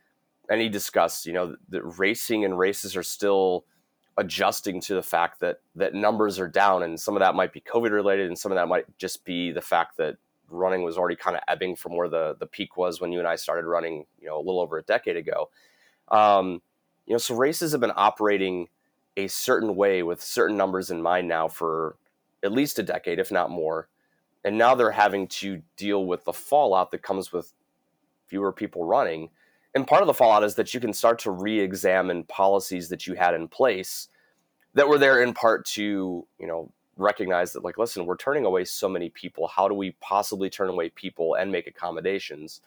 and 0.49 0.61
he 0.61 0.69
discussed, 0.69 1.27
you 1.27 1.33
know, 1.33 1.57
that 1.69 1.83
racing 1.99 2.45
and 2.45 2.59
races 2.59 2.97
are 2.97 3.03
still 3.03 3.65
adjusting 4.17 4.81
to 4.83 4.95
the 4.95 5.03
fact 5.03 5.41
that 5.41 5.59
that 5.77 5.95
numbers 5.95 6.39
are 6.39 6.49
down, 6.49 6.83
and 6.83 6.99
some 6.99 7.15
of 7.15 7.21
that 7.21 7.35
might 7.35 7.53
be 7.53 7.61
COVID 7.61 7.91
related, 7.91 8.29
and 8.29 8.39
some 8.39 8.53
of 8.53 8.57
that 8.57 8.69
might 8.69 8.85
just 8.99 9.25
be 9.25 9.53
the 9.53 9.61
fact 9.61 9.97
that 9.99 10.17
running 10.49 10.83
was 10.83 10.99
already 10.99 11.17
kind 11.17 11.37
of 11.37 11.43
ebbing 11.47 11.77
from 11.77 11.97
where 11.97 12.09
the 12.09 12.37
the 12.41 12.47
peak 12.47 12.77
was 12.77 13.01
when 13.01 13.13
you 13.13 13.19
and 13.19 13.29
I 13.29 13.37
started 13.37 13.67
running, 13.67 14.07
you 14.19 14.29
know, 14.29 14.37
a 14.37 14.43
little 14.43 14.61
over 14.61 14.79
a 14.79 14.83
decade 14.83 15.17
ago. 15.17 15.51
Um, 16.11 16.63
you 17.07 17.15
know, 17.15 17.19
so 17.19 17.35
races 17.35 17.73
have 17.73 17.81
been 17.81 17.93
operating 17.95 18.69
a 19.17 19.27
certain 19.29 19.77
way 19.77 20.03
with 20.03 20.23
certain 20.23 20.57
numbers 20.57 20.91
in 20.91 21.03
mind 21.03 21.29
now 21.29 21.49
for 21.49 21.97
at 22.43 22.53
least 22.53 22.79
a 22.79 22.83
decade, 22.83 23.19
if 23.19 23.31
not 23.31 23.51
more. 23.51 23.89
And 24.45 24.57
now 24.57 24.75
they're 24.75 24.93
having 24.93 25.27
to 25.29 25.63
deal 25.77 26.07
with 26.07 26.25
the 26.25 26.33
fallout 26.33 26.91
that 26.93 27.03
comes 27.03 27.33
with 27.33 27.53
fewer 28.27 28.53
people 28.53 28.85
running. 28.85 29.31
And 29.75 29.87
part 29.87 30.03
of 30.03 30.07
the 30.07 30.15
fallout 30.15 30.45
is 30.45 30.55
that 30.55 30.73
you 30.73 30.81
can 30.81 30.93
start 30.93 31.19
to 31.21 31.31
re 31.31 31.61
examine 31.61 32.25
policies 32.25 32.89
that 32.89 33.07
you 33.07 33.15
had 33.15 33.35
in 33.35 33.49
place 33.49 34.09
that 34.75 34.89
were 34.89 34.99
there 34.99 35.23
in 35.23 35.35
part 35.35 35.67
to, 35.67 36.27
you 36.39 36.47
know, 36.47 36.73
recognize 37.01 37.53
that 37.53 37.65
like 37.65 37.79
listen 37.79 38.05
we're 38.05 38.17
turning 38.17 38.45
away 38.45 38.65
so 38.65 38.89
many 38.89 39.09
people 39.09 39.49
how 39.49 39.67
do 39.67 39.75
we 39.75 39.93
possibly 40.01 40.51
turn 40.51 40.69
away 40.69 40.91
people 40.91 41.35
and 41.35 41.51
make 41.51 41.67
accommodations 41.67 42.61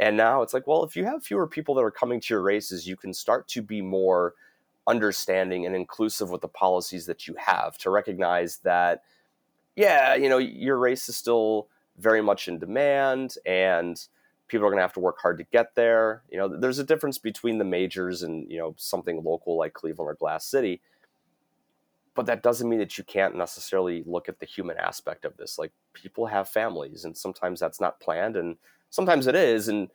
and 0.00 0.16
now 0.16 0.42
it's 0.42 0.52
like 0.52 0.66
well 0.66 0.82
if 0.82 0.96
you 0.96 1.04
have 1.04 1.22
fewer 1.22 1.46
people 1.46 1.74
that 1.74 1.82
are 1.82 1.90
coming 1.90 2.20
to 2.20 2.34
your 2.34 2.42
races 2.42 2.88
you 2.88 2.96
can 2.96 3.14
start 3.14 3.46
to 3.46 3.62
be 3.62 3.80
more 3.80 4.34
understanding 4.88 5.66
and 5.66 5.76
inclusive 5.76 6.30
with 6.30 6.40
the 6.40 6.48
policies 6.48 7.06
that 7.06 7.28
you 7.28 7.34
have 7.38 7.78
to 7.78 7.90
recognize 7.90 8.56
that 8.58 9.02
yeah 9.76 10.16
you 10.16 10.28
know 10.28 10.38
your 10.38 10.78
race 10.78 11.08
is 11.08 11.16
still 11.16 11.68
very 11.98 12.22
much 12.22 12.48
in 12.48 12.58
demand 12.58 13.36
and 13.46 14.08
people 14.48 14.66
are 14.66 14.70
going 14.70 14.78
to 14.78 14.82
have 14.82 14.92
to 14.92 15.00
work 15.00 15.18
hard 15.22 15.38
to 15.38 15.44
get 15.44 15.76
there. 15.76 16.24
You 16.28 16.38
know 16.38 16.48
there's 16.48 16.80
a 16.80 16.84
difference 16.84 17.18
between 17.18 17.58
the 17.58 17.64
majors 17.64 18.22
and 18.22 18.50
you 18.50 18.58
know 18.58 18.74
something 18.76 19.22
local 19.22 19.56
like 19.56 19.74
cleveland 19.74 20.10
or 20.10 20.14
glass 20.14 20.44
city 20.44 20.80
but 22.14 22.26
that 22.26 22.42
doesn't 22.42 22.68
mean 22.68 22.80
that 22.80 22.98
you 22.98 23.04
can't 23.04 23.36
necessarily 23.36 24.02
look 24.04 24.28
at 24.28 24.40
the 24.40 24.46
human 24.46 24.76
aspect 24.76 25.24
of 25.24 25.36
this. 25.36 25.58
Like 25.58 25.72
people 25.92 26.26
have 26.26 26.48
families 26.48 27.04
and 27.04 27.16
sometimes 27.16 27.60
that's 27.60 27.80
not 27.80 28.00
planned 28.00 28.36
and 28.36 28.56
sometimes 28.90 29.26
it 29.26 29.34
is 29.34 29.68
and 29.68 29.88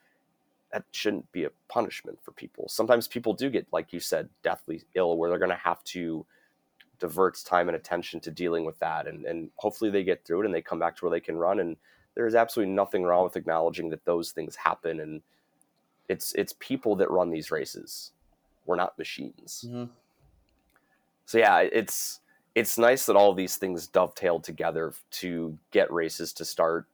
that 0.74 0.84
shouldn't 0.92 1.32
be 1.32 1.46
a 1.46 1.52
punishment 1.70 2.18
for 2.22 2.32
people. 2.32 2.68
Sometimes 2.68 3.08
people 3.08 3.34
do 3.34 3.50
get 3.50 3.68
like 3.72 3.94
you 3.94 4.00
said 4.00 4.30
deathly 4.44 4.82
ill 4.96 5.18
where 5.18 5.30
they're 5.30 5.40
going 5.40 5.52
to 5.52 5.56
have 5.56 5.84
to 5.86 6.26
divert 7.00 7.38
time 7.46 7.68
and 7.70 7.76
attention 7.76 8.20
to 8.22 8.32
dealing 8.32 8.66
with 8.66 8.80
that 8.80 9.06
and, 9.08 9.26
and 9.26 9.50
hopefully 9.58 9.90
they 9.92 10.04
get 10.04 10.24
through 10.26 10.42
it 10.42 10.46
and 10.46 10.56
they 10.56 10.62
come 10.62 10.80
back 10.80 10.96
to 10.96 11.06
where 11.06 11.12
they 11.12 11.20
can 11.20 11.38
run 11.38 11.60
and 11.60 11.76
there's 12.16 12.36
absolutely 12.36 12.74
nothing 12.74 13.04
wrong 13.04 13.26
with 13.26 13.36
acknowledging 13.36 13.90
that 13.90 14.06
those 14.06 14.32
things 14.32 14.56
happen 14.56 15.02
and 15.02 15.22
it's 16.08 16.34
it's 16.34 16.54
people 16.60 16.96
that 16.96 17.10
run 17.12 17.30
these 17.30 17.52
races. 17.52 18.12
We're 18.66 18.76
not 18.76 18.98
machines. 18.98 19.66
Mhm. 19.68 19.90
so 21.26 21.38
yeah, 21.38 21.60
it's 21.60 22.22
it's 22.54 22.78
nice 22.78 23.06
that 23.08 23.16
all 23.18 23.32
of 23.32 23.38
these 23.38 23.58
things 23.58 23.88
dovetail 23.88 24.40
together 24.40 24.94
to 25.12 25.58
get 25.72 25.92
races 25.92 26.32
to 26.34 26.46
start 26.46 26.88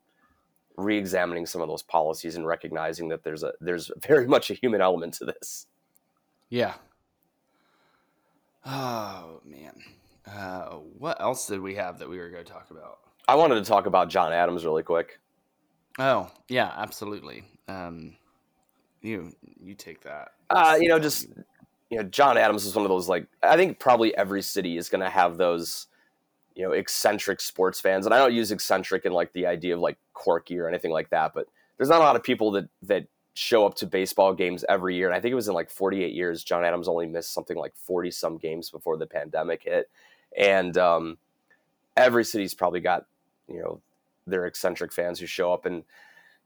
re-examining 0.77 1.45
some 1.45 1.61
of 1.61 1.67
those 1.67 1.83
policies 1.83 2.35
and 2.35 2.45
recognizing 2.45 3.09
that 3.09 3.23
there's 3.23 3.43
a 3.43 3.53
there's 3.61 3.91
very 4.07 4.27
much 4.27 4.49
a 4.49 4.53
human 4.53 4.81
element 4.81 5.13
to 5.15 5.25
this. 5.25 5.67
Yeah. 6.49 6.73
Oh 8.65 9.41
man. 9.45 9.73
Uh, 10.27 10.77
what 10.97 11.19
else 11.19 11.47
did 11.47 11.59
we 11.61 11.75
have 11.75 11.99
that 11.99 12.09
we 12.09 12.17
were 12.17 12.29
going 12.29 12.45
to 12.45 12.51
talk 12.51 12.69
about? 12.69 12.99
I 13.27 13.35
wanted 13.35 13.55
to 13.55 13.63
talk 13.63 13.85
about 13.85 14.09
John 14.09 14.31
Adams 14.31 14.65
really 14.65 14.83
quick. 14.83 15.19
Oh 15.99 16.31
yeah, 16.47 16.71
absolutely. 16.77 17.43
Um, 17.67 18.15
you 19.01 19.33
you 19.61 19.73
take 19.73 20.01
that. 20.01 20.29
Uh, 20.49 20.77
you 20.79 20.89
know, 20.89 20.99
just 20.99 21.27
you 21.89 21.97
know, 21.97 22.03
John 22.03 22.37
Adams 22.37 22.65
is 22.65 22.75
one 22.75 22.85
of 22.85 22.89
those 22.89 23.09
like 23.09 23.27
I 23.43 23.55
think 23.55 23.79
probably 23.79 24.15
every 24.15 24.41
city 24.41 24.77
is 24.77 24.89
going 24.89 25.01
to 25.01 25.09
have 25.09 25.37
those 25.37 25.87
you 26.55 26.63
know 26.63 26.71
eccentric 26.71 27.41
sports 27.41 27.79
fans, 27.79 28.05
and 28.05 28.13
I 28.13 28.17
don't 28.17 28.33
use 28.33 28.51
eccentric 28.51 29.05
in 29.05 29.11
like 29.11 29.33
the 29.33 29.45
idea 29.45 29.75
of 29.75 29.79
like 29.79 29.97
quirky 30.13 30.59
or 30.59 30.67
anything 30.67 30.91
like 30.91 31.09
that, 31.09 31.33
but 31.33 31.47
there's 31.77 31.89
not 31.89 32.01
a 32.01 32.03
lot 32.03 32.15
of 32.15 32.23
people 32.23 32.51
that 32.51 32.69
that 32.83 33.07
show 33.33 33.65
up 33.65 33.75
to 33.75 33.87
baseball 33.87 34.33
games 34.33 34.65
every 34.67 34.95
year. 34.95 35.07
And 35.07 35.15
I 35.15 35.21
think 35.21 35.31
it 35.31 35.35
was 35.35 35.47
in 35.47 35.53
like 35.53 35.69
48 35.69 36.13
years, 36.13 36.43
John 36.43 36.65
Adams 36.65 36.87
only 36.87 37.07
missed 37.07 37.33
something 37.33 37.57
like 37.57 37.73
40 37.75 38.11
some 38.11 38.37
games 38.37 38.69
before 38.69 38.97
the 38.97 39.07
pandemic 39.07 39.63
hit, 39.63 39.89
and 40.37 40.77
um, 40.77 41.17
every 41.97 42.23
city's 42.23 42.53
probably 42.53 42.79
got 42.79 43.05
you 43.47 43.59
know 43.59 43.81
their 44.27 44.45
eccentric 44.45 44.93
fans 44.93 45.19
who 45.19 45.25
show 45.25 45.51
up 45.51 45.65
and 45.65 45.83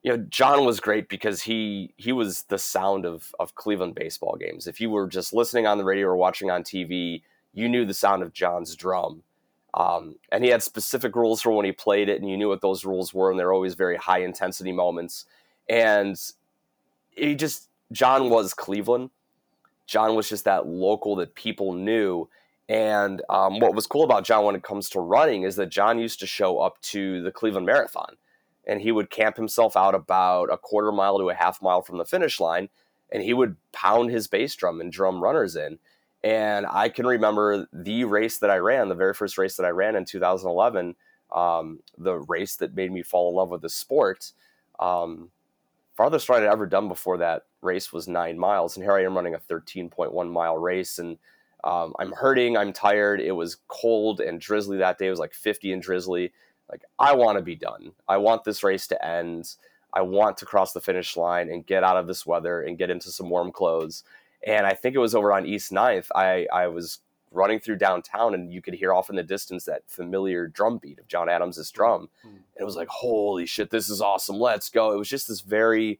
you 0.04 0.12
know 0.12 0.24
John 0.30 0.66
was 0.66 0.80
great 0.80 1.10
because 1.10 1.42
he 1.42 1.94
he 1.98 2.12
was 2.12 2.44
the 2.44 2.58
sound 2.58 3.06
of 3.06 3.34
of 3.40 3.56
Cleveland 3.56 3.96
baseball 3.96 4.38
games. 4.40 4.68
If 4.68 4.80
you 4.80 4.90
were 4.90 5.08
just 5.08 5.34
listening 5.34 5.68
on 5.68 5.78
the 5.78 5.84
radio 5.84 6.08
or 6.08 6.16
watching 6.16 6.52
on 6.52 6.64
TV, 6.64 7.24
you 7.54 7.68
knew 7.68 7.86
the 7.86 7.94
sound 7.94 8.22
of 8.22 8.34
John's 8.34 8.76
drum. 8.76 9.24
Um, 9.76 10.16
and 10.32 10.44
he 10.44 10.50
had 10.50 10.64
specific 10.64 11.16
rules 11.16 11.42
for 11.42 11.52
when 11.52 11.66
he 11.66 11.74
played 11.74 12.10
it, 12.10 12.22
and 12.22 12.30
you 12.30 12.38
knew 12.38 12.48
what 12.48 12.62
those 12.62 12.86
rules 12.86 13.14
were, 13.14 13.30
and 13.30 13.40
they're 13.40 13.54
always 13.54 13.76
very 13.76 13.98
high 13.98 14.20
intensity 14.20 14.72
moments. 14.72 15.26
And 15.70 16.18
he 17.12 17.36
just 17.36 17.70
John 17.92 18.30
was 18.30 18.54
Cleveland. 18.54 19.12
John 19.86 20.16
was 20.16 20.30
just 20.30 20.46
that 20.46 20.66
local 20.66 21.16
that 21.18 21.36
people 21.36 21.74
knew. 21.74 22.30
And 22.68 23.22
um, 23.30 23.60
what 23.60 23.76
was 23.76 23.86
cool 23.86 24.04
about 24.04 24.26
John 24.26 24.44
when 24.46 24.56
it 24.56 24.64
comes 24.64 24.90
to 24.90 25.00
running 25.00 25.44
is 25.44 25.56
that 25.58 25.70
John 25.70 26.00
used 26.00 26.20
to 26.22 26.28
show 26.28 26.60
up 26.60 26.82
to 26.82 27.22
the 27.22 27.32
Cleveland 27.32 27.68
Marathon 27.68 28.16
and 28.66 28.82
he 28.82 28.92
would 28.92 29.12
camp 29.12 29.38
himself 29.38 29.78
out 29.78 29.94
about 29.94 30.52
a 30.52 30.58
quarter 30.58 30.92
mile 30.92 31.20
to 31.20 31.30
a 31.30 31.36
half 31.36 31.62
mile 31.62 31.84
from 31.84 32.00
the 32.00 32.06
finish 32.06 32.40
line 32.40 32.70
and 33.12 33.22
he 33.22 33.36
would 33.36 33.58
pound 33.72 34.10
his 34.10 34.28
bass 34.28 34.56
drum 34.56 34.82
and 34.82 34.92
drum 34.92 35.22
runners 35.22 35.56
in. 35.56 35.78
And 36.26 36.66
I 36.68 36.90
can 36.90 37.06
remember 37.06 37.68
the 37.72 38.04
race 38.06 38.40
that 38.40 38.50
I 38.50 38.58
ran, 38.58 38.90
the 38.90 38.96
very 38.96 39.14
first 39.14 39.38
race 39.38 39.58
that 39.58 39.66
I 39.66 39.70
ran 39.70 39.96
in 39.96 40.06
2011, 40.06 40.96
um, 41.32 41.80
the 42.00 42.16
race 42.16 42.56
that 42.56 42.74
made 42.74 42.92
me 42.92 43.04
fall 43.04 43.30
in 43.30 43.36
love 43.36 43.50
with 43.50 43.62
the 43.62 43.70
sport. 43.70 44.32
Um, 44.80 45.30
farthest 45.94 46.28
run 46.28 46.42
I'd 46.42 46.50
ever 46.50 46.66
done 46.66 46.88
before 46.88 47.20
that 47.20 47.44
race 47.62 47.94
was 47.94 48.08
nine 48.08 48.40
miles. 48.40 48.76
And 48.76 48.84
here 48.84 48.94
I 48.94 49.04
am 49.04 49.16
running 49.16 49.36
a 49.36 49.40
13.1 49.40 50.32
mile 50.32 50.58
race. 50.58 50.98
And 50.98 51.20
um, 51.64 51.94
I'm 52.00 52.12
hurting, 52.12 52.58
I'm 52.58 52.74
tired. 52.74 53.22
It 53.22 53.34
was 53.34 53.58
cold 53.68 54.20
and 54.20 54.42
drizzly 54.42 54.78
that 54.78 54.98
day. 54.98 55.06
It 55.06 55.12
was 55.12 55.20
like 55.20 55.34
50 55.36 55.74
and 55.74 55.82
drizzly. 55.82 56.34
Like, 56.72 56.82
I 56.98 57.14
want 57.14 57.38
to 57.38 57.44
be 57.44 57.56
done. 57.56 57.92
I 58.08 58.18
want 58.18 58.44
this 58.44 58.64
race 58.64 58.88
to 58.88 59.06
end. 59.06 59.58
I 59.94 60.02
want 60.02 60.38
to 60.38 60.46
cross 60.48 60.74
the 60.74 60.82
finish 60.82 61.16
line 61.16 61.52
and 61.52 61.68
get 61.68 61.84
out 61.84 61.98
of 61.98 62.08
this 62.08 62.26
weather 62.26 62.64
and 62.64 62.80
get 62.80 62.90
into 62.90 63.12
some 63.12 63.30
warm 63.30 63.52
clothes. 63.52 64.04
And 64.46 64.68
I 64.68 64.74
think 64.74 64.96
it 64.96 65.00
was 65.00 65.16
over 65.16 65.34
on 65.34 65.46
East 65.46 65.72
9th. 65.72 66.08
I, 66.16 66.48
I 66.54 66.68
was 66.68 67.00
running 67.32 67.60
through 67.60 67.78
downtown 67.78 68.34
and 68.34 68.54
you 68.54 68.62
could 68.62 68.74
hear 68.76 68.94
off 68.94 69.10
in 69.10 69.16
the 69.16 69.24
distance 69.24 69.66
that 69.66 69.84
familiar 69.88 70.48
drum 70.48 70.78
beat 70.78 71.00
of 71.00 71.08
John 71.08 71.28
Adams' 71.30 71.70
drum. 71.72 72.10
And 72.24 72.62
it 72.62 72.64
was 72.64 72.76
like, 72.76 72.88
holy 72.88 73.46
shit, 73.46 73.70
this 73.70 73.90
is 73.90 74.02
awesome. 74.02 74.40
Let's 74.40 74.70
go. 74.70 74.94
It 74.94 74.98
was 74.98 75.10
just 75.10 75.28
this 75.28 75.42
very 75.42 76.00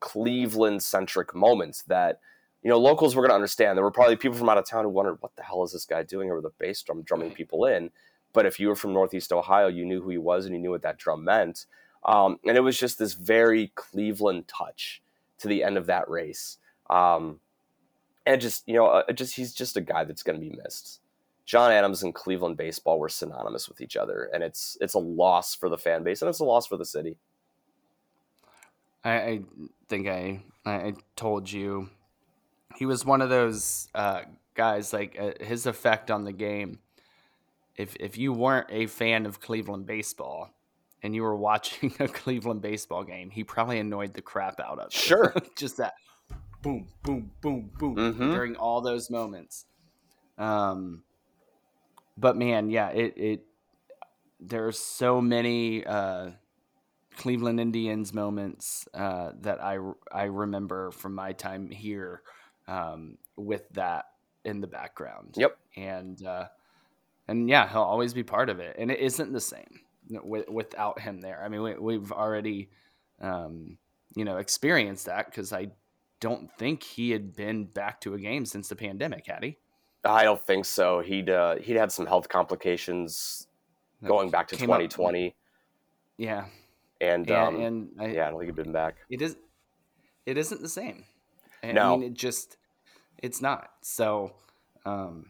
Cleveland 0.00 0.82
centric 0.82 1.34
moment 1.34 1.84
that, 1.86 2.20
you 2.62 2.70
know, 2.70 2.78
locals 2.78 3.14
were 3.14 3.22
going 3.22 3.30
to 3.30 3.36
understand. 3.36 3.76
There 3.76 3.84
were 3.84 3.90
probably 3.90 4.16
people 4.16 4.38
from 4.38 4.48
out 4.48 4.58
of 4.58 4.66
town 4.66 4.84
who 4.84 4.90
wondered, 4.90 5.18
what 5.20 5.36
the 5.36 5.42
hell 5.42 5.62
is 5.62 5.72
this 5.72 5.84
guy 5.84 6.02
doing 6.02 6.30
over 6.30 6.40
the 6.40 6.50
bass 6.58 6.82
drum 6.82 7.02
drumming 7.02 7.32
people 7.32 7.66
in? 7.66 7.90
But 8.32 8.46
if 8.46 8.58
you 8.58 8.68
were 8.68 8.76
from 8.76 8.94
Northeast 8.94 9.32
Ohio, 9.32 9.68
you 9.68 9.84
knew 9.84 10.00
who 10.00 10.10
he 10.10 10.18
was 10.18 10.46
and 10.46 10.54
you 10.54 10.60
knew 10.60 10.70
what 10.70 10.82
that 10.82 10.98
drum 10.98 11.24
meant. 11.24 11.66
Um, 12.04 12.38
and 12.46 12.56
it 12.56 12.60
was 12.60 12.78
just 12.78 12.98
this 12.98 13.14
very 13.14 13.72
Cleveland 13.74 14.48
touch 14.48 15.02
to 15.38 15.48
the 15.48 15.62
end 15.62 15.76
of 15.76 15.86
that 15.86 16.08
race. 16.08 16.58
Um, 16.90 17.40
and 18.26 18.40
just, 18.40 18.66
you 18.66 18.74
know, 18.74 18.86
uh, 18.86 19.12
just 19.12 19.34
he's 19.34 19.52
just 19.52 19.76
a 19.76 19.80
guy 19.80 20.04
that's 20.04 20.22
going 20.22 20.40
to 20.40 20.46
be 20.46 20.56
missed. 20.62 21.00
John 21.44 21.72
Adams 21.72 22.02
and 22.02 22.14
Cleveland 22.14 22.56
baseball 22.56 22.98
were 22.98 23.08
synonymous 23.08 23.68
with 23.68 23.80
each 23.80 23.96
other, 23.96 24.30
and 24.32 24.42
it's 24.42 24.76
it's 24.80 24.94
a 24.94 24.98
loss 24.98 25.54
for 25.54 25.68
the 25.68 25.78
fan 25.78 26.02
base 26.04 26.22
and 26.22 26.28
it's 26.28 26.38
a 26.38 26.44
loss 26.44 26.66
for 26.66 26.76
the 26.76 26.84
city. 26.84 27.16
I, 29.04 29.12
I 29.12 29.40
think 29.88 30.06
I 30.06 30.42
I 30.64 30.94
told 31.16 31.50
you 31.50 31.90
he 32.76 32.86
was 32.86 33.04
one 33.04 33.20
of 33.20 33.28
those 33.28 33.88
uh, 33.94 34.22
guys 34.54 34.92
like 34.92 35.16
uh, 35.18 35.32
his 35.44 35.66
effect 35.66 36.10
on 36.10 36.24
the 36.24 36.32
game. 36.32 36.78
If 37.76 37.96
if 37.96 38.16
you 38.16 38.32
weren't 38.32 38.68
a 38.70 38.86
fan 38.86 39.26
of 39.26 39.40
Cleveland 39.40 39.86
baseball 39.86 40.50
and 41.02 41.14
you 41.14 41.22
were 41.22 41.36
watching 41.36 41.92
a 42.00 42.06
Cleveland 42.06 42.62
baseball 42.62 43.02
game, 43.02 43.30
he 43.30 43.42
probably 43.42 43.80
annoyed 43.80 44.14
the 44.14 44.22
crap 44.22 44.60
out 44.60 44.78
of 44.78 44.92
you. 44.92 45.00
Sure. 45.00 45.34
just 45.56 45.78
that 45.78 45.94
boom 46.62 46.88
boom 47.02 47.30
boom 47.40 47.70
boom 47.78 47.96
Mhm. 47.96 48.32
during 48.32 48.56
all 48.56 48.80
those 48.80 49.10
moments. 49.10 49.66
Um, 50.38 51.04
but 52.16 52.36
man, 52.36 52.70
yeah, 52.70 52.88
it 52.90 53.14
it 53.16 53.46
there's 54.40 54.78
so 54.78 55.20
many 55.20 55.84
uh, 55.84 56.30
Cleveland 57.16 57.60
Indians 57.60 58.12
moments 58.12 58.88
uh, 58.94 59.32
that 59.40 59.62
I 59.62 59.78
I 60.10 60.24
remember 60.24 60.90
from 60.90 61.14
my 61.14 61.32
time 61.32 61.70
here 61.70 62.22
um, 62.68 63.18
with 63.36 63.68
that 63.70 64.06
in 64.44 64.60
the 64.60 64.66
background. 64.66 65.34
Yep. 65.36 65.56
And 65.76 66.24
uh, 66.24 66.46
and 67.28 67.48
yeah, 67.48 67.68
he'll 67.68 67.82
always 67.82 68.14
be 68.14 68.22
part 68.22 68.50
of 68.50 68.60
it, 68.60 68.76
and 68.78 68.90
it 68.90 68.98
isn't 69.00 69.32
the 69.32 69.40
same 69.40 69.80
with, 70.10 70.48
without 70.48 71.00
him 71.00 71.20
there. 71.20 71.42
I 71.44 71.48
mean, 71.48 71.62
we, 71.62 71.74
we've 71.74 72.12
already 72.12 72.70
um, 73.20 73.78
you 74.14 74.24
know 74.24 74.38
experienced 74.38 75.06
that 75.06 75.26
because 75.26 75.52
I 75.52 75.68
don't 76.22 76.48
think 76.56 76.82
he 76.84 77.10
had 77.10 77.34
been 77.34 77.64
back 77.64 78.00
to 78.02 78.14
a 78.14 78.18
game 78.18 78.46
since 78.46 78.68
the 78.68 78.76
pandemic, 78.76 79.26
had 79.26 79.42
he? 79.42 79.58
I 80.04 80.22
don't 80.24 80.40
think 80.40 80.64
so. 80.64 81.00
He'd 81.00 81.28
uh, 81.28 81.56
he'd 81.56 81.76
had 81.76 81.90
some 81.92 82.06
health 82.06 82.28
complications 82.28 83.46
going 84.04 84.30
back 84.30 84.48
to 84.48 84.56
Came 84.56 84.70
up- 84.70 84.78
2020, 84.80 85.34
Yeah, 86.16 86.46
and, 87.00 87.28
and, 87.28 87.30
um, 87.30 87.60
and 87.60 87.88
I, 88.00 88.06
yeah, 88.06 88.26
I 88.26 88.30
don't 88.30 88.38
think 88.40 88.48
he'd 88.48 88.56
been 88.64 88.72
back. 88.72 88.96
it 89.10 89.20
is 89.20 89.36
it 90.26 90.36
isn't 90.38 90.62
the 90.62 90.68
same 90.68 91.04
I 91.62 91.72
No. 91.72 91.96
mean 91.96 92.02
it 92.08 92.14
just 92.14 92.56
it's 93.18 93.40
not 93.40 93.70
so 93.82 94.32
um 94.86 95.26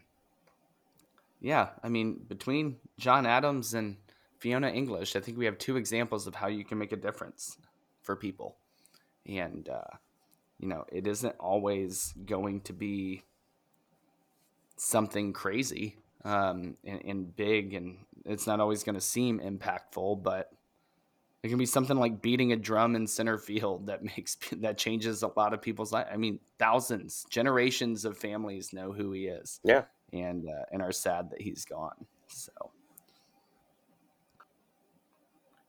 yeah 1.41 1.69
i 1.83 1.89
mean 1.89 2.21
between 2.29 2.77
john 2.99 3.27
adams 3.27 3.75
and 3.75 3.97
fiona 4.39 4.69
english 4.71 5.15
i 5.17 5.21
think 5.21 5.37
we 5.37 5.45
have 5.45 5.59
two 5.59 5.77
examples 5.77 6.27
of 6.27 6.35
how 6.35 6.47
you 6.47 6.65
can 6.65 6.79
make 6.79 6.93
a 6.93 6.97
difference 6.97 7.59
for 8.03 8.17
people 8.17 8.57
and 9.27 9.69
uh 9.69 9.93
you 10.63 10.69
know 10.69 10.87
it 10.91 11.07
isn't 11.07 11.37
always 11.39 12.15
going 12.25 12.63
to 12.63 12.73
be 12.73 13.23
something 14.77 15.35
crazy 15.35 15.97
um, 16.25 16.77
and, 16.85 17.05
and 17.05 17.37
big, 17.37 17.75
and 17.75 17.99
it's 18.25 18.47
not 18.47 18.61
always 18.61 18.83
going 18.83 18.95
to 18.95 19.01
seem 19.01 19.41
impactful, 19.41 20.23
but 20.23 20.53
it 21.43 21.49
can 21.49 21.59
be 21.59 21.67
something 21.67 21.97
like 21.97 22.23
beating 22.23 22.53
a 22.53 22.57
drum 22.57 22.95
in 22.95 23.07
center 23.07 23.39
field 23.39 23.87
that 23.87 24.03
makes 24.17 24.37
that 24.53 24.79
changes 24.79 25.23
a 25.23 25.31
lot 25.37 25.53
of 25.53 25.61
people's 25.61 25.93
life. 25.93 26.07
I 26.13 26.17
mean, 26.17 26.39
thousands, 26.59 27.27
generations 27.29 28.05
of 28.05 28.17
families 28.17 28.73
know 28.73 28.93
who 28.93 29.13
he 29.13 29.27
is. 29.27 29.61
Yeah, 29.65 29.85
and 30.13 30.49
uh, 30.49 30.65
and 30.71 30.83
are 30.83 30.93
sad 30.93 31.31
that 31.31 31.41
he's 31.41 31.65
gone. 31.65 32.07
So, 32.29 32.53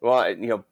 well, 0.01 0.29
you 0.29 0.47
know, 0.47 0.65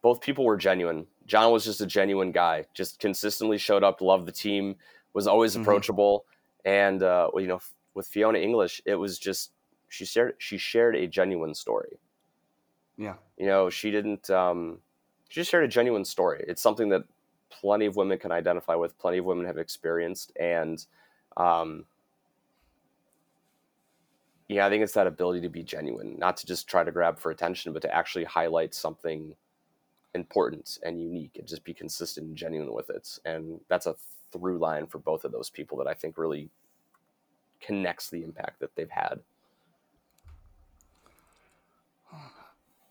both 0.00 0.20
people 0.20 0.44
were 0.44 0.56
genuine. 0.56 1.06
John 1.28 1.52
was 1.52 1.64
just 1.64 1.82
a 1.82 1.86
genuine 1.86 2.32
guy, 2.32 2.66
just 2.74 3.00
consistently 3.00 3.58
showed 3.58 3.84
up, 3.84 4.00
loved 4.02 4.26
the 4.26 4.32
team, 4.32 4.76
was 5.14 5.28
always 5.28 5.54
Mhm. 5.54 5.60
approachable, 5.62 6.26
and 6.66 7.02
uh, 7.04 7.30
you 7.36 7.46
know, 7.48 7.60
with 7.94 8.08
Fiona 8.08 8.40
English, 8.40 8.82
it 8.86 8.96
was 8.96 9.18
just 9.20 9.52
she 9.88 10.06
shared 10.06 10.36
she 10.38 10.58
shared 10.58 10.96
a 10.96 11.06
genuine 11.08 11.54
story. 11.54 12.00
yeah, 12.96 13.16
You 13.36 13.46
know, 13.46 13.70
she 13.70 13.90
didn't. 13.90 14.30
Um, 14.30 14.82
she 15.28 15.40
just 15.40 15.50
shared 15.50 15.64
a 15.64 15.68
genuine 15.68 16.04
story. 16.04 16.44
It's 16.48 16.62
something 16.62 16.88
that 16.90 17.04
plenty 17.50 17.86
of 17.86 17.96
women 17.96 18.18
can 18.18 18.32
identify 18.32 18.74
with. 18.74 18.98
Plenty 18.98 19.18
of 19.18 19.24
women 19.24 19.46
have 19.46 19.58
experienced, 19.58 20.32
and 20.38 20.84
um, 21.36 21.86
yeah, 24.48 24.66
I 24.66 24.70
think 24.70 24.82
it's 24.82 24.94
that 24.94 25.06
ability 25.06 25.42
to 25.42 25.48
be 25.50 25.62
genuine, 25.62 26.18
not 26.18 26.36
to 26.38 26.46
just 26.46 26.68
try 26.68 26.82
to 26.82 26.92
grab 26.92 27.18
for 27.18 27.30
attention, 27.30 27.72
but 27.72 27.82
to 27.82 27.94
actually 27.94 28.24
highlight 28.24 28.74
something 28.74 29.36
important 30.14 30.78
and 30.82 31.00
unique, 31.00 31.36
and 31.38 31.46
just 31.46 31.64
be 31.64 31.74
consistent 31.74 32.28
and 32.28 32.36
genuine 32.36 32.72
with 32.72 32.90
it. 32.90 33.18
And 33.24 33.60
that's 33.68 33.86
a 33.86 33.94
through 34.32 34.58
line 34.58 34.86
for 34.86 34.98
both 34.98 35.24
of 35.24 35.32
those 35.32 35.50
people 35.50 35.78
that 35.78 35.86
I 35.86 35.94
think 35.94 36.18
really 36.18 36.50
connects 37.60 38.10
the 38.10 38.22
impact 38.22 38.60
that 38.60 38.74
they've 38.76 38.90
had. 38.90 39.20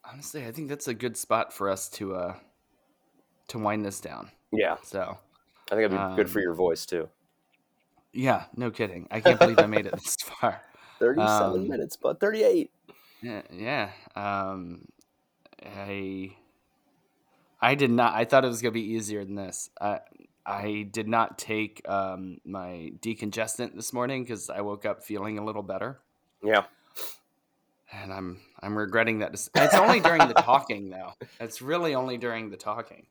honestly, 0.04 0.46
I 0.46 0.52
think 0.52 0.70
that's 0.70 0.88
a 0.88 0.94
good 0.94 1.18
spot 1.18 1.54
for 1.54 1.70
us 1.70 1.90
to 1.90 2.16
uh 2.16 2.36
to 3.50 3.60
wind 3.60 3.86
this 3.86 4.02
down. 4.02 4.30
Yeah, 4.52 4.76
So, 4.84 5.18
I 5.72 5.76
think 5.76 5.86
it'd 5.86 5.92
be 5.92 6.16
good 6.16 6.30
for 6.30 6.40
Um, 6.40 6.44
your 6.44 6.54
voice 6.54 6.86
too. 6.86 7.10
yeah, 8.14 8.46
no 8.56 8.72
kidding. 8.72 9.08
I 9.12 9.22
can't 9.22 9.40
believe 9.40 9.60
I 9.60 9.68
made 9.68 9.86
it 9.86 9.94
this 9.94 10.16
far. 10.22 10.62
37 11.00 11.62
um, 11.62 11.68
minutes, 11.70 11.96
but 11.96 12.20
38. 12.20 12.72
Yeah, 13.22 13.42
yeah. 13.52 13.92
Um, 14.16 14.86
I 15.66 16.36
I 17.60 17.76
did 17.76 17.92
not. 17.92 18.14
I 18.14 18.26
thought 18.26 18.46
it 18.46 18.50
was 18.50 18.62
gonna 18.62 18.72
be 18.72 18.94
easier 18.94 19.24
than 19.26 19.36
this. 19.36 19.70
I 19.82 20.00
I 20.46 20.88
did 20.92 21.08
not 21.08 21.38
take 21.38 21.82
um, 21.90 22.40
my 22.46 22.92
decongestant 23.02 23.76
this 23.76 23.92
morning 23.94 24.24
because 24.24 24.50
I 24.50 24.62
woke 24.62 24.86
up 24.86 25.04
feeling 25.04 25.38
a 25.38 25.44
little 25.44 25.64
better, 25.64 26.00
Yeah. 26.44 26.66
and 27.92 28.14
I'm 28.14 28.40
I'm 28.62 28.78
regretting 28.78 29.20
that. 29.20 29.34
It's 29.34 29.74
only 29.76 30.00
during 30.00 30.28
the 30.28 30.34
talking 30.36 30.90
though. 30.90 31.14
It's 31.40 31.62
really 31.62 31.96
only 31.96 32.18
during 32.18 32.50
the 32.50 32.58
talking. 32.58 33.08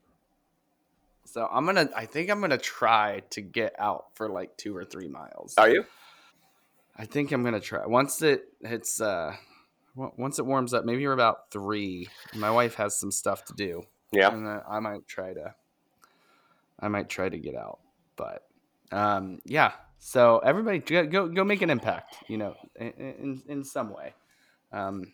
So 1.24 1.48
I'm 1.50 1.66
gonna. 1.66 1.90
I 1.94 2.06
think 2.06 2.30
I'm 2.30 2.40
gonna 2.40 2.56
try 2.56 3.22
to 3.30 3.40
get 3.40 3.74
out 3.78 4.06
for 4.14 4.28
like 4.28 4.56
two 4.56 4.76
or 4.76 4.84
three 4.84 5.08
miles. 5.08 5.54
Are 5.58 5.68
you? 5.68 5.84
I 6.96 7.04
think 7.04 7.32
I'm 7.32 7.42
gonna 7.42 7.60
try 7.60 7.84
once 7.84 8.22
it 8.22 8.44
it's 8.62 9.00
uh 9.00 9.34
once 9.94 10.38
it 10.38 10.46
warms 10.46 10.72
up. 10.72 10.84
Maybe 10.84 11.02
you're 11.02 11.12
about 11.12 11.50
three. 11.50 12.08
My 12.34 12.50
wife 12.50 12.76
has 12.76 12.96
some 12.96 13.10
stuff 13.10 13.44
to 13.46 13.54
do, 13.54 13.82
Yeah. 14.12 14.32
and 14.32 14.46
then 14.46 14.60
I 14.68 14.80
might 14.80 15.06
try 15.06 15.34
to. 15.34 15.54
I 16.78 16.88
might 16.88 17.08
try 17.08 17.28
to 17.28 17.38
get 17.38 17.54
out, 17.54 17.78
but 18.16 18.46
um, 18.92 19.40
yeah. 19.44 19.72
So 19.98 20.38
everybody 20.38 20.78
go 20.78 21.26
go, 21.26 21.44
make 21.44 21.62
an 21.62 21.70
impact, 21.70 22.16
you 22.28 22.36
know, 22.36 22.54
in 22.78 22.92
in, 22.98 23.42
in 23.48 23.64
some 23.64 23.90
way, 23.90 24.14
um, 24.72 25.12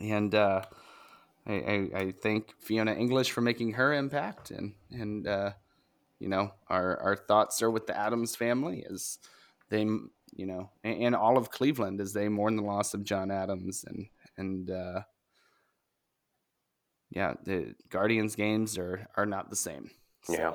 and 0.00 0.34
uh, 0.34 0.62
I, 1.46 1.52
I 1.52 1.90
I 1.94 2.14
thank 2.20 2.54
Fiona 2.60 2.92
English 2.92 3.30
for 3.30 3.40
making 3.40 3.72
her 3.72 3.92
impact, 3.92 4.50
and 4.50 4.74
and 4.90 5.26
uh, 5.26 5.52
you 6.18 6.28
know 6.28 6.52
our 6.68 7.00
our 7.00 7.16
thoughts 7.16 7.62
are 7.62 7.70
with 7.70 7.86
the 7.86 7.96
Adams 7.96 8.36
family 8.36 8.84
as 8.90 9.18
they 9.70 9.82
you 9.82 10.46
know 10.46 10.70
and, 10.84 11.02
and 11.02 11.16
all 11.16 11.38
of 11.38 11.50
Cleveland 11.50 12.00
as 12.00 12.12
they 12.12 12.28
mourn 12.28 12.56
the 12.56 12.62
loss 12.62 12.94
of 12.94 13.04
John 13.04 13.30
Adams 13.30 13.84
and 13.86 14.06
and 14.36 14.70
uh, 14.70 15.02
yeah 17.14 17.34
the 17.44 17.74
Guardians 17.90 18.34
games 18.36 18.78
are 18.78 19.06
are 19.16 19.26
not 19.26 19.50
the 19.50 19.56
same. 19.56 19.90
Yeah. 20.28 20.54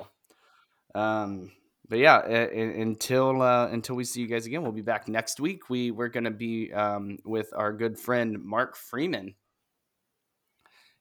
Um, 0.94 1.52
but 1.88 1.98
yeah, 1.98 2.16
uh, 2.16 2.48
until 2.52 3.40
uh, 3.40 3.68
until 3.68 3.96
we 3.96 4.04
see 4.04 4.20
you 4.20 4.26
guys 4.26 4.46
again, 4.46 4.62
we'll 4.62 4.72
be 4.72 4.82
back 4.82 5.08
next 5.08 5.40
week. 5.40 5.70
We 5.70 5.90
we're 5.90 6.08
gonna 6.08 6.30
be 6.30 6.72
um, 6.72 7.18
with 7.24 7.52
our 7.56 7.72
good 7.72 7.98
friend 7.98 8.42
Mark 8.44 8.76
Freeman 8.76 9.34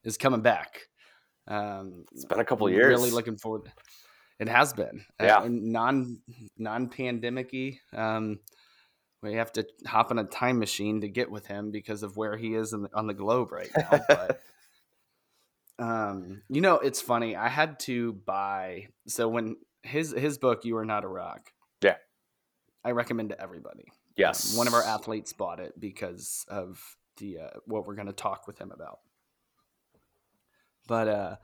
is 0.03 0.17
coming 0.17 0.41
back. 0.41 0.87
Um, 1.47 2.05
It's 2.13 2.25
been 2.25 2.39
a 2.39 2.45
couple 2.45 2.69
years. 2.69 2.87
Really 2.87 3.11
looking 3.11 3.37
forward. 3.37 3.71
It 4.39 4.47
has 4.47 4.73
been. 4.73 5.03
Yeah. 5.19 5.39
Uh, 5.39 5.47
non 5.49 6.19
non 6.57 6.89
pandemicy. 6.89 7.79
Um, 7.93 8.39
we 9.21 9.33
have 9.33 9.51
to 9.53 9.65
hop 9.85 10.11
in 10.11 10.19
a 10.19 10.23
time 10.23 10.59
machine 10.59 11.01
to 11.01 11.09
get 11.09 11.29
with 11.29 11.47
him 11.47 11.71
because 11.71 12.03
of 12.03 12.15
where 12.17 12.37
he 12.37 12.53
is 12.53 12.73
in 12.73 12.83
the, 12.83 12.89
on 12.93 13.07
the 13.07 13.13
globe 13.13 13.51
right 13.51 13.71
now. 13.75 13.99
But 14.07 14.41
um, 15.79 16.41
you 16.49 16.61
know, 16.61 16.75
it's 16.75 17.01
funny. 17.01 17.35
I 17.35 17.47
had 17.49 17.79
to 17.81 18.13
buy. 18.13 18.87
So 19.07 19.27
when 19.27 19.57
his 19.83 20.11
his 20.11 20.37
book, 20.37 20.65
"You 20.65 20.77
Are 20.77 20.85
Not 20.85 21.03
a 21.03 21.07
Rock," 21.07 21.51
Yeah. 21.81 21.95
I 22.83 22.91
recommend 22.91 23.29
to 23.29 23.41
everybody. 23.41 23.85
Yes. 24.15 24.51
Um, 24.53 24.57
one 24.57 24.67
of 24.67 24.73
our 24.73 24.83
athletes 24.83 25.33
bought 25.33 25.59
it 25.59 25.79
because 25.79 26.45
of 26.47 26.81
the 27.17 27.39
uh, 27.39 27.49
what 27.65 27.85
we're 27.85 27.95
going 27.95 28.07
to 28.07 28.13
talk 28.13 28.47
with 28.47 28.57
him 28.59 28.71
about. 28.71 28.99
But 30.87 31.07
uh, 31.07 31.35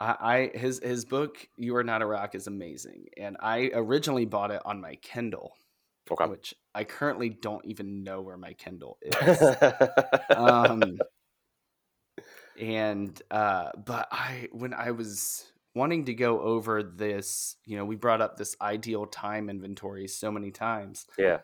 I, 0.00 0.50
I 0.54 0.58
his 0.58 0.80
his 0.82 1.04
book 1.04 1.36
"You 1.56 1.76
Are 1.76 1.84
Not 1.84 2.02
a 2.02 2.06
Rock" 2.06 2.34
is 2.34 2.46
amazing, 2.46 3.06
and 3.16 3.36
I 3.40 3.70
originally 3.74 4.24
bought 4.24 4.50
it 4.50 4.62
on 4.64 4.80
my 4.80 4.94
Kindle, 4.96 5.52
Okay. 6.10 6.26
which 6.26 6.54
I 6.74 6.84
currently 6.84 7.28
don't 7.28 7.64
even 7.66 8.02
know 8.04 8.20
where 8.22 8.36
my 8.36 8.52
Kindle 8.54 8.98
is. 9.02 9.42
um, 10.36 10.98
and 12.60 13.20
uh, 13.30 13.70
but 13.84 14.08
I 14.10 14.48
when 14.52 14.74
I 14.74 14.90
was 14.90 15.44
wanting 15.74 16.06
to 16.06 16.14
go 16.14 16.40
over 16.40 16.82
this, 16.82 17.56
you 17.64 17.76
know, 17.76 17.84
we 17.84 17.96
brought 17.96 18.20
up 18.20 18.36
this 18.36 18.56
ideal 18.60 19.06
time 19.06 19.48
inventory 19.48 20.08
so 20.08 20.30
many 20.32 20.50
times 20.50 21.06
yeah. 21.16 21.38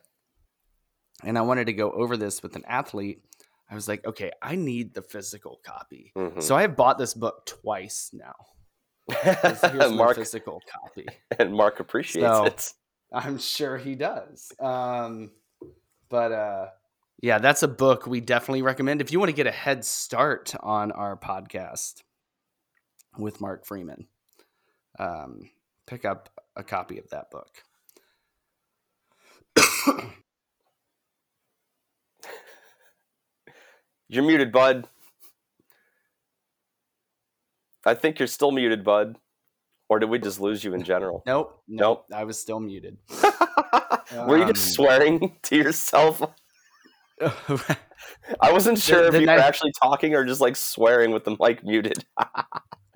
and 1.23 1.39
I 1.39 1.43
wanted 1.43 1.67
to 1.67 1.73
go 1.73 1.93
over 1.93 2.17
this 2.17 2.43
with 2.43 2.57
an 2.57 2.65
athlete. 2.67 3.23
I 3.71 3.75
was 3.75 3.87
like, 3.87 4.05
okay, 4.05 4.33
I 4.43 4.57
need 4.57 4.95
the 4.95 5.03
physical 5.03 5.61
copy. 5.65 6.13
Mhm. 6.17 6.43
So 6.43 6.57
I 6.57 6.63
have 6.63 6.75
bought 6.77 6.99
this 6.99 7.15
book 7.15 7.47
twice 7.47 8.11
now. 8.13 8.35
Here's 9.23 9.63
my 9.63 9.89
Mark 9.89 10.17
physical 10.17 10.61
copy. 10.71 11.07
and 11.39 11.53
Mark 11.53 11.79
appreciates 11.81 12.27
So- 12.27 12.45
it. 12.47 12.73
I'm 13.13 13.39
sure 13.39 13.77
he 13.77 13.95
does. 13.95 14.51
Um, 14.59 15.31
but 16.09 16.33
uh, 16.33 16.67
yeah, 17.23 17.39
that's 17.39 17.63
a 17.63 17.69
book 17.69 18.07
we 18.07 18.21
definitely 18.21 18.63
recommend 18.63 19.01
if 19.01 19.13
you 19.13 19.19
want 19.19 19.31
to 19.31 19.37
get 19.37 19.47
a 19.47 19.51
head 19.53 19.85
start 19.85 20.55
on 20.61 20.93
our 20.93 21.17
podcast 21.17 22.03
with 23.19 23.41
Mark 23.41 23.65
Freeman. 23.67 24.07
Um, 24.99 25.51
pick 25.87 26.05
up 26.05 26.29
a 26.57 26.63
copy 26.63 26.99
of 26.99 27.09
that 27.11 27.31
book. 27.31 27.49
You're 34.09 34.25
muted, 34.25 34.53
bud. 34.53 34.89
I 37.87 37.95
think 37.95 38.19
you're 38.19 38.29
still 38.29 38.51
muted, 38.51 38.85
bud. 38.85 39.17
Or 39.89 39.99
did 39.99 40.09
we 40.09 40.19
just 40.19 40.41
lose 40.41 40.65
you 40.65 40.75
in 40.75 40.83
general? 40.83 41.23
Nope, 41.27 41.63
nope, 41.69 42.07
I 42.13 42.25
was 42.25 42.39
still 42.39 42.59
muted. 42.61 42.97
Were 44.27 44.37
you 44.39 44.45
Um, 44.45 44.53
just 44.55 44.73
swearing 44.75 45.37
to 45.43 45.57
yourself? 45.57 46.23
I 47.21 48.53
wasn't 48.53 48.79
sure 48.79 49.03
the 49.03 49.17
if 49.17 49.21
you 49.21 49.27
were 49.27 49.33
actually 49.33 49.73
talking 49.73 50.15
or 50.15 50.25
just 50.25 50.41
like 50.41 50.57
swearing 50.57 51.13
with 51.13 51.25
the 51.25 51.37
mic 51.41 51.65
muted. 51.65 52.05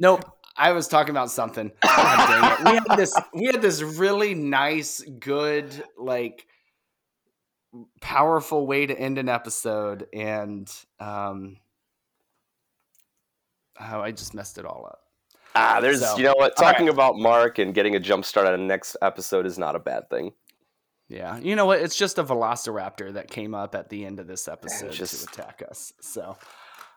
Nope. 0.01 0.25
I 0.57 0.73
was 0.73 0.87
talking 0.87 1.11
about 1.11 1.31
something. 1.31 1.73
God. 1.83 2.65
We 2.65 2.75
had 2.75 2.97
this 2.97 3.15
we 3.35 3.47
had 3.47 3.63
this 3.63 3.83
really 3.83 4.35
nice, 4.35 5.01
good, 5.01 5.85
like 5.97 6.47
powerful 8.01 8.67
way 8.67 8.87
to 8.87 8.99
end 8.99 9.19
an 9.19 9.29
episode 9.29 10.07
and 10.13 10.73
um 11.01 11.59
oh, 13.81 14.01
I 14.01 14.11
just 14.11 14.35
messed 14.35 14.59
it 14.59 14.65
all 14.65 14.87
up. 14.89 15.01
ah, 15.55 15.81
there's, 15.81 16.01
So, 16.01 16.17
you 16.17 16.25
know 16.25 16.35
what? 16.37 16.57
Talking 16.57 16.87
right. 16.87 16.95
about 16.95 17.17
Mark 17.17 17.59
and 17.59 17.75
getting 17.75 17.95
a 17.97 18.01
jump 18.01 18.25
start 18.25 18.47
on 18.47 18.53
the 18.53 18.67
next 18.67 18.97
episode 19.03 19.47
is 19.47 19.59
not 19.59 19.77
a 19.77 19.81
bad 19.81 20.09
thing. 20.11 20.33
Yeah. 21.09 21.39
You 21.39 21.57
know 21.57 21.67
what? 21.67 21.81
It's 21.81 21.97
just 21.97 22.19
a 22.19 22.25
velociraptor 22.25 23.15
that 23.15 23.31
came 23.31 23.55
up 23.55 23.75
at 23.75 23.89
the 23.89 24.05
end 24.05 24.21
of 24.21 24.27
this 24.27 24.47
episode 24.49 24.93
just- 24.93 25.33
to 25.35 25.41
attack 25.43 25.63
us. 25.69 25.93
So 26.01 26.37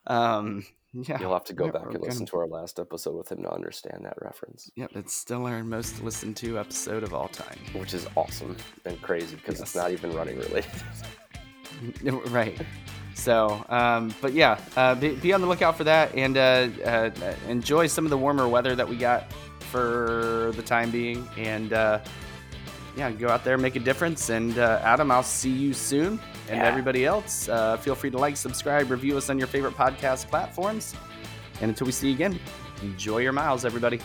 um 0.08 0.66
yeah. 0.94 1.18
You'll 1.22 1.32
have 1.32 1.46
to 1.46 1.54
go 1.54 1.66
Yeah, 1.68 1.72
back 1.72 1.84
and 1.86 2.02
listen 2.02 2.26
gonna- 2.26 2.32
to 2.32 2.38
our 2.40 2.48
last 2.48 2.78
episode 2.78 3.16
with 3.16 3.32
him 3.32 3.44
to 3.44 3.50
understand 3.50 4.04
that 4.04 4.16
reference, 4.22 4.70
Yep, 4.76 4.92
it's 4.96 5.14
still 5.14 5.46
our 5.46 5.64
most 5.64 6.04
listened 6.04 6.36
to 6.38 6.60
episode 6.60 7.04
of 7.04 7.14
all 7.14 7.30
time. 7.30 7.58
which 7.74 7.94
is 7.94 8.06
awesome 8.18 8.58
and 8.86 9.02
crazy 9.02 9.38
because 9.38 9.62
it's 9.62 9.74
not 9.76 9.92
even 9.92 10.14
running 10.14 10.38
related. 10.40 10.70
right. 12.32 12.60
So, 13.14 13.64
um, 13.70 14.14
but 14.22 14.34
yeah, 14.34 14.60
uh, 14.76 14.96
be, 14.96 15.16
be, 15.16 15.32
on 15.34 15.42
the 15.42 15.48
lookout 15.48 15.78
for 15.78 15.84
that 15.86 16.14
and 16.16 16.36
uh, 16.38 16.68
uh, 16.86 17.12
enjoy 17.48 17.88
some 17.88 18.06
of 18.06 18.10
the 18.10 18.18
warmer 18.18 18.48
weather 18.48 18.76
that 18.76 18.88
we 18.88 18.98
got 18.98 19.32
for 19.72 20.52
the 20.56 20.62
time 20.64 20.92
being. 20.92 21.28
And 21.38 21.72
uh, 21.74 22.00
yeah, 22.96 23.12
go 23.12 23.30
out 23.30 23.44
there, 23.44 23.58
make 23.58 23.76
a 23.76 23.80
difference. 23.80 24.30
And 24.30 24.58
uh, 24.58 24.82
Adam, 24.84 25.12
I'll 25.12 25.24
see 25.24 25.52
you 25.52 25.74
soon. 25.74 26.20
And 26.50 26.58
yeah. 26.58 26.66
everybody 26.66 27.06
else, 27.06 27.48
uh, 27.50 27.78
feel 27.78 27.96
free 27.96 28.12
to 28.12 28.18
like, 28.18 28.38
subscribe, 28.38 28.92
review 28.92 29.18
us 29.18 29.30
on 29.30 29.38
your 29.38 29.48
favorite 29.48 29.76
podcast 29.76 30.28
platforms. 30.28 30.96
And 31.62 31.70
until 31.70 31.86
we 31.86 31.92
see 31.92 32.10
you 32.10 32.16
again, 32.16 32.40
enjoy 32.82 33.20
your 33.20 33.34
miles, 33.34 33.66
everybody. 33.66 34.00